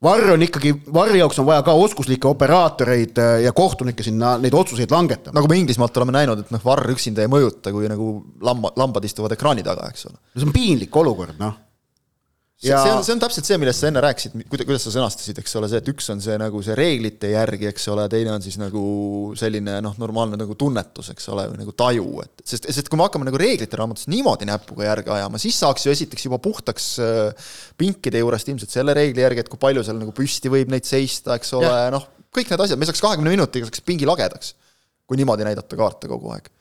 Varr 0.00 0.30
on 0.32 0.40
ikkagi, 0.40 0.70
Varri 0.94 1.18
jaoks 1.20 1.38
on 1.42 1.44
vaja 1.44 1.60
ka 1.64 1.74
oskuslikke 1.76 2.28
operaatoreid 2.30 3.18
äh, 3.20 3.32
ja 3.44 3.52
kohtunikke 3.52 4.04
sinna 4.04 4.38
neid 4.40 4.54
otsuseid 4.56 4.92
langetama. 4.94 5.34
nagu 5.36 5.48
me 5.50 5.58
Inglismaalt 5.60 5.96
oleme 6.00 6.14
näinud, 6.16 6.40
et 6.40 6.54
noh, 6.54 6.62
Varr 6.64 6.88
üksinda 6.94 7.20
ei 7.20 7.28
mõjuta, 7.28 7.72
kui 7.74 7.88
nagu 7.90 8.14
lamba, 8.40 8.72
lambad 8.80 9.04
istuvad 9.04 9.36
ekraani 9.36 9.66
taga, 9.66 9.90
eks 9.92 10.08
ole. 10.08 10.16
no 10.16 10.40
see 10.40 10.48
on 10.48 10.56
piinlik 10.56 10.96
olukord, 10.96 11.36
noh 11.40 11.58
ja 12.64 12.80
see 12.84 12.92
on, 12.92 13.04
see 13.06 13.14
on 13.14 13.20
täpselt 13.22 13.48
see, 13.48 13.56
millest 13.60 13.80
sa 13.80 13.88
enne 13.88 14.02
rääkisid, 14.04 14.34
kuidas 14.50 14.84
sa 14.84 14.92
sõnastasid, 14.92 15.38
eks 15.40 15.56
ole, 15.56 15.68
see, 15.72 15.80
et 15.80 15.88
üks 15.92 16.10
on 16.12 16.20
see 16.20 16.36
nagu 16.40 16.60
see 16.64 16.76
reeglite 16.76 17.30
järgi, 17.32 17.68
eks 17.70 17.88
ole, 17.92 18.04
teine 18.12 18.34
on 18.34 18.44
siis 18.44 18.58
nagu 18.60 18.82
selline 19.40 19.78
noh, 19.84 19.96
normaalne 20.00 20.36
nagu 20.40 20.56
tunnetus, 20.60 21.08
eks 21.14 21.30
ole, 21.32 21.46
või 21.52 21.62
nagu 21.62 21.74
taju, 21.76 22.06
et 22.26 22.44
sest, 22.52 22.68
sest 22.68 22.92
kui 22.92 23.00
me 23.00 23.06
hakkame 23.06 23.28
nagu 23.28 23.40
reeglite 23.40 23.80
raamatus 23.80 24.10
niimoodi 24.12 24.48
näpuga 24.50 24.90
järge 24.90 25.14
ajama, 25.16 25.40
siis 25.40 25.56
saaks 25.62 25.88
ju 25.88 25.94
esiteks 25.94 26.28
juba 26.28 26.40
puhtaks 26.44 26.92
äh, 27.04 27.50
pinkide 27.80 28.20
juurest 28.20 28.52
ilmselt 28.52 28.76
selle 28.76 28.96
reegli 28.96 29.24
järgi, 29.24 29.46
et 29.46 29.52
kui 29.52 29.60
palju 29.60 29.86
seal 29.86 30.00
nagu 30.02 30.14
püsti 30.16 30.52
võib 30.52 30.72
neid 30.74 30.88
seista, 30.88 31.40
eks 31.40 31.56
ole, 31.56 31.74
noh, 31.96 32.08
kõik 32.36 32.52
need 32.52 32.68
asjad, 32.68 32.80
me 32.80 32.88
saaks 32.90 33.04
kahekümne 33.08 33.32
minutiga 33.32 33.70
saaks 33.70 33.84
pingi 33.88 34.08
lagedaks, 34.08 34.54
kui 35.08 35.16
niimoodi 35.20 35.48
näidata 35.48 35.80
kaarte 35.80 36.12
kogu 36.12 36.36
aeg 36.36 36.52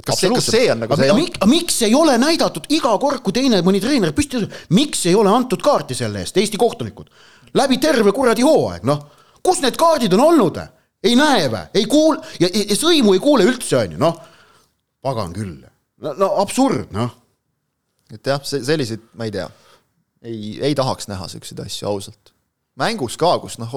et 0.00 0.06
kas 0.08 0.20
see, 0.22 0.32
kas 0.32 0.48
see 0.48 0.66
on 0.72 0.80
nagu 0.84 0.96
see 0.96 1.14
mik, 1.16 1.38
miks 1.50 1.80
ei 1.86 1.94
ole 1.96 2.16
näidatud 2.20 2.68
iga 2.72 2.92
kord, 3.02 3.20
kui 3.24 3.36
teine 3.36 3.60
mõni 3.66 3.82
treener 3.82 4.14
püsti 4.16 4.38
tõuseb, 4.38 4.56
miks 4.76 5.04
ei 5.10 5.16
ole 5.18 5.32
antud 5.32 5.60
kaarti 5.64 5.96
selle 5.98 6.24
eest, 6.24 6.40
Eesti 6.40 6.60
kohtunikud? 6.60 7.10
läbi 7.58 7.80
terve 7.82 8.12
kuradi 8.14 8.46
hooaeg, 8.46 8.84
noh, 8.86 9.00
kus 9.42 9.60
need 9.64 9.76
kaardid 9.80 10.14
on 10.16 10.24
olnud? 10.30 10.60
ei 11.04 11.16
näe 11.16 11.48
või, 11.52 11.64
ei 11.80 11.86
kuul- 11.88 12.20
ja, 12.40 12.48
ja, 12.48 12.64
ja 12.72 12.76
sõimu 12.76 13.14
ei 13.16 13.22
kuule 13.22 13.46
üldse, 13.48 13.76
on 13.78 13.96
ju, 13.96 14.00
noh. 14.00 14.18
pagan 15.04 15.32
küll, 15.36 15.56
no, 16.04 16.12
no 16.16 16.34
absurd, 16.42 16.92
noh. 16.96 17.12
et 18.12 18.26
jah, 18.26 18.42
see, 18.44 18.64
selliseid, 18.64 19.04
ma 19.16 19.28
ei 19.28 19.34
tea, 19.36 19.48
ei, 20.24 20.58
ei 20.70 20.76
tahaks 20.76 21.08
näha 21.12 21.28
siukseid 21.32 21.64
asju 21.64 21.88
ausalt 21.88 22.34
mängus 22.78 23.16
ka, 23.20 23.32
kus 23.42 23.58
noh, 23.60 23.72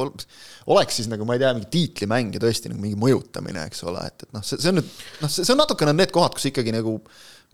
oleks 0.74 1.00
siis 1.00 1.10
nagu 1.12 1.26
ma 1.28 1.36
ei 1.36 1.42
tea, 1.42 1.54
mingi 1.58 1.70
tiitlimäng 1.74 2.36
ja 2.36 2.42
tõesti 2.44 2.72
nagu 2.72 2.82
mingi 2.84 3.00
mõjutamine, 3.00 3.66
eks 3.70 3.84
ole, 3.90 4.04
et, 4.10 4.28
et 4.28 4.36
noh, 4.36 4.46
see, 4.46 4.62
see 4.62 4.72
on 4.72 4.80
nüüd 4.80 4.92
noh, 5.24 5.34
see, 5.34 5.48
on 5.52 5.60
natukene 5.64 5.96
need 5.98 6.14
kohad, 6.14 6.38
kus 6.38 6.48
ikkagi 6.52 6.76
nagu 6.76 7.00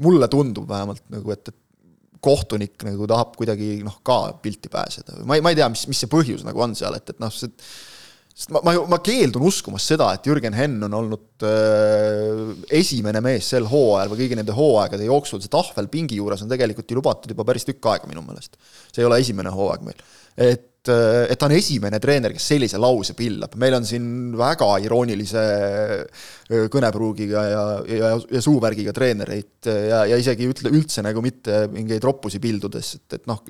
mulle 0.03 0.29
tundub 0.31 0.67
vähemalt 0.69 1.05
nagu, 1.13 1.33
et, 1.35 1.51
et 1.51 2.19
kohtunik 2.19 2.83
nagu 2.83 3.07
tahab 3.07 3.37
kuidagi 3.39 3.77
noh, 3.85 4.01
ka 4.03 4.19
pilti 4.43 4.71
pääseda 4.71 5.21
või 5.21 5.29
ma 5.29 5.39
ei, 5.39 5.45
ma 5.45 5.53
ei 5.53 5.59
tea, 5.61 5.69
mis, 5.71 5.85
mis 5.91 6.03
see 6.03 6.11
põhjus 6.11 6.43
nagu 6.47 6.65
on 6.65 6.75
seal, 6.77 6.97
et, 6.99 7.15
et 7.15 7.23
noh, 7.23 7.31
see 7.33 7.51
sest 8.39 8.53
ma, 8.55 8.61
ma, 8.63 8.75
ma 8.95 9.01
keeldun 9.03 9.43
uskumast 9.49 9.91
seda, 9.91 10.13
et 10.15 10.29
Jürgen 10.29 10.55
Henn 10.55 10.87
on 10.87 10.95
olnud 11.01 11.43
äh, 11.47 12.55
esimene 12.79 13.19
mees 13.25 13.51
sel 13.51 13.67
hooajal 13.67 14.13
või 14.13 14.23
kõigi 14.23 14.39
nende 14.39 14.55
hooaegade 14.55 15.09
jooksul, 15.09 15.43
see 15.43 15.51
tahvel 15.51 15.91
pingi 15.91 16.21
juures 16.21 16.45
on 16.45 16.51
tegelikult 16.51 16.89
ju 16.89 16.99
lubatud 17.01 17.35
juba 17.35 17.47
päris 17.51 17.67
tükk 17.67 17.91
aega 17.91 18.09
minu 18.09 18.23
meelest. 18.23 18.55
see 18.89 19.03
ei 19.03 19.09
ole 19.09 19.19
esimene 19.19 19.51
hooaeg 19.53 19.85
meil. 19.89 20.07
et 20.39 20.69
et, 20.79 20.89
et 21.33 21.39
ta 21.39 21.47
on 21.47 21.53
esimene 21.55 21.99
treener, 22.01 22.33
kes 22.35 22.47
sellise 22.53 22.79
lause 22.79 23.15
pillab, 23.17 23.55
meil 23.59 23.75
on 23.77 23.85
siin 23.87 24.07
väga 24.39 24.69
iroonilise 24.85 25.43
kõnepruugiga 26.71 27.43
ja, 27.49 27.63
ja, 27.83 28.11
ja 28.37 28.41
suuvärgiga 28.43 28.93
treenereid 28.95 29.69
ja, 29.69 30.03
ja 30.09 30.19
isegi 30.19 30.47
ütle, 30.49 30.71
üldse 30.73 31.03
nagu 31.05 31.23
mitte 31.25 31.65
mingeid 31.73 32.03
roppusi 32.05 32.41
pildudes, 32.43 32.95
et, 32.99 33.19
et 33.19 33.29
noh, 33.29 33.43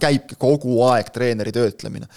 käibki 0.00 0.38
kogu 0.40 0.80
aeg 0.90 1.12
treeneri 1.14 1.54
töötlemine 1.54 2.10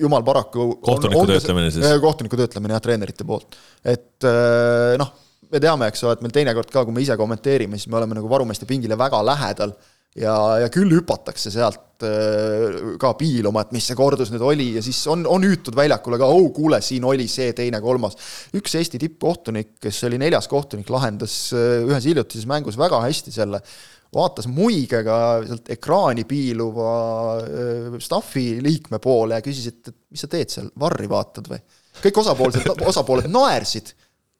jumal 0.00 0.24
paraku 0.26 0.68
kohtuniku 0.82 1.26
töötlemine 1.30 1.70
siis? 1.74 1.86
kohtuniku 2.02 2.38
töötlemine 2.40 2.76
jah, 2.76 2.84
treenerite 2.84 3.26
poolt. 3.28 3.58
et 3.84 4.28
noh, 5.00 5.14
me 5.52 5.60
teame, 5.60 5.88
eks 5.92 6.04
ole, 6.06 6.16
et 6.16 6.22
meil 6.24 6.34
teinekord 6.34 6.70
ka, 6.72 6.84
kui 6.86 6.94
me 6.96 7.04
ise 7.04 7.16
kommenteerime, 7.20 7.80
siis 7.80 7.90
me 7.92 8.00
oleme 8.00 8.16
nagu 8.18 8.30
varumeeste 8.30 8.68
pingile 8.68 8.98
väga 8.98 9.20
lähedal 9.26 9.74
ja, 10.18 10.34
ja 10.62 10.68
küll 10.72 10.92
hüpatakse 10.92 11.52
sealt 11.52 12.04
äh, 12.04 12.96
ka 13.00 13.12
piiluma, 13.18 13.64
et 13.64 13.72
mis 13.76 13.86
see 13.88 13.96
kordus 13.98 14.32
nüüd 14.32 14.44
oli 14.44 14.68
ja 14.76 14.84
siis 14.84 15.00
on, 15.10 15.24
on 15.28 15.44
hüütud 15.46 15.76
väljakule 15.76 16.20
ka, 16.20 16.28
oh 16.28 16.50
kuule, 16.54 16.82
siin 16.84 17.06
oli 17.08 17.28
see, 17.30 17.52
teine, 17.56 17.80
kolmas. 17.84 18.18
üks 18.56 18.76
Eesti 18.80 19.00
tippkohtunik, 19.02 19.76
kes 19.82 20.02
oli 20.08 20.20
neljas 20.20 20.50
kohtunik, 20.52 20.90
lahendas 20.92 21.36
äh, 21.56 21.80
ühes 21.88 22.08
hiljutises 22.10 22.48
mängus 22.50 22.78
väga 22.80 23.00
hästi 23.06 23.34
selle, 23.34 23.62
vaatas 24.14 24.48
muigega 24.50 25.16
sealt 25.46 25.70
ekraani 25.72 26.24
piiluva 26.28 26.92
staffi 28.02 28.60
liikme 28.64 29.00
poole 29.02 29.38
ja 29.38 29.44
küsis, 29.44 29.70
et, 29.72 29.88
et 29.88 29.96
mis 30.12 30.20
sa 30.20 30.28
teed 30.30 30.52
seal, 30.52 30.68
varri 30.80 31.08
vaatad 31.10 31.48
või? 31.48 31.60
kõik 32.02 32.18
osapoolsed, 32.22 32.68
osapooled 32.88 33.28
naersid 33.32 33.92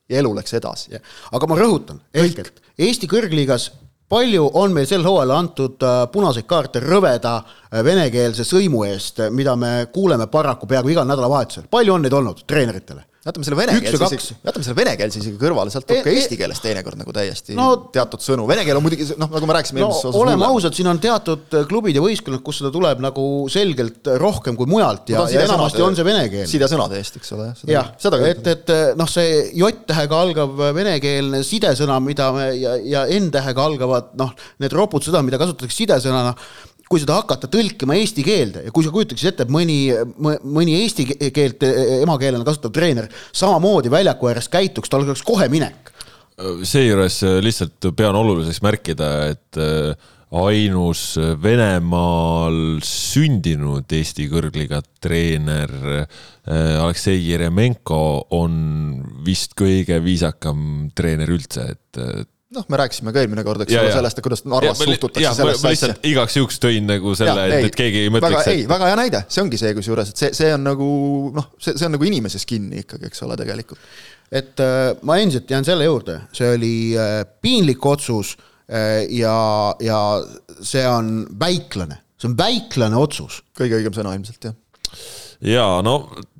ja 0.08 0.20
elu 0.20 0.34
läks 0.36 0.54
edasi. 0.58 0.98
aga 1.32 1.48
ma 1.48 1.58
rõhutan, 1.58 2.02
ehk 2.14 2.44
et 2.44 2.60
Eesti 2.82 3.06
kõrgliigas 3.08 3.70
palju 4.12 4.48
on 4.60 4.74
meil 4.76 4.88
sel 4.88 5.04
hooajal 5.06 5.32
antud 5.36 5.84
äh, 5.86 6.02
punaseid 6.12 6.46
kaarte 6.48 6.80
rõveda 6.84 7.38
äh, 7.38 7.80
venekeelse 7.84 8.44
sõimu 8.48 8.84
eest, 8.88 9.22
mida 9.32 9.54
me 9.56 9.72
kuuleme 9.92 10.26
paraku 10.32 10.68
peaaegu 10.68 10.92
igal 10.92 11.08
nädalavahetusel, 11.08 11.68
palju 11.72 11.96
on 11.96 12.06
neid 12.06 12.16
olnud 12.16 12.44
treeneritele? 12.48 13.06
Jätame 13.22 13.46
selle 13.46 13.56
venekeelse 13.58 14.06
isegi, 14.08 14.34
jätame 14.42 14.64
selle 14.66 14.76
venekeelse 14.76 15.20
isegi 15.20 15.38
kõrvale, 15.38 15.70
sealt 15.70 15.86
tuleb 15.86 16.00
e, 16.00 16.04
ka 16.06 16.10
e- 16.10 16.18
eesti 16.18 16.38
keeles 16.40 16.58
teinekord 16.62 16.98
nagu 16.98 17.12
täiesti 17.14 17.54
no, 17.54 17.68
teatud 17.94 18.22
sõnu, 18.24 18.48
vene 18.50 18.64
keel 18.66 18.80
on 18.80 18.82
muidugi 18.82 19.06
noh, 19.14 19.30
nagu 19.30 19.46
me 19.46 19.54
rääkisime 19.58 19.84
no, 19.84 19.90
oleme 20.18 20.48
ausad, 20.48 20.74
siin 20.74 20.90
on 20.90 20.98
teatud 21.02 21.54
klubid 21.70 21.98
ja 21.98 22.02
võistkonnad, 22.02 22.42
kus 22.42 22.58
seda 22.58 22.72
tuleb 22.74 23.02
nagu 23.04 23.26
selgelt 23.52 24.10
rohkem 24.22 24.58
kui 24.58 24.66
mujalt 24.70 25.14
ja, 25.14 25.22
ja 25.30 25.44
enamasti 25.46 25.84
on 25.86 25.98
see 25.98 26.08
vene 26.08 26.24
keel. 26.32 26.48
sidesõnade 26.50 26.98
eest, 26.98 27.20
eks 27.20 27.30
ole. 27.36 27.52
jah, 27.70 27.92
et, 28.26 28.50
et 28.56 28.74
noh, 28.98 29.10
see 29.10 29.38
J-tähega 29.60 30.18
algav 30.26 30.58
venekeelne 30.74 31.44
sidesõna, 31.46 32.00
mida 32.02 32.32
me 32.34 32.50
ja, 32.58 32.74
ja 32.82 33.06
N-tähega 33.20 33.70
algavad 33.70 34.10
noh, 34.18 34.34
need 34.62 34.74
ropud 34.74 35.06
sõnad, 35.06 35.22
mida 35.28 35.38
kasutatakse 35.38 35.84
sidesõnana 35.84 36.34
kui 36.92 37.00
seda 37.00 37.16
hakata 37.22 37.48
tõlkima 37.48 37.96
eesti 37.96 38.24
keelde 38.26 38.66
ja 38.66 38.72
kui 38.74 38.84
sa 38.84 38.92
kujutaksid 38.92 39.32
ette, 39.32 39.46
et 39.46 39.52
mõni, 39.52 39.78
mõni 40.20 40.76
eesti 40.82 41.06
keelt 41.32 41.64
emakeelena 41.64 42.44
kasutav 42.44 42.74
treener 42.76 43.08
samamoodi 43.32 43.92
väljaku 43.92 44.28
ääres 44.28 44.50
käituks, 44.52 44.92
tal 44.92 45.06
oleks 45.06 45.24
kohe 45.24 45.48
minek. 45.52 45.88
seejuures 46.68 47.22
lihtsalt 47.44 47.92
pean 47.96 48.16
oluliseks 48.18 48.60
märkida, 48.64 49.08
et 49.32 49.60
ainus 50.32 51.16
Venemaal 51.42 52.80
sündinud 52.84 53.88
Eesti 53.92 54.28
kõrgliiga 54.32 54.80
treener 55.00 55.72
Aleksei 56.48 57.20
Jeremenko 57.26 58.02
on 58.36 58.54
vist 59.24 59.56
kõige 59.56 60.00
viisakam 60.04 60.90
treener 60.96 61.32
üldse, 61.36 61.68
et 61.76 62.28
noh, 62.54 62.66
me 62.72 62.78
rääkisime 62.80 63.12
ka 63.14 63.22
eelmine 63.22 63.44
kord, 63.46 63.64
eks 63.64 63.74
ole, 63.78 63.92
sellest, 63.94 64.20
et 64.20 64.26
kuidas 64.26 64.44
Narvas 64.48 64.80
suhtutakse 64.82 65.34
sellesse 65.38 65.66
asja. 65.66 65.72
lihtsalt 65.72 66.06
igaks 66.10 66.36
juhuks 66.38 66.60
tõin 66.62 66.88
nagu 66.88 67.14
selle, 67.18 67.46
et, 67.48 67.68
et 67.70 67.78
keegi 67.78 68.04
ei 68.06 68.12
mõtleks. 68.12 68.50
ei, 68.52 68.64
väga 68.70 68.90
hea 68.90 68.98
näide, 69.00 69.22
see 69.32 69.44
ongi 69.44 69.60
see 69.60 69.74
kusjuures, 69.78 70.12
et 70.12 70.22
see, 70.24 70.30
see 70.36 70.52
on 70.54 70.64
nagu 70.66 70.88
noh, 71.36 71.50
see, 71.58 71.76
see 71.76 71.88
on 71.88 71.96
nagu 71.96 72.08
inimeses 72.08 72.46
kinni 72.48 72.84
ikkagi, 72.84 73.10
eks 73.10 73.24
ole, 73.26 73.38
tegelikult. 73.40 73.82
et 74.32 74.64
äh, 74.64 74.92
ma 75.08 75.18
endiselt 75.22 75.50
jään 75.50 75.68
selle 75.68 75.88
juurde, 75.88 76.20
see 76.36 76.54
oli 76.56 76.74
äh, 76.98 77.18
piinlik 77.44 77.86
otsus 77.86 78.36
äh, 78.36 79.02
ja, 79.12 79.36
ja 79.82 80.00
see 80.60 80.84
on 80.88 81.14
väiklane, 81.40 82.02
see 82.20 82.32
on 82.32 82.38
väiklane 82.38 83.00
otsus. 83.00 83.42
kõige 83.58 83.80
õigem 83.80 83.96
sõna 83.96 84.16
ilmselt, 84.18 84.50
jah 84.50 84.58
ja 85.42 85.66
no 85.84 85.96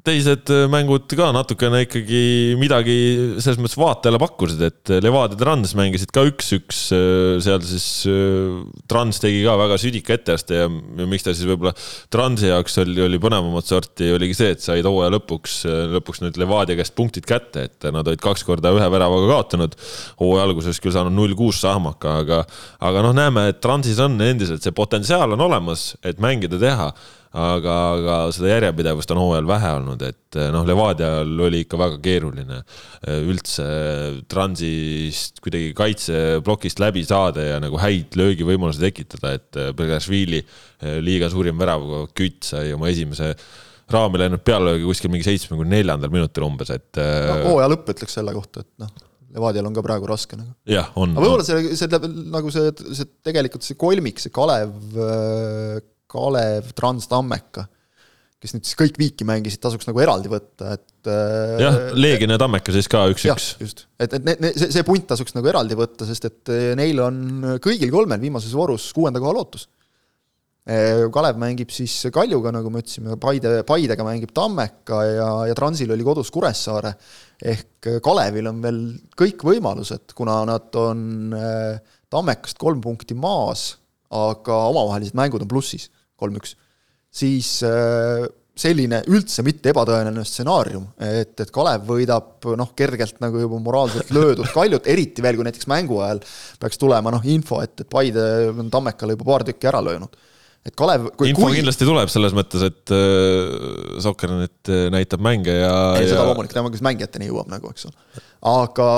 teised 0.07 0.50
äh, 0.50 0.64
mängud 0.70 1.07
ka 1.14 1.28
natukene 1.34 1.84
ikkagi 1.84 2.22
midagi 2.59 2.94
selles 3.42 3.61
mõttes 3.62 3.78
vaatajale 3.78 4.18
pakkusid, 4.22 4.64
et 4.66 4.92
Levadia 5.03 5.38
Trans 5.38 5.74
mängisid 5.78 6.11
ka 6.14 6.24
üks-üks, 6.26 6.80
äh, 6.96 7.36
seal 7.44 7.62
siis 7.66 7.86
äh, 8.11 8.64
Trans 8.90 9.22
tegi 9.22 9.44
ka 9.46 9.55
väga 9.61 9.78
südika 9.78 10.16
etteaste 10.16 10.59
ja, 10.59 10.66
ja 10.66 11.07
miks 11.09 11.26
ta 11.26 11.34
siis 11.36 11.46
võib-olla 11.46 11.74
Transi 12.12 12.50
jaoks 12.50 12.80
oli, 12.82 12.98
oli 13.07 13.22
põnevamat 13.22 13.70
sorti, 13.70 14.11
oligi 14.16 14.38
see, 14.40 14.57
et 14.57 14.64
said 14.64 14.90
hooaja 14.90 15.14
lõpuks, 15.14 15.61
lõpuks 15.94 16.24
nüüd 16.26 16.42
Levadia 16.42 16.78
käest 16.80 16.96
punktid 16.98 17.28
kätte, 17.28 17.68
et 17.70 17.90
nad 17.94 18.03
olid 18.03 18.22
kaks 18.22 18.42
korda 18.48 18.74
ühe 18.74 18.90
väravaga 18.90 19.30
kaotanud. 19.36 19.78
hooaja 20.18 20.48
alguses 20.48 20.82
küll 20.82 20.94
saanud 20.94 21.14
null 21.14 21.38
kuus 21.38 21.62
sahmaka, 21.62 22.18
aga, 22.24 22.42
aga 22.82 23.07
noh, 23.07 23.14
näeme, 23.22 23.48
et 23.55 23.62
Transis 23.62 24.03
on 24.03 24.18
endiselt 24.18 24.66
see 24.66 24.74
potentsiaal 24.74 25.38
on 25.38 25.46
olemas, 25.46 25.92
et 26.03 26.18
mängida, 26.22 26.59
teha 26.59 26.90
aga, 27.33 27.76
aga 27.97 28.16
seda 28.35 28.51
järjepidevust 28.51 29.12
on 29.14 29.20
hooajal 29.22 29.49
vähe 29.49 29.72
olnud, 29.78 30.05
et 30.05 30.39
noh, 30.53 30.66
Levadial 30.68 31.33
oli 31.47 31.62
ikka 31.64 31.80
väga 31.80 31.99
keeruline 32.05 32.61
üldse 33.33 33.66
transist 34.30 35.41
kuidagi 35.45 35.72
kaitseplokist 35.76 36.83
läbi 36.83 37.05
saada 37.09 37.47
ja 37.47 37.61
nagu 37.62 37.80
häid 37.80 38.16
löögivõimalusi 38.20 38.85
tekitada, 38.85 39.37
et 39.39 39.61
Bergašvili 39.78 40.43
liiga 41.05 41.30
suurim 41.33 41.61
värav, 41.61 41.87
Kütt 42.16 42.51
sai 42.53 42.72
oma 42.76 42.91
esimese 42.93 43.33
raami 43.93 44.20
läinud 44.20 44.43
pealelöögi 44.45 44.85
kuskil 44.89 45.12
mingi 45.12 45.26
seitsmekümne 45.26 45.78
neljandal 45.78 46.12
minutil 46.12 46.47
umbes, 46.47 46.70
et 46.74 47.01
no,. 47.01 47.41
hooaja 47.49 47.72
lõpp 47.72 47.91
ütleks 47.95 48.20
selle 48.20 48.35
kohta, 48.37 48.64
et 48.64 48.70
noh 48.83 48.93
Levadial 49.33 49.64
on 49.64 49.76
ka 49.76 49.80
praegu 49.85 50.09
raske 50.11 50.37
nagu. 50.37 50.53
jah, 50.68 50.91
on. 51.01 51.14
aga 51.16 51.24
võib-olla 51.24 51.47
see, 51.47 51.76
see 51.78 51.89
nagu 52.33 52.53
see, 52.53 52.72
see 52.99 53.09
tegelikult 53.24 53.64
see 53.64 53.78
kolmik, 53.80 54.20
see 54.20 54.33
Kalev, 54.35 54.74
Kalev, 56.12 56.72
Trans, 56.76 57.08
Tammeka, 57.10 57.66
kes 58.42 58.56
nüüd 58.56 58.66
siis 58.66 58.78
kõik 58.78 58.98
viiki 58.98 59.26
mängisid, 59.26 59.60
tasuks 59.62 59.86
nagu 59.88 60.00
eraldi 60.02 60.30
võtta, 60.30 60.74
et 60.76 61.10
äh, 61.10 61.60
jah, 61.62 61.76
Leegion 61.98 62.34
ja 62.34 62.40
Tammeka 62.42 62.74
siis 62.74 62.90
ka 62.90 63.04
üks-üks. 63.12 63.52
just, 63.62 63.84
et, 64.02 64.16
et 64.18 64.24
ne, 64.26 64.34
ne, 64.42 64.50
see, 64.56 64.72
see 64.74 64.86
punt 64.86 65.06
tasuks 65.12 65.36
nagu 65.36 65.50
eraldi 65.52 65.78
võtta, 65.78 66.08
sest 66.08 66.26
et 66.28 66.52
äh, 66.52 66.72
neil 66.78 66.98
on 67.04 67.22
kõigil 67.62 67.92
kolmel 67.94 68.20
viimases 68.22 68.54
voorus 68.58 68.90
kuuenda 68.96 69.22
koha 69.22 69.36
lootus. 69.38 69.68
Äh, 70.66 71.04
Kalev 71.14 71.38
mängib 71.42 71.70
siis 71.74 71.94
Kaljuga, 72.14 72.52
nagu 72.54 72.70
me 72.70 72.82
ütlesime, 72.82 73.16
Paide, 73.22 73.60
Paidega 73.66 74.06
mängib 74.06 74.34
Tammeka 74.34 75.00
ja, 75.06 75.30
ja 75.50 75.58
Transil 75.58 75.94
oli 75.94 76.06
kodus 76.06 76.30
Kuressaare 76.34 76.92
ehk 77.42 77.94
Kalevil 78.02 78.50
on 78.50 78.60
veel 78.62 78.82
kõik 79.18 79.42
võimalused, 79.46 80.12
kuna 80.18 80.42
nad 80.46 80.74
on 80.78 81.32
Tammekast 82.12 82.60
kolm 82.60 82.82
punkti 82.84 83.16
maas, 83.18 83.72
aga 84.12 84.58
omavahelised 84.68 85.16
mängud 85.16 85.42
on 85.42 85.50
plussis, 85.50 85.88
kolm-üks, 86.22 86.56
siis 87.12 87.58
äh, 87.66 88.24
selline 88.62 89.00
üldse 89.08 89.44
mitte 89.44 89.72
ebatõenäoline 89.72 90.24
stsenaarium, 90.28 90.84
et, 91.02 91.34
et 91.40 91.52
Kalev 91.54 91.86
võidab 91.88 92.50
noh, 92.58 92.74
kergelt 92.76 93.22
nagu 93.24 93.40
juba 93.40 93.60
moraalselt 93.64 94.12
löödud 94.16 94.50
Kaljut, 94.52 94.88
eriti 94.92 95.24
veel, 95.24 95.38
kui 95.38 95.48
näiteks 95.48 95.70
mängu 95.72 96.02
ajal 96.04 96.20
peaks 96.60 96.80
tulema 96.80 97.14
noh, 97.14 97.24
info, 97.32 97.62
et, 97.64 97.74
et 97.80 97.88
Paide 97.90 98.26
on 98.52 98.68
Tammekale 98.72 99.16
juba 99.16 99.30
paar 99.32 99.46
tükki 99.48 99.72
ära 99.72 99.80
löönud 99.84 100.20
et 100.62 100.74
Kalev 100.78 101.08
info 101.26 101.48
kui... 101.48 101.56
kindlasti 101.58 101.86
tuleb 101.88 102.10
selles 102.12 102.34
mõttes, 102.36 102.62
et 102.68 102.92
äh, 102.94 103.96
Soccernet 104.02 104.70
äh, 104.70 104.86
näitab 104.94 105.24
mänge 105.24 105.56
ja 105.56 105.72
ei, 105.98 106.06
seda 106.06 106.26
loomulikult, 106.28 106.54
tema 106.54 106.70
kes 106.72 106.84
mängijateni 106.86 107.30
jõuab 107.30 107.50
nagu, 107.50 107.72
eks 107.72 107.88
ole. 107.88 108.22
aga, 108.52 108.90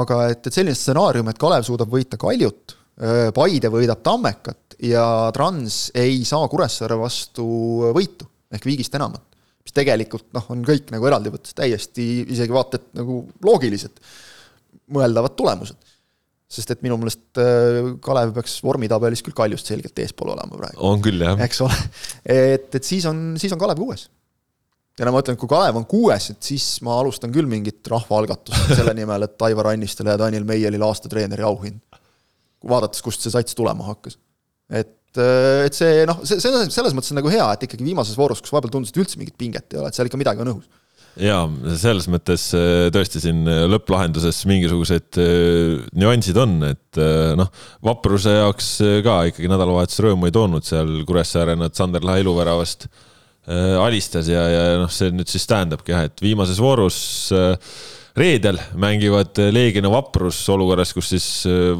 aga 0.00 0.20
et, 0.32 0.40
et 0.46 0.54
selline 0.54 0.76
stsenaarium, 0.78 1.28
et 1.32 1.40
Kalev 1.40 1.66
suudab 1.68 1.92
võita 1.92 2.20
Kaljut, 2.20 2.76
äh, 3.02 3.28
Paide 3.36 3.72
võidab 3.74 4.00
Tammekat 4.06 4.69
ja 4.82 5.04
Trans 5.36 5.90
ei 5.98 6.22
saa 6.28 6.48
Kuressaare 6.48 6.98
vastu 7.00 7.46
võitu 7.96 8.28
ehk 8.50 8.66
viigist 8.66 8.94
enamat. 8.98 9.22
mis 9.64 9.76
tegelikult 9.76 10.28
noh, 10.34 10.46
on 10.50 10.64
kõik 10.66 10.90
nagu 10.94 11.06
eraldi 11.06 11.32
võttes 11.32 11.54
täiesti 11.54 12.08
isegi 12.32 12.54
vaata 12.54 12.80
et 12.80 12.90
nagu 12.98 13.22
loogilised 13.44 14.00
mõeldavad 14.90 15.36
tulemused 15.38 15.90
sest 16.50 16.72
et 16.74 16.80
minu 16.82 16.96
meelest 16.98 17.38
äh, 17.38 17.92
Kalev 18.02 18.32
peaks 18.34 18.56
vormitabelis 18.66 19.22
küll 19.26 19.36
Kaljust 19.38 19.70
selgelt 19.70 19.98
eespool 20.02 20.32
olema 20.34 20.58
praegu. 20.58 20.80
on 20.86 21.02
küll, 21.04 21.22
jah. 21.22 21.38
eks 21.46 21.60
ole, 21.66 21.76
et, 22.24 22.72
et 22.74 22.86
siis 22.86 23.06
on, 23.10 23.36
siis 23.40 23.54
on 23.54 23.60
Kalev 23.60 23.78
kuues. 23.78 24.08
ja 24.98 25.06
no 25.06 25.14
ma 25.14 25.22
ütlen, 25.22 25.38
et 25.38 25.42
kui 25.42 25.50
Kalev 25.50 25.78
on 25.78 25.86
kuues, 25.90 26.30
et 26.34 26.50
siis 26.50 26.66
ma 26.86 26.98
alustan 27.02 27.30
küll 27.34 27.48
mingit 27.50 27.86
rahvaalgatust 27.92 28.74
selle 28.80 28.96
nimel, 28.98 29.28
et 29.28 29.46
Aivar 29.46 29.70
Annistele 29.74 30.16
ja 30.16 30.22
Daniel 30.24 30.48
Meielile 30.48 30.88
aastatreeneri 30.88 31.46
auhind. 31.46 31.78
vaadates, 32.66 33.04
kust 33.06 33.22
see 33.22 33.32
sats 33.32 33.54
tulema 33.56 33.86
hakkas. 33.86 34.18
Et, 34.70 35.18
äh, 35.18 35.64
et 35.66 35.76
see 35.76 36.04
noh, 36.08 36.22
see, 36.24 36.38
selles, 36.42 36.70
selles 36.74 36.94
mõttes 36.96 37.14
on 37.14 37.20
nagu 37.20 37.32
hea, 37.32 37.46
et 37.54 37.66
ikkagi 37.66 37.86
viimases 37.86 38.18
voorus, 38.18 38.42
kus 38.44 38.54
vahepeal 38.54 38.76
tundus, 38.76 38.94
et 38.94 39.02
üldse 39.02 39.20
mingit 39.20 39.38
pinget 39.40 39.74
ei 39.74 39.82
ole, 39.82 39.90
et 39.90 39.98
seal 39.98 40.10
ikka 40.10 40.20
midagi 40.20 40.44
on 40.44 40.54
õhus. 40.54 40.70
Ja 41.18 41.40
selles 41.80 42.06
mõttes 42.10 42.46
äh, 42.54 42.86
tõesti 42.94 43.20
siin 43.22 43.42
äh, 43.50 43.64
lõpplahenduses 43.70 44.44
mingisugused 44.46 45.18
äh, 45.18 45.80
nüansid 45.98 46.38
on, 46.38 46.54
et 46.70 47.00
noh, 47.38 47.50
vapruse 47.86 48.32
jaoks 48.36 48.70
ka 49.04 49.20
ikkagi 49.30 49.50
nädalavahetus 49.50 50.00
rõõmu 50.04 50.28
ei 50.28 50.34
toonud 50.34 50.66
seal 50.66 51.00
Kuressaare 51.06 51.56
nad 51.58 51.74
Sander 51.76 52.04
Lahe 52.06 52.24
iluväravast 52.24 52.88
alistas 53.50 54.28
ja, 54.30 54.42
ja 54.52 54.64
noh, 54.78 54.90
see 54.92 55.10
nüüd 55.14 55.30
siis 55.30 55.46
tähendabki 55.48 55.94
jah, 55.94 56.04
et 56.06 56.22
viimases 56.22 56.60
voorus 56.62 56.98
reedel 58.18 58.58
mängivad 58.80 59.38
Leegion 59.52 59.86
ja 59.86 59.92
Vaprus 59.92 60.38
olukorras, 60.50 60.94
kus 60.96 61.12
siis 61.14 61.26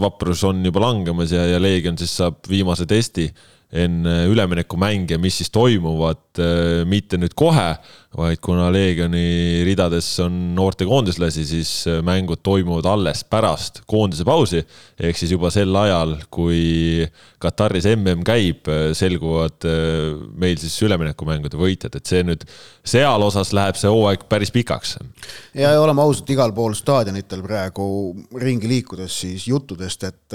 Vaprus 0.00 0.44
on 0.46 0.64
juba 0.64 0.82
langemas 0.84 1.32
ja, 1.34 1.46
ja 1.48 1.62
Leegion 1.62 1.98
siis 1.98 2.12
saab 2.20 2.44
viimase 2.50 2.86
testi 2.90 3.28
enne 3.70 4.24
üleminekumänge, 4.26 5.18
mis 5.22 5.36
siis 5.38 5.52
toimuvad 5.54 6.40
mitte 6.90 7.18
nüüd 7.20 7.36
kohe, 7.38 7.68
vaid 8.18 8.40
kuna 8.42 8.66
Leegioni 8.74 9.62
ridades 9.66 10.06
on 10.24 10.34
noortekoondislasi, 10.56 11.44
siis 11.46 11.70
äh, 11.86 12.00
mängud 12.02 12.42
toimuvad 12.42 12.88
alles 12.90 13.22
pärast 13.24 13.84
koondise 13.86 14.24
pausi. 14.26 14.64
ehk 15.00 15.16
siis 15.16 15.30
juba 15.30 15.50
sel 15.54 15.76
ajal, 15.76 16.16
kui 16.30 17.06
Kataris 17.38 17.86
mm 17.86 18.24
käib, 18.26 18.66
äh, 18.68 18.90
selguvad 18.98 19.66
äh, 19.68 20.18
meil 20.34 20.58
siis 20.58 20.74
üleminekumängude 20.82 21.58
võitjad, 21.60 21.94
et 21.96 22.10
see 22.10 22.24
nüüd 22.26 22.42
seal 22.82 23.22
osas 23.22 23.54
läheb 23.54 23.78
see 23.78 23.90
hooaeg 23.90 24.26
päris 24.28 24.50
pikaks. 24.50 24.96
ja, 25.54 25.70
ja 25.70 25.80
oleme 25.80 26.02
ausad, 26.02 26.26
igal 26.34 26.52
pool 26.52 26.74
staadionitel 26.74 27.44
praegu 27.46 27.86
ringi 28.42 28.68
liikudes 28.68 29.20
siis 29.22 29.46
juttudest, 29.46 30.08
et 30.10 30.34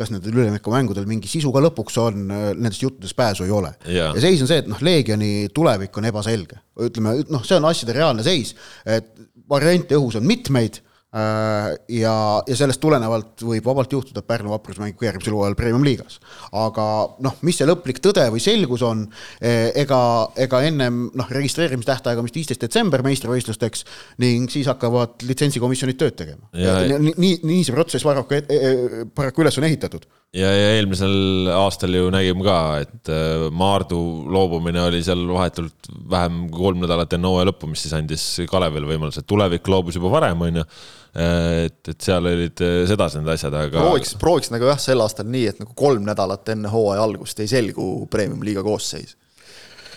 kas 0.00 0.10
nendel 0.10 0.32
üleminekumängudel 0.32 1.06
mingi 1.06 1.28
sisu 1.28 1.52
ka 1.52 1.60
lõpuks 1.62 1.98
on, 2.00 2.22
nendest 2.30 2.82
juttudest 2.82 3.16
pääsu 3.16 3.44
ei 3.44 3.54
ole. 3.54 3.74
ja 3.86 4.10
seis 4.18 4.42
on 4.42 4.50
see, 4.50 4.62
et 4.64 4.70
noh, 4.70 4.80
Leegioni 4.82 5.50
tulevik 5.54 5.96
on 6.00 6.08
ebaselge 6.08 6.58
ütleme, 6.88 7.18
noh, 7.32 7.42
see 7.46 7.58
on 7.58 7.68
asjade 7.70 7.96
reaalne 7.96 8.24
seis, 8.26 8.54
et 8.88 9.10
variante 9.50 9.98
õhus 9.98 10.16
on 10.20 10.26
mitmeid 10.26 10.78
äh, 10.80 11.72
ja, 11.96 12.14
ja 12.46 12.58
sellest 12.58 12.80
tulenevalt 12.82 13.42
võib 13.46 13.66
vabalt 13.66 13.92
juhtuda, 13.92 14.22
et 14.22 14.28
Pärnu 14.28 14.52
Vaprus 14.52 14.78
mängib 14.82 15.02
järgmisel 15.04 15.34
hooajal 15.36 15.56
Premium-liigas. 15.58 16.20
aga 16.56 16.86
noh, 17.26 17.36
mis 17.46 17.58
see 17.60 17.68
lõplik 17.68 17.98
tõde 18.04 18.26
või 18.32 18.42
selgus 18.44 18.84
on, 18.86 19.04
eh, 19.40 19.70
ega, 19.82 20.00
ega 20.46 20.62
ennem 20.68 21.02
noh, 21.18 21.34
registreerimistähtaeg 21.40 22.20
on 22.20 22.28
vist 22.28 22.38
viisteist 22.40 22.66
detsember 22.66 23.04
meistrivõistlusteks 23.06 23.84
ning 24.22 24.50
siis 24.52 24.70
hakkavad 24.70 25.26
litsentsikomisjonid 25.26 25.98
tööd 26.00 26.18
tegema. 26.22 26.50
nii, 26.54 27.14
nii, 27.16 27.36
nii 27.42 27.66
see 27.66 27.76
protsess 27.76 28.06
paraku, 28.06 28.38
e-, 28.38 28.46
e-, 28.46 29.04
paraku 29.14 29.46
üles 29.46 29.58
on 29.58 29.66
ehitatud 29.70 30.06
ja, 30.36 30.50
ja 30.54 30.70
eelmisel 30.76 31.50
aastal 31.54 31.94
ju 31.94 32.10
nägime 32.12 32.44
ka, 32.46 32.56
et 32.84 33.10
äh, 33.10 33.48
Maardu 33.56 33.98
loobumine 34.30 34.82
oli 34.86 35.02
seal 35.06 35.24
vahetult 35.30 35.90
vähem 36.10 36.44
kui 36.50 36.68
kolm 36.68 36.82
nädalat 36.84 37.16
enne 37.16 37.30
hooaja 37.30 37.50
lõppu, 37.50 37.70
mis 37.70 37.84
siis 37.86 37.94
andis 37.96 38.24
Kalevile 38.50 38.88
võimaluse, 38.90 39.24
tulevik 39.26 39.68
loobus 39.70 39.98
juba 39.98 40.12
varem, 40.14 40.46
on 40.46 40.62
ju. 40.62 40.66
Äh, 41.10 41.66
et, 41.66 41.80
et 41.90 42.06
seal 42.06 42.26
olid 42.30 42.62
äh, 42.62 42.82
sedasi 42.90 43.18
need 43.18 43.32
asjad, 43.34 43.56
aga. 43.58 43.82
prooviks, 43.82 44.14
prooviks 44.20 44.52
nagu 44.54 44.70
jah, 44.70 44.78
sel 44.82 45.02
aastal 45.02 45.26
nii, 45.30 45.48
et 45.50 45.64
nagu 45.64 45.74
kolm 45.78 46.06
nädalat 46.06 46.54
enne 46.54 46.70
hooaja 46.70 47.02
algust 47.08 47.42
ei 47.42 47.50
selgu 47.50 47.90
premium-liiga 48.12 48.62
koosseis. 48.66 49.16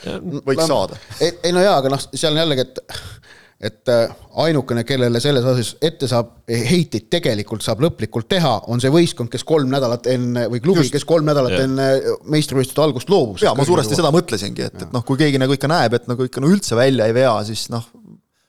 võiks 0.04 0.66
saada. 0.68 0.98
ei 1.22 1.54
no 1.54 1.62
jaa, 1.62 1.78
aga 1.78 1.94
noh, 1.94 2.08
seal 2.12 2.34
on 2.34 2.42
jällegi, 2.42 2.66
et 2.66 2.82
et 3.64 3.90
äh, 3.92 4.12
ainukene, 4.44 4.84
kellele 4.88 5.20
selles 5.24 5.46
osas 5.48 5.74
ette 5.84 6.08
saab 6.12 6.34
heiteid 6.50 7.08
tegelikult 7.14 7.64
saab 7.64 7.84
lõplikult 7.86 8.28
teha, 8.32 8.52
on 8.72 8.82
see 8.84 8.92
võistkond, 8.92 9.32
kes 9.32 9.46
kolm 9.48 9.72
nädalat 9.72 10.10
enne 10.12 10.46
või 10.52 10.60
klubi, 10.64 10.86
kes 10.92 11.08
kolm 11.08 11.28
nädalat 11.30 11.56
ja. 11.56 11.64
enne 11.68 11.88
meistrivõistluste 12.34 12.84
algust 12.84 13.12
loobub. 13.14 13.40
jaa, 13.42 13.56
ma 13.56 13.68
suuresti 13.68 14.00
seda 14.00 14.12
mõtlesingi, 14.16 14.68
et, 14.68 14.80
et 14.88 14.96
noh, 14.96 15.06
kui 15.08 15.20
keegi 15.20 15.40
nagu 15.42 15.56
ikka 15.56 15.72
näeb, 15.72 15.96
et 15.96 16.10
nagu 16.12 16.28
ikka 16.28 16.44
no 16.44 16.52
üldse 16.52 16.78
välja 16.80 17.08
ei 17.08 17.16
vea, 17.16 17.34
siis 17.48 17.70
noh, 17.74 17.88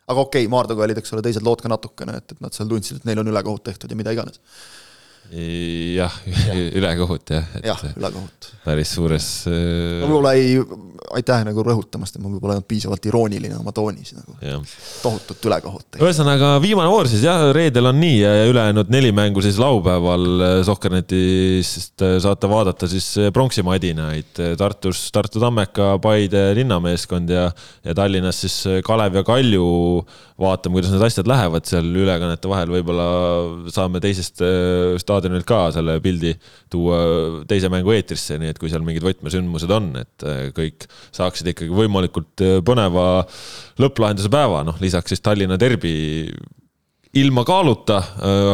aga 0.08 0.26
okei 0.26 0.44
okay,, 0.44 0.52
Maarduga 0.52 0.88
olid, 0.88 0.98
eks 1.00 1.14
ole, 1.14 1.22
teised 1.24 1.46
lood 1.46 1.62
ka 1.62 1.70
natukene, 1.70 2.18
et, 2.18 2.34
et 2.34 2.42
nad 2.42 2.56
seal 2.56 2.70
tundsid, 2.70 2.98
et 2.98 3.08
neil 3.08 3.22
on 3.22 3.30
ülekohut 3.30 3.64
tehtud 3.70 3.94
ja 3.94 4.00
mida 4.00 4.14
iganes 4.16 4.42
jah 5.32 6.14
ja., 6.26 6.54
ülekohut 6.78 7.30
jah. 7.30 7.46
jah, 7.64 7.80
ülekohut. 7.96 8.48
päris 8.64 8.92
suures 8.94 9.28
äh.... 9.50 10.02
ma 10.02 10.08
võib-olla 10.08 10.34
ei, 10.38 10.58
aitäh 11.18 11.44
nagu 11.48 11.64
rõhutamast, 11.66 12.16
et 12.16 12.22
ma 12.22 12.30
võib-olla 12.32 12.54
ei 12.54 12.60
olnud 12.60 12.68
piisavalt 12.70 13.08
irooniline 13.08 13.56
oma 13.58 13.72
toonis 13.74 14.14
nagu. 14.16 14.36
tohutut 15.02 15.48
ülekohut. 15.48 15.98
ühesõnaga 15.98 16.54
viimane 16.62 16.92
voor 16.92 17.10
siis 17.10 17.24
jah, 17.26 17.46
reedel 17.56 17.90
on 17.90 17.98
nii 18.02 18.18
ja 18.20 18.34
ülejäänud 18.50 18.92
neli 18.94 19.14
mängu 19.16 19.42
siis 19.44 19.58
laupäeval 19.62 20.28
äh, 20.34 20.58
Sokkernetist 20.66 22.04
äh, 22.04 22.16
saate 22.22 22.50
vaadata 22.50 22.90
siis 22.90 23.08
äh, 23.18 23.32
pronksimadinaid 23.34 24.42
Tartus 24.60 25.06
Tartu 25.14 25.42
Tammeka, 25.42 25.96
Paide 26.04 26.50
linnameeskond 26.58 27.32
ja, 27.32 27.48
ja 27.84 27.96
Tallinnas 27.96 28.44
siis 28.44 28.60
Kalev 28.86 29.18
ja 29.18 29.24
Kalju 29.26 29.64
vaatame, 30.40 30.74
kuidas 30.74 30.90
need 30.90 31.02
asjad 31.06 31.28
lähevad 31.30 31.66
seal 31.68 31.86
ülekannete 31.94 32.50
vahel, 32.50 32.72
võib-olla 32.74 33.06
saame 33.74 34.00
teisest 34.02 34.42
äh, 34.42 34.96
staadionilt 35.14 35.46
ka 35.48 35.60
selle 35.74 35.96
pildi 36.04 36.34
tuua 36.72 36.98
teise 37.50 37.70
mängu 37.72 37.94
eetrisse, 37.94 38.38
nii 38.40 38.50
et 38.52 38.60
kui 38.60 38.72
seal 38.72 38.84
mingid 38.86 39.06
võtmesündmused 39.06 39.70
on, 39.74 39.92
et 40.02 40.26
äh, 40.26 40.42
kõik 40.56 40.88
saaksid 41.14 41.54
ikkagi 41.54 41.72
võimalikult 41.74 42.44
äh, 42.44 42.58
põneva 42.66 43.24
lõpplahenduse 43.82 44.32
päeva, 44.32 44.64
noh, 44.66 44.76
lisaks 44.82 45.14
siis 45.14 45.24
Tallinna 45.24 45.58
derbi 45.60 45.94
ilma 47.14 47.44
kaaluta, 47.46 48.00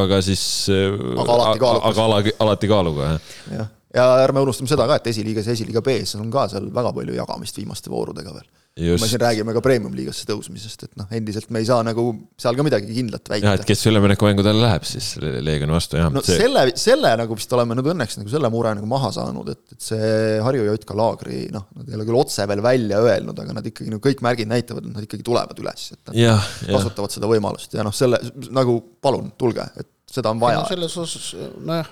aga 0.04 0.20
siis. 0.20 0.42
aga 0.68 1.32
alati 1.32 1.60
kaalukas. 1.62 1.90
aga 1.90 2.04
alati, 2.04 2.32
alati 2.44 2.68
kaaluga, 2.68 3.06
jah. 3.08 3.36
jah, 3.56 3.70
ja 3.96 4.06
ärme 4.26 4.44
unustame 4.44 4.68
seda 4.70 4.86
ka, 4.90 5.00
et 5.00 5.10
esiliigas 5.14 5.48
ja 5.48 5.56
esiliiga 5.56 5.82
B-s 5.84 6.18
on 6.20 6.28
ka 6.32 6.46
seal 6.52 6.68
väga 6.74 6.92
palju 6.96 7.16
jagamist 7.16 7.56
viimaste 7.56 7.92
voorudega 7.92 8.34
veel. 8.36 8.48
Me 8.78 9.08
siin 9.10 9.20
räägime 9.20 9.52
ka 9.54 9.60
premium-liigasse 9.64 10.26
tõusmisest, 10.28 10.84
et 10.86 10.98
noh, 11.00 11.08
endiselt 11.16 11.50
me 11.52 11.60
ei 11.62 11.66
saa 11.68 11.82
nagu 11.86 12.04
seal 12.40 12.56
ka 12.56 12.64
midagi 12.64 12.94
kindlat 12.94 13.26
väita. 13.28 13.46
jah, 13.48 13.58
et 13.58 13.66
kes 13.68 13.82
üleminekumängudele 13.90 14.62
läheb 14.62 14.86
siis 14.88 15.12
Leegioni 15.20 15.74
vastu, 15.74 15.98
jah. 16.00 16.10
no 16.14 16.22
see... 16.24 16.38
selle, 16.40 16.64
selle 16.80 17.12
nagu 17.20 17.36
vist 17.36 17.52
oleme 17.56 17.76
nüüd 17.78 17.90
õnneks 17.94 18.20
nagu 18.20 18.32
selle 18.32 18.50
mure 18.52 18.72
nagu 18.78 18.88
maha 18.90 19.10
saanud, 19.16 19.52
et, 19.52 19.62
et 19.74 19.90
see 19.90 20.10
Harju 20.46 20.64
Jotka 20.70 20.96
laagri 20.96 21.42
noh, 21.54 21.66
nad 21.76 21.90
ei 21.90 21.98
ole 21.98 22.08
küll 22.08 22.20
otse 22.22 22.46
veel 22.50 22.64
välja 22.64 23.02
öelnud, 23.04 23.44
aga 23.44 23.58
nad 23.58 23.70
ikkagi 23.72 23.92
nagu 23.92 24.04
kõik 24.06 24.24
märgid 24.24 24.50
näitavad, 24.50 24.86
et 24.86 24.96
nad 24.96 25.08
ikkagi 25.08 25.26
tulevad 25.26 25.64
üles, 25.64 25.90
et 25.96 26.02
nad 26.12 26.20
ja, 26.22 26.36
kasutavad 26.70 27.10
ja. 27.10 27.18
seda 27.18 27.30
võimalust 27.30 27.74
ja 27.76 27.86
noh, 27.86 27.96
selle 27.96 28.22
nagu 28.54 28.78
palun, 29.02 29.34
tulge, 29.40 29.66
et 29.80 29.90
seda 30.10 30.32
on 30.32 30.40
vaja. 30.42 30.62
No 30.64 30.70
selles 30.70 30.96
osas 30.98 31.30
nojah, 31.66 31.90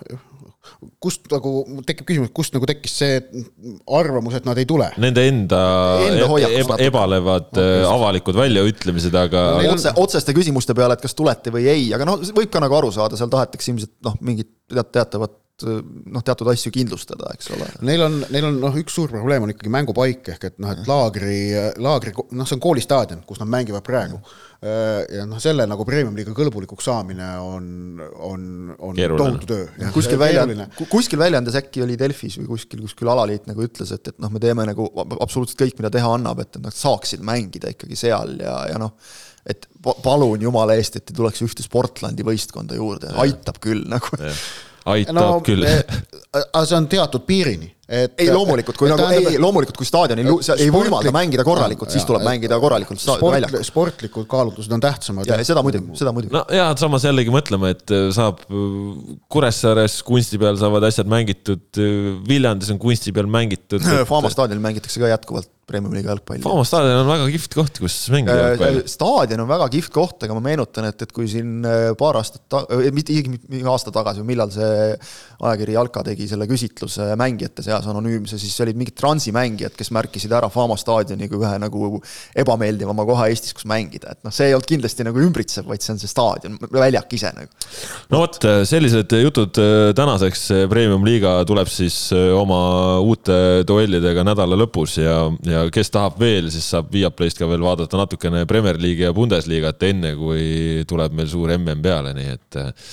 kust 1.02 1.26
nagu 1.32 1.52
tekib 1.86 2.06
küsimus, 2.08 2.32
kust 2.36 2.54
nagu 2.56 2.68
tekkis 2.68 2.94
see 3.00 3.18
arvamus, 3.98 4.38
et 4.38 4.48
nad 4.48 4.58
ei 4.60 4.68
tule? 4.68 4.88
Nende 5.00 5.24
enda, 5.30 5.62
enda 6.06 6.28
eba, 6.60 6.78
ebalevad 6.88 7.50
okay. 7.52 7.82
Äh, 7.82 7.88
avalikud 7.90 8.38
väljaütlemised, 8.38 9.18
aga 9.18 9.44
no, 9.56 9.74
otse, 9.74 9.94
otseste 10.04 10.36
küsimuste 10.36 10.76
peale, 10.78 10.98
et 10.98 11.04
kas 11.04 11.16
tulete 11.18 11.52
või 11.54 11.68
ei, 11.70 11.90
aga 11.96 12.08
noh, 12.08 12.22
võib 12.36 12.52
ka 12.52 12.62
nagu 12.62 12.78
aru 12.78 12.92
saada, 12.94 13.18
seal 13.18 13.32
tahetakse 13.32 13.72
ilmselt 13.72 13.94
noh, 14.06 14.16
mingit 14.24 14.52
teatavat 14.68 15.34
noh, 15.66 16.22
teatud 16.24 16.48
asju 16.52 16.70
kindlustada, 16.74 17.30
eks 17.34 17.50
ole. 17.54 17.66
Neil 17.86 18.04
on, 18.04 18.18
neil 18.34 18.48
on 18.48 18.58
noh, 18.62 18.76
üks 18.78 18.94
suur 18.94 19.10
probleem 19.10 19.44
on 19.44 19.52
ikkagi 19.52 19.72
mängupaik 19.72 20.30
ehk 20.34 20.44
et 20.50 20.58
noh, 20.62 20.70
et 20.74 20.88
laagri, 20.88 21.38
laagri, 21.82 22.12
noh, 22.14 22.48
see 22.48 22.58
on 22.58 22.62
koolistaadion, 22.62 23.24
kus 23.26 23.42
nad 23.42 23.50
mängivad 23.50 23.86
praegu. 23.86 24.20
ja 25.14 25.22
noh, 25.28 25.38
selle 25.38 25.68
nagu 25.70 25.84
premium-liiga 25.86 26.32
kõlbulikuks 26.34 26.88
saamine 26.88 27.26
on, 27.38 27.68
on, 28.26 28.40
on 28.88 28.98
tohutu 28.98 29.46
töö. 29.46 29.68
kuskil 29.94 30.18
välja, 30.18 30.42
kuskil 30.90 31.20
väljaandes 31.22 31.60
äkki 31.60 31.84
oli 31.84 31.98
Delfis 31.98 32.40
või 32.40 32.48
kuskil, 32.56 32.82
kuskil 32.82 33.12
alaliit 33.12 33.46
nagu 33.46 33.62
ütles, 33.62 33.92
et, 33.94 34.10
et 34.10 34.18
noh, 34.18 34.32
me 34.34 34.42
teeme 34.42 34.66
nagu 34.66 34.90
absoluutselt 35.20 35.62
kõik, 35.62 35.78
mida 35.78 35.92
teha 35.94 36.10
annab, 36.18 36.42
et 36.42 36.58
nad 36.62 36.74
saaksid 36.74 37.22
mängida 37.22 37.70
ikkagi 37.74 37.98
seal 37.98 38.34
ja, 38.42 38.60
ja 38.72 38.82
noh 38.82 38.96
et 39.48 39.64
palun 40.04 40.42
jumala 40.42 40.74
eest, 40.76 40.98
et 40.98 41.08
ei 41.08 41.16
tuleks 41.16 41.40
ühte 41.46 41.64
Sportlandi 41.64 42.26
võistkonda 42.26 42.76
juurde, 42.76 43.14
aitab 43.22 43.62
küll 43.64 43.86
nagu 43.88 44.18
aitab 44.84 45.14
no, 45.14 45.40
küll. 45.40 45.64
aga 45.64 46.64
see 46.66 46.76
on 46.76 46.88
teatud 46.88 47.26
piirini 47.26 47.74
et 47.88 48.20
ei 48.20 48.28
loomulikult, 48.28 48.76
kui 48.76 48.90
nagu, 48.90 49.06
ei 49.16 49.38
loomulikult, 49.40 49.78
kui 49.80 49.88
staadionil 49.88 50.28
ei 50.60 50.68
võimalda 50.72 51.12
mängida 51.14 51.44
korralikult, 51.46 51.92
siis 51.94 52.04
tuleb 52.04 52.26
mängida 52.26 52.58
korralikult 52.60 53.00
sport, 53.00 53.24
väljakul. 53.32 53.64
sportlikud 53.64 54.26
kaalutlused 54.28 54.74
on 54.76 54.82
tähtsamad. 54.84 55.28
ja 55.28 55.38
seda 55.46 55.62
muidugi, 55.64 55.96
seda 55.96 56.12
muidugi. 56.12 56.36
no 56.36 56.44
ja 56.52 56.68
samas 56.76 57.06
jällegi 57.08 57.32
mõtleme, 57.32 57.72
et 57.72 57.94
äh, 57.94 58.10
saab 58.12 58.44
äh, 58.44 59.14
Kuressaares 59.32 60.02
kunsti 60.04 60.40
peal 60.40 60.60
saavad 60.60 60.84
asjad 60.90 61.08
mängitud, 61.08 61.64
äh, 61.80 62.10
Viljandis 62.28 62.74
on 62.74 62.80
kunsti 62.82 63.14
peal 63.16 63.30
mängitud. 63.32 63.80
Fama 64.12 64.28
staadionil 64.32 64.60
mängitakse 64.68 65.00
ka 65.00 65.08
jätkuvalt 65.14 65.48
premium-liiga 65.68 66.14
jalgpalli. 66.14 66.40
Fama 66.44 66.64
staadion 66.64 67.02
on 67.02 67.10
väga 67.10 67.26
kihvt 67.28 67.56
koht, 67.56 67.80
kus 67.82 67.96
mängida 68.12 68.36
jalgpalli. 68.40 68.84
staadion 68.88 69.44
on 69.44 69.50
väga 69.50 69.66
kihvt 69.72 69.92
koht, 69.92 70.16
aga 70.24 70.36
ma 70.36 70.44
meenutan, 70.44 70.88
et, 70.88 71.04
et 71.04 71.12
kui 71.12 71.28
siin 71.28 71.64
paar 72.00 72.16
aastat 72.20 72.46
ta-, 72.52 72.64
mitte 72.96 73.12
isegi 73.12 73.60
aasta 73.68 73.92
tagasi 73.92 74.24
või 74.24 74.32
millal 74.32 74.52
see 74.54 74.94
ajakiri 75.44 75.76
Jalka 75.76 76.02
tegi 76.06 76.28
selle 76.30 76.48
küsitluse 76.50 77.10
mängijate 77.20 77.64
seas 77.66 77.77
anonüümse, 77.88 78.38
siis 78.40 78.56
olid 78.64 78.78
mingid 78.78 78.96
transimängijad, 78.98 79.74
kes 79.78 79.92
märkisid 79.94 80.32
ära 80.34 80.50
Fama 80.52 80.76
staadioni 80.80 81.28
kui 81.30 81.40
ühe 81.42 81.54
nagu 81.62 82.00
ebameeldivama 82.38 83.06
koha 83.08 83.28
Eestis, 83.30 83.54
kus 83.56 83.66
mängida, 83.68 84.14
et 84.16 84.26
noh, 84.26 84.34
see 84.34 84.50
ei 84.50 84.56
olnud 84.56 84.68
kindlasti 84.68 85.06
nagu 85.06 85.22
ümbritsev, 85.22 85.68
vaid 85.68 85.84
see 85.84 85.94
on 85.94 86.00
see 86.02 86.10
staadion, 86.10 86.58
väljak 86.72 87.14
ise 87.18 87.32
nagu. 87.36 87.52
no 88.12 88.22
vot, 88.24 88.40
sellised 88.68 89.14
jutud 89.22 89.60
äh, 89.62 89.76
tänaseks, 89.98 90.46
Premium-liiga 90.70 91.36
tuleb 91.48 91.70
siis 91.72 91.96
äh, 92.16 92.30
oma 92.36 92.60
uute 93.04 93.38
duellidega 93.68 94.24
nädala 94.26 94.58
lõpus 94.58 94.98
ja, 95.02 95.20
ja 95.46 95.64
kes 95.74 95.92
tahab 95.94 96.18
veel, 96.20 96.50
siis 96.54 96.66
saab 96.74 96.90
Viaplayst 96.92 97.38
ka 97.40 97.48
veel 97.50 97.62
vaadata 97.64 98.00
natukene 98.00 98.44
Premier 98.48 98.80
League'i 98.80 99.08
ja 99.08 99.14
Bundesliga't, 99.16 99.82
enne 99.88 100.14
kui 100.18 100.84
tuleb 100.88 101.14
meil 101.16 101.30
suur 101.30 101.54
mm 101.56 101.82
peale, 101.84 102.14
nii 102.16 102.34
et 102.34 102.60
äh, 102.60 102.92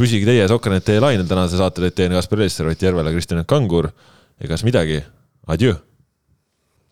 püsige 0.00 0.28
teie 0.28 0.48
Sokkernet 0.48 0.86
teie 0.86 1.02
lainel, 1.02 1.28
tänase 1.28 1.60
saate 1.60 1.84
teete 1.84 2.08
Kaspar 2.14 2.46
Eesser, 2.46 2.72
Ott 2.72 2.88
Järvela, 2.88 3.12
Kristjan 3.12 3.44
Kangur. 3.48 3.92
Egas 4.40 4.64
midagi, 4.64 5.02
adjöö 5.46 5.89